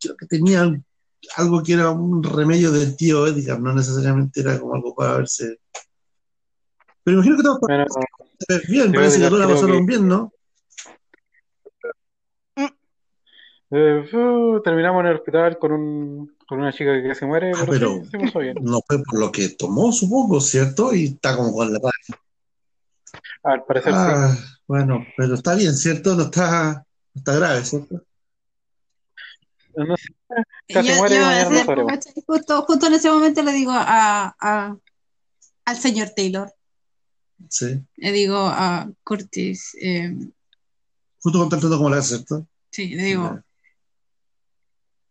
creo 0.00 0.16
que 0.16 0.26
tenía 0.26 0.82
algo 1.36 1.62
que 1.62 1.72
era 1.74 1.90
un 1.90 2.22
remedio 2.22 2.70
del 2.72 2.96
tío 2.96 3.26
Edgar, 3.26 3.60
no 3.60 3.74
necesariamente 3.74 4.40
era 4.40 4.58
como 4.58 4.74
algo 4.74 4.94
para 4.94 5.18
verse. 5.18 5.58
Pero 7.04 7.16
imagino 7.18 7.36
que 7.36 7.42
todos 7.42 7.58
bueno, 7.60 7.84
pasaron 7.86 8.62
bien, 8.68 8.92
parece 8.92 9.20
que 9.20 9.28
todos 9.28 9.38
la 9.40 9.48
pasaron 9.48 9.80
que- 9.86 9.92
bien, 9.92 10.08
¿no? 10.08 10.32
Eh, 13.70 14.08
uh, 14.16 14.62
terminamos 14.62 15.00
en 15.00 15.06
el 15.06 15.16
hospital 15.16 15.58
con, 15.58 15.72
un, 15.72 16.36
con 16.48 16.58
una 16.60 16.72
chica 16.72 17.02
que 17.02 17.14
se 17.14 17.26
muere, 17.26 17.52
Ah, 17.54 17.64
pero, 17.66 17.70
pero- 17.70 18.04
sí, 18.04 18.10
se 18.10 18.18
pasó 18.18 18.38
bien. 18.40 18.56
No 18.60 18.80
fue 18.86 19.02
por 19.02 19.18
lo 19.18 19.32
que 19.32 19.48
tomó, 19.50 19.92
supongo, 19.92 20.40
¿cierto? 20.40 20.94
Y 20.94 21.06
está 21.06 21.36
como 21.36 21.52
con 21.52 21.72
la 21.72 21.78
Al 23.42 23.64
parecer 23.64 23.92
sí. 23.92 23.98
Ah, 24.00 24.36
bueno, 24.66 25.04
pero 25.16 25.34
está 25.34 25.54
bien, 25.54 25.74
¿cierto? 25.76 26.14
No 26.14 26.24
está, 26.24 26.84
no 27.14 27.18
está 27.18 27.34
grave, 27.36 27.64
¿cierto? 27.64 28.02
No 29.76 29.94
sé, 29.96 30.08
casi 30.72 30.88
Yo- 30.88 30.96
muere 30.96 31.16
yo, 31.16 32.22
justo, 32.26 32.62
justo 32.62 32.86
en 32.86 32.94
ese 32.94 33.10
momento 33.10 33.42
le 33.42 33.52
digo 33.52 33.72
a, 33.72 34.34
a- 34.40 34.76
al 35.66 35.76
señor 35.76 36.10
Taylor, 36.16 36.50
Sí. 37.50 37.84
le 37.96 38.12
digo 38.12 38.38
a 38.38 38.88
Curtis, 39.04 39.76
eh, 39.80 40.16
Justo 41.20 41.38
contactando 41.40 41.76
como 41.76 41.90
la 41.90 41.98
hace, 41.98 42.16
¿cierto? 42.16 42.46
sí, 42.70 42.94
le 42.94 43.02
digo, 43.02 43.38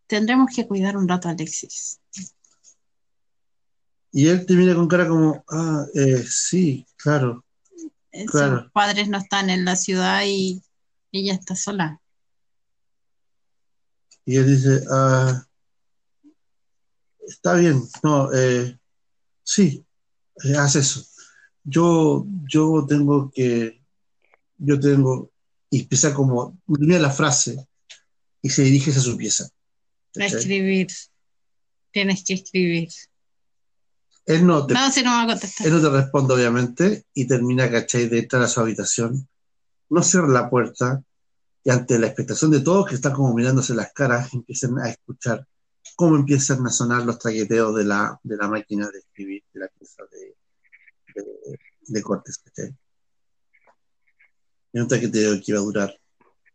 tendremos 0.07 0.49
que 0.55 0.67
cuidar 0.67 0.97
un 0.97 1.07
rato 1.07 1.27
a 1.27 1.31
Alexis. 1.31 1.99
Y 4.11 4.27
él 4.27 4.45
te 4.45 4.53
mira 4.53 4.75
con 4.75 4.87
cara 4.87 5.07
como, 5.07 5.43
ah, 5.49 5.85
eh, 5.93 6.23
sí, 6.27 6.85
claro. 6.95 7.43
Eh, 8.11 8.25
Claro. 8.25 8.63
Sus 8.63 8.71
padres 8.71 9.09
no 9.09 9.17
están 9.17 9.49
en 9.49 9.65
la 9.65 9.75
ciudad 9.75 10.23
y 10.25 10.63
ella 11.11 11.33
está 11.33 11.55
sola. 11.55 12.01
Y 14.25 14.37
él 14.37 14.47
dice, 14.47 14.83
ah, 14.89 15.45
está 17.27 17.55
bien, 17.55 17.83
no, 18.03 18.33
eh, 18.33 18.79
sí, 19.43 19.85
eh, 20.43 20.55
haz 20.55 20.75
eso. 20.75 21.05
Yo, 21.63 22.25
yo 22.49 22.85
tengo 22.87 23.31
que, 23.31 23.83
yo 24.57 24.79
tengo, 24.79 25.31
y 25.69 25.81
empieza 25.81 26.13
como, 26.13 26.57
termina 26.67 26.99
la 26.99 27.11
frase 27.11 27.67
y 28.41 28.49
se 28.49 28.63
dirige 28.63 28.91
hacia 28.91 29.01
su 29.01 29.17
pieza. 29.17 29.49
Escribir. 30.15 30.87
Tienes 31.91 32.23
que 32.23 32.33
escribir. 32.33 32.89
Él 34.25 34.45
no 34.45 34.65
te, 34.65 34.73
No, 34.73 34.91
si 34.91 35.03
no 35.03 35.11
me 35.11 35.15
va 35.17 35.23
a 35.23 35.27
contestar. 35.27 35.67
él 35.67 35.73
no 35.73 35.81
te 35.81 35.89
responde, 35.89 36.33
obviamente, 36.33 37.05
y 37.13 37.27
termina, 37.27 37.69
¿cachai?, 37.69 38.09
de 38.09 38.19
entrar 38.19 38.41
a 38.41 38.47
su 38.47 38.59
habitación, 38.59 39.27
no 39.89 40.01
cierra 40.01 40.27
la 40.27 40.49
puerta, 40.49 41.03
y 41.63 41.69
ante 41.69 41.99
la 41.99 42.07
expectación 42.07 42.51
de 42.51 42.59
todos 42.61 42.87
que 42.87 42.95
están 42.95 43.13
como 43.13 43.33
mirándose 43.33 43.73
las 43.75 43.93
caras, 43.93 44.33
empiezan 44.33 44.79
a 44.79 44.89
escuchar 44.89 45.47
cómo 45.95 46.15
empiezan 46.15 46.65
a 46.65 46.69
sonar 46.71 47.05
los 47.05 47.19
traqueteos 47.19 47.75
de 47.75 47.83
la, 47.83 48.19
de 48.23 48.35
la 48.37 48.47
máquina 48.47 48.89
de 48.89 48.99
escribir, 48.99 49.43
de 49.53 49.59
la 49.59 49.67
pieza 49.67 50.03
de, 50.11 50.35
de, 51.13 51.59
de 51.87 52.01
cortes, 52.01 52.39
¿cachai? 52.39 52.75
Y 54.73 54.79
un 54.79 54.87
traqueteo 54.87 55.35
que 55.35 55.43
iba 55.47 55.59
a 55.59 55.63
durar 55.63 55.99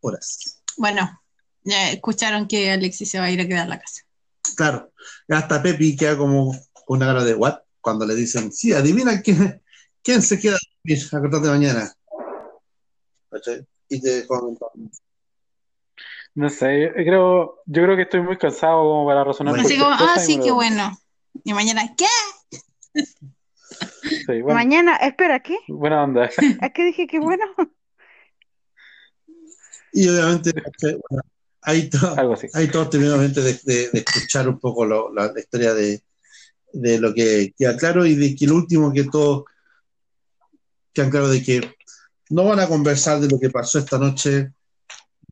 horas. 0.01 0.61
Bueno, 0.77 1.20
ya 1.63 1.91
escucharon 1.91 2.47
que 2.47 2.71
Alexis 2.71 3.09
se 3.09 3.19
va 3.19 3.25
a 3.25 3.31
ir 3.31 3.41
a 3.41 3.47
quedar 3.47 3.65
a 3.65 3.69
la 3.69 3.79
casa. 3.79 4.03
Claro, 4.55 4.91
hasta 5.29 5.61
Pepi 5.61 5.95
queda 5.95 6.17
como 6.17 6.53
una 6.87 7.05
cara 7.05 7.23
de 7.23 7.35
what 7.35 7.59
cuando 7.79 8.05
le 8.05 8.15
dicen, 8.15 8.51
sí, 8.51 8.73
adivina 8.73 9.21
quién, 9.21 9.61
quién 10.03 10.21
se 10.21 10.39
queda 10.39 10.55
a 10.55 10.59
dormir 10.83 11.07
a 11.11 11.19
cortar 11.19 11.41
de 11.41 11.49
mañana. 11.49 11.93
¿Cachai? 13.29 13.65
Y 13.89 14.01
te 14.01 14.27
comentan, 14.27 14.69
No 16.35 16.49
sé, 16.49 16.81
yo 16.81 16.93
creo, 16.93 17.63
yo 17.65 17.83
creo 17.83 17.95
que 17.95 18.03
estoy 18.03 18.21
muy 18.21 18.37
cansado 18.37 18.81
como 18.81 19.05
para 19.07 19.23
razonar 19.23 19.53
Bueno. 19.53 19.67
Así 19.67 19.77
como, 19.77 19.91
ah, 19.91 20.19
sí, 20.19 20.39
qué 20.39 20.51
bueno. 20.51 20.97
Y 21.43 21.53
mañana, 21.53 21.95
¿qué? 21.95 22.05
Sí, 24.01 24.41
bueno, 24.41 24.53
Mañana, 24.53 24.95
espera, 24.97 25.41
¿qué? 25.41 25.57
buena 25.67 26.03
onda. 26.03 26.29
¿A 26.61 26.69
qué 26.69 26.85
dije 26.85 27.07
que 27.07 27.19
bueno? 27.19 27.45
Y 29.93 30.07
obviamente. 30.09 30.51
Bueno, 30.53 31.23
ahí, 31.61 31.89
to- 31.89 32.15
Algo 32.17 32.33
así. 32.33 32.47
ahí 32.53 32.67
todos 32.69 32.89
terminamos 32.89 33.19
obviamente, 33.19 33.41
de, 33.41 33.53
de- 33.63 33.89
de 33.91 33.99
escuchar 33.99 34.47
un 34.49 34.59
poco 34.59 34.85
lo- 34.85 35.13
la, 35.13 35.31
la 35.31 35.39
historia 35.39 35.73
de, 35.73 36.01
de 36.73 36.99
lo 36.99 37.13
que 37.13 37.53
queda 37.57 37.75
claro 37.77 38.05
y 38.05 38.15
de 38.15 38.35
que 38.35 38.47
lo 38.47 38.55
último 38.55 38.91
que 38.93 39.03
todos 39.05 39.43
quedan 40.93 41.09
claro 41.11 41.29
de 41.29 41.41
que 41.43 41.75
no 42.29 42.45
van 42.45 42.59
a 42.59 42.67
conversar 42.67 43.19
de 43.19 43.27
lo 43.29 43.39
que 43.39 43.49
pasó 43.49 43.79
esta 43.79 43.97
noche 43.97 44.51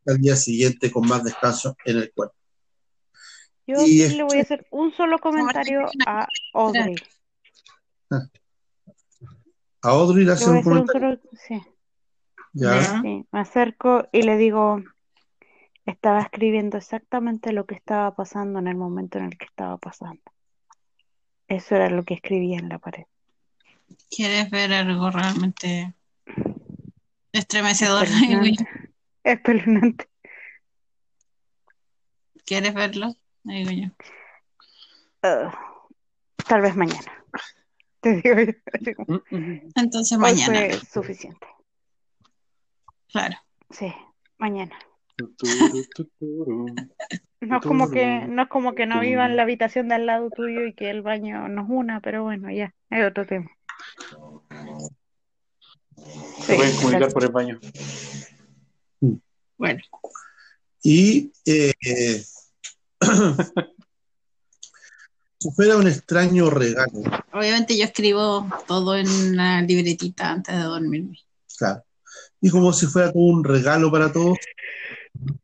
al 0.05 0.17
día 0.17 0.35
siguiente 0.35 0.91
con 0.91 1.07
más 1.07 1.23
descanso 1.23 1.75
en 1.85 1.97
el 1.97 2.11
cuerpo. 2.13 2.35
Yo 3.67 3.81
Y 3.85 3.99
sí 4.07 4.15
le 4.15 4.23
voy 4.23 4.39
a 4.39 4.41
hacer 4.41 4.65
un 4.71 4.91
solo 4.93 5.19
comentario 5.19 5.81
a 6.07 6.27
Audrey. 6.53 6.95
A 9.81 9.89
Audrey 9.89 10.25
le 10.25 10.31
hace 10.33 10.49
un 10.49 10.61
comentario. 10.61 11.19
solo, 11.21 11.21
sí, 11.47 11.61
Ya. 12.53 12.81
Ya. 12.81 13.01
sí. 13.01 13.25
Me 13.31 13.39
acerco 13.39 14.07
y 14.11 14.23
le 14.23 14.37
digo, 14.37 14.83
estaba 15.89 16.21
escribiendo 16.21 16.77
exactamente 16.77 17.51
lo 17.51 17.65
que 17.65 17.75
estaba 17.75 18.15
pasando 18.15 18.59
en 18.59 18.67
el 18.67 18.75
momento 18.75 19.17
en 19.17 19.25
el 19.25 19.37
que 19.37 19.45
estaba 19.45 19.77
pasando. 19.77 20.21
Eso 21.47 21.75
era 21.75 21.89
lo 21.89 22.03
que 22.03 22.13
escribía 22.13 22.59
en 22.59 22.69
la 22.69 22.79
pared. 22.79 23.05
¿Quieres 24.09 24.49
ver 24.51 24.71
algo 24.73 25.09
realmente 25.09 25.93
estremecedor? 27.31 28.07
Espeluznante. 29.23 30.07
¿Quieres 32.45 32.73
verlo? 32.73 33.15
Digo 33.43 33.71
yo. 33.71 33.89
Tal 35.21 36.61
vez 36.61 36.75
mañana. 36.75 37.25
Te 38.01 38.21
digo 38.21 38.39
yo. 38.39 38.93
Mm, 39.07 39.35
mm. 39.35 39.71
Entonces 39.75 40.17
Hoy 40.17 40.21
mañana, 40.21 40.59
fue 40.59 40.79
suficiente. 40.79 41.47
claro. 43.11 43.35
Sí, 43.69 43.93
mañana. 44.37 44.75
No 47.41 47.57
es 47.57 47.61
como 47.63 47.89
que, 47.89 48.25
no 48.27 48.43
es 48.43 48.49
como 48.49 48.75
que 48.75 48.85
no 48.85 48.99
viva 48.99 49.25
en 49.25 49.35
la 49.35 49.43
habitación 49.43 49.87
de 49.87 49.95
al 49.95 50.05
lado 50.05 50.29
tuyo 50.29 50.65
y 50.65 50.73
que 50.73 50.89
el 50.89 51.01
baño 51.01 51.47
nos 51.47 51.69
una, 51.69 52.01
pero 52.01 52.23
bueno, 52.23 52.51
ya, 52.51 52.73
es 52.89 53.05
otro 53.05 53.25
tema. 53.25 53.49
Se 56.41 56.55
pueden 56.55 56.75
comunicar 56.77 57.11
por 57.13 57.23
el 57.23 57.31
baño. 57.31 57.59
Bueno, 59.57 59.81
Y 60.83 61.31
eh, 61.45 61.73
si 65.39 65.51
fuera 65.55 65.77
un 65.77 65.87
extraño 65.87 66.49
regalo, 66.49 67.01
obviamente 67.33 67.77
yo 67.77 67.83
escribo 67.83 68.47
todo 68.67 68.95
en 68.95 69.09
una 69.09 69.61
libretita 69.61 70.31
antes 70.31 70.55
de 70.55 70.63
dormirme. 70.63 71.17
claro, 71.57 71.83
y 72.41 72.49
como 72.49 72.71
si 72.71 72.85
fuera 72.85 73.11
todo 73.11 73.23
un 73.23 73.43
regalo 73.43 73.91
para 73.91 74.11
todos, 74.11 74.37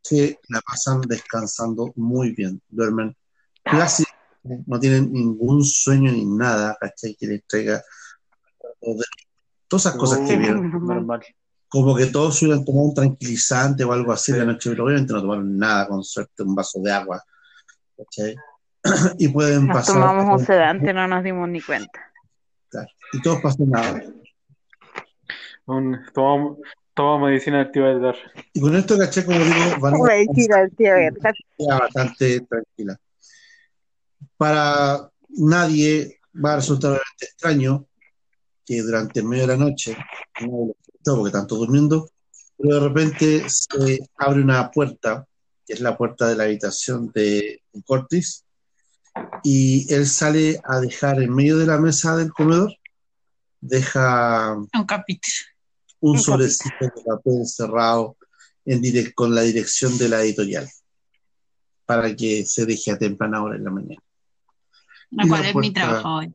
que 0.08 0.40
la 0.50 0.62
pasan 0.62 1.02
descansando 1.02 1.92
muy 1.96 2.32
bien, 2.32 2.62
duermen 2.70 3.16
casi, 3.64 4.04
no 4.44 4.80
tienen 4.80 5.12
ningún 5.12 5.64
sueño 5.64 6.12
ni 6.12 6.26
nada, 6.26 6.78
¿cachai? 6.80 7.16
Que 7.16 7.28
les 7.28 7.46
traiga 7.48 7.82
todas 9.68 9.86
esas 9.86 9.96
cosas 9.98 10.20
que 10.28 10.36
Uh, 10.36 10.40
vieron, 10.40 10.72
normal. 10.86 11.22
como 11.68 11.96
que 11.96 12.06
todos 12.08 12.42
hubieran 12.42 12.64
tomado 12.64 12.86
un 12.86 12.94
tranquilizante 12.94 13.84
o 13.84 13.92
algo 13.92 14.12
así 14.12 14.32
Sí. 14.32 14.38
la 14.38 14.46
noche, 14.46 14.70
pero 14.70 14.86
obviamente 14.86 15.14
no 15.14 15.22
tomaron 15.22 15.58
nada, 15.58 15.88
con 15.88 16.04
suerte 16.04 16.44
un 16.44 16.54
vaso 16.56 16.80
de 16.82 16.92
agua, 16.92 17.24
¿cachai? 17.98 18.36
y 19.18 19.28
pueden 19.30 19.66
Nos 19.68 19.78
pasar 19.78 19.96
tomamos 19.96 20.40
un 20.40 20.46
sedante, 20.46 20.94
no 20.94 21.08
nos 21.08 21.24
dimos 21.24 21.50
ni 21.50 21.62
cuenta. 21.62 22.12
Y 23.14 23.22
todos 23.22 23.42
pasan 23.42 23.70
nada. 23.70 24.04
Un, 25.66 25.98
tomamos, 26.14 26.60
tomamos 26.96 27.30
medicina 27.30 27.62
activa 27.62 27.90
del 27.90 28.02
dar. 28.02 28.16
Y 28.54 28.62
con 28.62 28.76
esto, 28.76 28.98
caché, 28.98 29.24
como 29.26 29.38
digo, 29.38 29.80
van 29.80 29.96
a 29.96 29.98
Mentira, 30.00 30.68
tío, 30.70 30.94
¿verdad? 30.94 31.34
una 31.58 31.80
bastante 31.80 32.42
tranquila. 32.42 33.00
Para 34.38 35.12
nadie 35.30 36.20
va 36.44 36.54
a 36.54 36.56
resultar 36.58 37.00
extraño 37.20 37.86
que 38.66 38.82
durante 38.82 39.22
medio 39.22 39.44
de 39.46 39.48
la 39.48 39.58
noche, 39.58 39.96
porque 41.04 41.28
están 41.28 41.48
todos 41.48 41.68
durmiendo, 41.68 42.10
pero 42.58 42.76
de 42.76 42.88
repente 42.88 43.44
se 43.48 44.00
abre 44.18 44.42
una 44.42 44.72
puerta, 44.72 45.28
que 45.68 45.74
es 45.74 45.82
la 45.82 45.98
puerta 45.98 46.28
de 46.28 46.36
la 46.36 46.46
habitación 46.46 47.12
de 47.14 47.62
Cortis, 47.86 48.44
y 49.44 49.94
él 49.94 50.08
sale 50.08 50.60
a 50.64 50.80
dejar 50.80 51.22
en 51.22 51.34
medio 51.34 51.58
de 51.58 51.68
la 51.68 51.78
mesa 51.78 52.16
del 52.16 52.32
comedor, 52.32 52.74
deja 53.62 54.54
Un 54.56 54.86
capítulo. 54.86 55.55
Un 56.06 56.20
sobrecito 56.20 56.86
de 56.86 57.04
papel 57.04 57.46
cerrado 57.48 58.18
en 58.66 58.82
direc- 58.82 59.14
con 59.14 59.34
la 59.34 59.42
dirección 59.42 59.98
de 59.98 60.10
la 60.10 60.22
editorial 60.22 60.68
para 61.86 62.16
que 62.16 62.46
se 62.46 62.66
deje 62.66 62.92
a 62.92 62.98
temprana 62.98 63.44
hora 63.44 63.56
en 63.56 63.64
la 63.64 63.72
mañana. 63.72 64.02
Cual 65.12 65.42
la 65.42 65.50
es 65.50 65.56
mi 65.56 65.72
trabajo 65.72 66.18
hoy. 66.18 66.34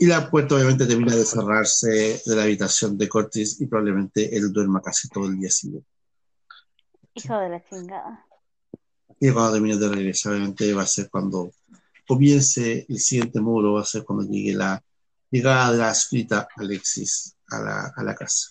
Y 0.00 0.06
la 0.06 0.30
puerta 0.30 0.54
obviamente 0.54 0.86
termina 0.86 1.14
de 1.14 1.24
cerrarse 1.24 2.22
de 2.24 2.36
la 2.36 2.44
habitación 2.44 2.96
de 2.96 3.08
Cortis 3.08 3.60
y 3.60 3.66
probablemente 3.66 4.34
él 4.34 4.50
duerma 4.50 4.80
casi 4.80 5.08
todo 5.08 5.26
el 5.26 5.38
día 5.38 5.50
siguiente. 5.50 5.86
Hijo 7.14 7.38
de 7.38 7.48
la 7.50 7.64
chingada. 7.68 8.26
Y 9.20 9.30
cuando 9.30 9.52
termine 9.52 9.76
de 9.76 9.88
regresar, 9.88 10.32
obviamente 10.32 10.72
va 10.72 10.82
a 10.82 10.86
ser 10.86 11.10
cuando 11.10 11.52
comience 12.06 12.86
el 12.88 12.98
siguiente 12.98 13.40
módulo, 13.40 13.74
va 13.74 13.82
a 13.82 13.84
ser 13.84 14.04
cuando 14.04 14.24
llegue 14.24 14.54
la 14.54 14.82
llegada 15.30 15.72
de 15.72 15.78
la 15.78 15.90
escrita 15.90 16.48
Alexis 16.56 17.36
a 17.50 17.60
la, 17.60 17.92
a 17.94 18.02
la 18.02 18.14
casa. 18.14 18.50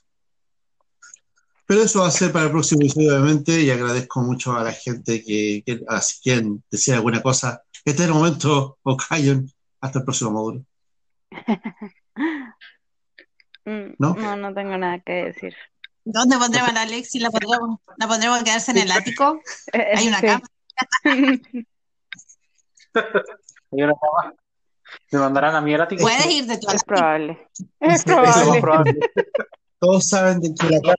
Pero 1.71 1.83
eso 1.83 2.01
va 2.01 2.07
a 2.07 2.11
ser 2.11 2.33
para 2.33 2.43
el 2.47 2.51
próximo 2.51 2.81
episodio, 2.81 3.11
obviamente, 3.13 3.61
y 3.61 3.71
agradezco 3.71 4.19
mucho 4.21 4.51
a 4.57 4.61
la 4.61 4.73
gente 4.73 5.23
que, 5.23 5.63
que 5.65 5.79
a 5.87 6.01
quien 6.21 6.61
decía 6.69 6.95
alguna 6.95 7.21
cosa. 7.21 7.63
Este 7.85 8.03
es 8.03 8.09
el 8.09 8.13
momento, 8.13 8.77
o 8.83 8.97
callen, 8.97 9.49
hasta 9.79 9.99
el 9.99 10.03
próximo 10.03 10.31
módulo. 10.31 10.65
Mm, 13.63 13.93
¿No? 13.99 14.15
No, 14.15 14.35
no 14.35 14.53
tengo 14.55 14.75
nada 14.75 14.99
que 14.99 15.13
decir. 15.13 15.53
¿Dónde 16.03 16.35
pondremos 16.39 16.75
a 16.75 16.81
Alexi? 16.81 17.19
¿La 17.19 17.29
pondremos, 17.29 17.77
¿La 17.97 18.07
pondremos 18.07 18.41
a 18.41 18.43
quedarse 18.43 18.71
en 18.71 18.79
el 18.79 18.91
ático? 19.15 19.39
Hay 19.71 20.07
una 20.07 20.19
Sí. 20.19 20.25
cama. 20.25 20.41
Hay 21.03 21.63
una 23.83 23.93
cama. 23.93 24.33
Me 25.11 25.19
mandarán 25.19 25.55
a 25.55 25.61
mi 25.61 25.75
ático. 25.75 26.01
Puedes 26.01 26.25
ir 26.25 26.47
de 26.47 26.57
tu 26.57 26.71
Es 26.71 26.83
probable. 26.83 27.47
Es 27.79 28.03
Eso- 28.03 28.23
Es 28.23 28.61
probable. 28.61 28.99
Todos 29.81 30.07
saben 30.07 30.39
de 30.41 30.53
que 30.53 30.69
la 30.69 30.95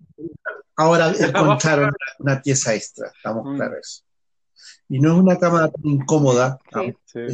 ahora 0.77 1.13
encontraron 1.21 1.93
una, 2.19 2.43
pieza 2.43 2.75
extra, 2.75 3.13
estamos 3.15 3.45
Mm. 3.47 3.57
claros. 3.57 4.05
Y 4.89 4.99
no 4.99 5.13
es 5.15 5.19
una 5.21 5.39
cama 5.39 5.71
tan 5.71 5.87
incómoda. 5.87 6.59
Sí. 6.73 6.95
Sí. 7.05 7.29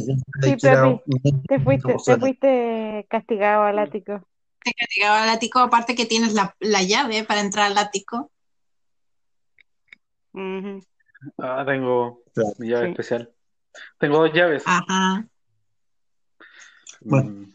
Sí, 0.59 0.67
un- 0.67 1.01
Te 1.47 1.59
fuiste, 1.59 1.95
te 2.05 2.17
fuiste 2.19 3.07
castigado 3.09 3.63
al 3.63 3.79
ático. 3.79 4.21
Te 4.63 4.71
llegaba 4.95 5.23
al 5.23 5.29
ático, 5.29 5.59
aparte 5.59 5.95
que 5.95 6.05
tienes 6.05 6.33
la, 6.33 6.55
la 6.59 6.83
llave 6.83 7.23
para 7.23 7.41
entrar 7.41 7.71
al 7.71 7.77
ático. 7.79 8.31
Ah, 11.39 11.63
tengo 11.65 12.21
Claro. 12.33 12.53
mi 12.59 12.69
llave 12.69 12.85
Sí. 12.85 12.91
especial. 12.91 13.33
Tengo 13.97 14.19
dos 14.19 14.33
llaves. 14.33 14.63
Ajá. 14.65 15.27
Bueno. 17.01 17.29
Mm. 17.31 17.53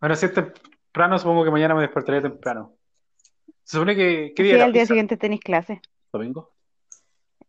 Bueno, 0.00 0.16
si 0.16 0.26
es 0.26 0.32
temprano, 0.92 1.18
supongo 1.18 1.44
que 1.44 1.50
mañana 1.50 1.74
me 1.74 1.82
despertaré 1.82 2.20
temprano. 2.20 2.76
Se 3.64 3.76
supone 3.78 3.96
que. 3.96 4.32
¿Qué 4.36 4.42
día 4.42 4.56
Sí, 4.56 4.60
al 4.60 4.72
día 4.72 4.82
¿Pizza? 4.82 4.88
siguiente 4.92 5.16
tenéis 5.16 5.40
clase. 5.40 5.80
¿Domingo? 6.12 6.52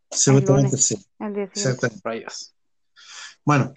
Seguramente 0.10 0.70
lunes. 0.70 0.86
sí. 0.86 0.96
Al 1.20 1.34
día 1.34 1.48
siguiente. 1.48 1.60
Exactamente. 1.60 2.02
Rayos. 2.06 2.54
Bueno, 3.44 3.74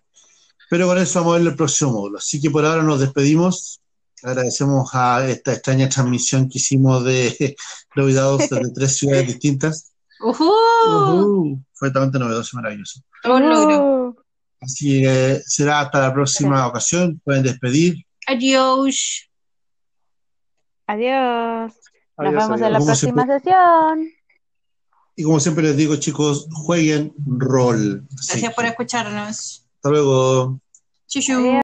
pero 0.70 0.86
con 0.86 0.98
eso 0.98 1.18
vamos 1.20 1.34
a 1.34 1.38
ver 1.38 1.48
el 1.48 1.56
próximo 1.56 1.92
módulo. 1.92 2.18
Así 2.18 2.40
que 2.40 2.50
por 2.50 2.64
ahora 2.64 2.82
nos 2.82 3.00
despedimos. 3.00 3.80
Agradecemos 4.22 4.90
a 4.94 5.28
esta 5.28 5.52
extraña 5.52 5.88
transmisión 5.88 6.48
que 6.48 6.58
hicimos 6.58 7.04
de 7.04 7.56
Olvidados 7.96 8.38
desde 8.48 8.72
tres 8.72 8.96
ciudades 8.98 9.26
distintas. 9.26 9.92
¡Ujú! 10.20 10.44
Ujú, 10.44 11.62
Fue 11.74 11.88
totalmente 11.88 12.18
novedoso 12.18 12.50
y 12.52 12.56
maravilloso. 12.56 13.00
Uh, 13.24 14.14
Así 14.60 15.02
que 15.02 15.40
será 15.44 15.80
hasta 15.80 16.00
la 16.00 16.14
próxima 16.14 16.66
ocasión. 16.66 17.20
Pueden 17.24 17.42
despedir. 17.42 17.96
Adiós. 18.26 19.28
Adiós. 20.86 21.72
Nos 22.18 22.28
Adiós, 22.28 22.42
vemos 22.44 22.60
en 22.60 22.72
la 22.72 22.78
¿Cómo 22.78 22.94
se 22.94 23.06
próxima 23.06 23.26
sesión. 23.26 24.10
Y 25.16 25.22
como 25.22 25.40
siempre 25.40 25.64
les 25.64 25.76
digo, 25.76 25.96
chicos, 25.96 26.46
jueguen 26.52 27.12
rol. 27.26 28.06
Gracias 28.28 28.54
por 28.54 28.64
escucharnos. 28.66 29.66
hasta 29.76 29.90
luego. 29.90 30.60
Chuchu. 31.08 31.32
Adiós. 31.32 31.54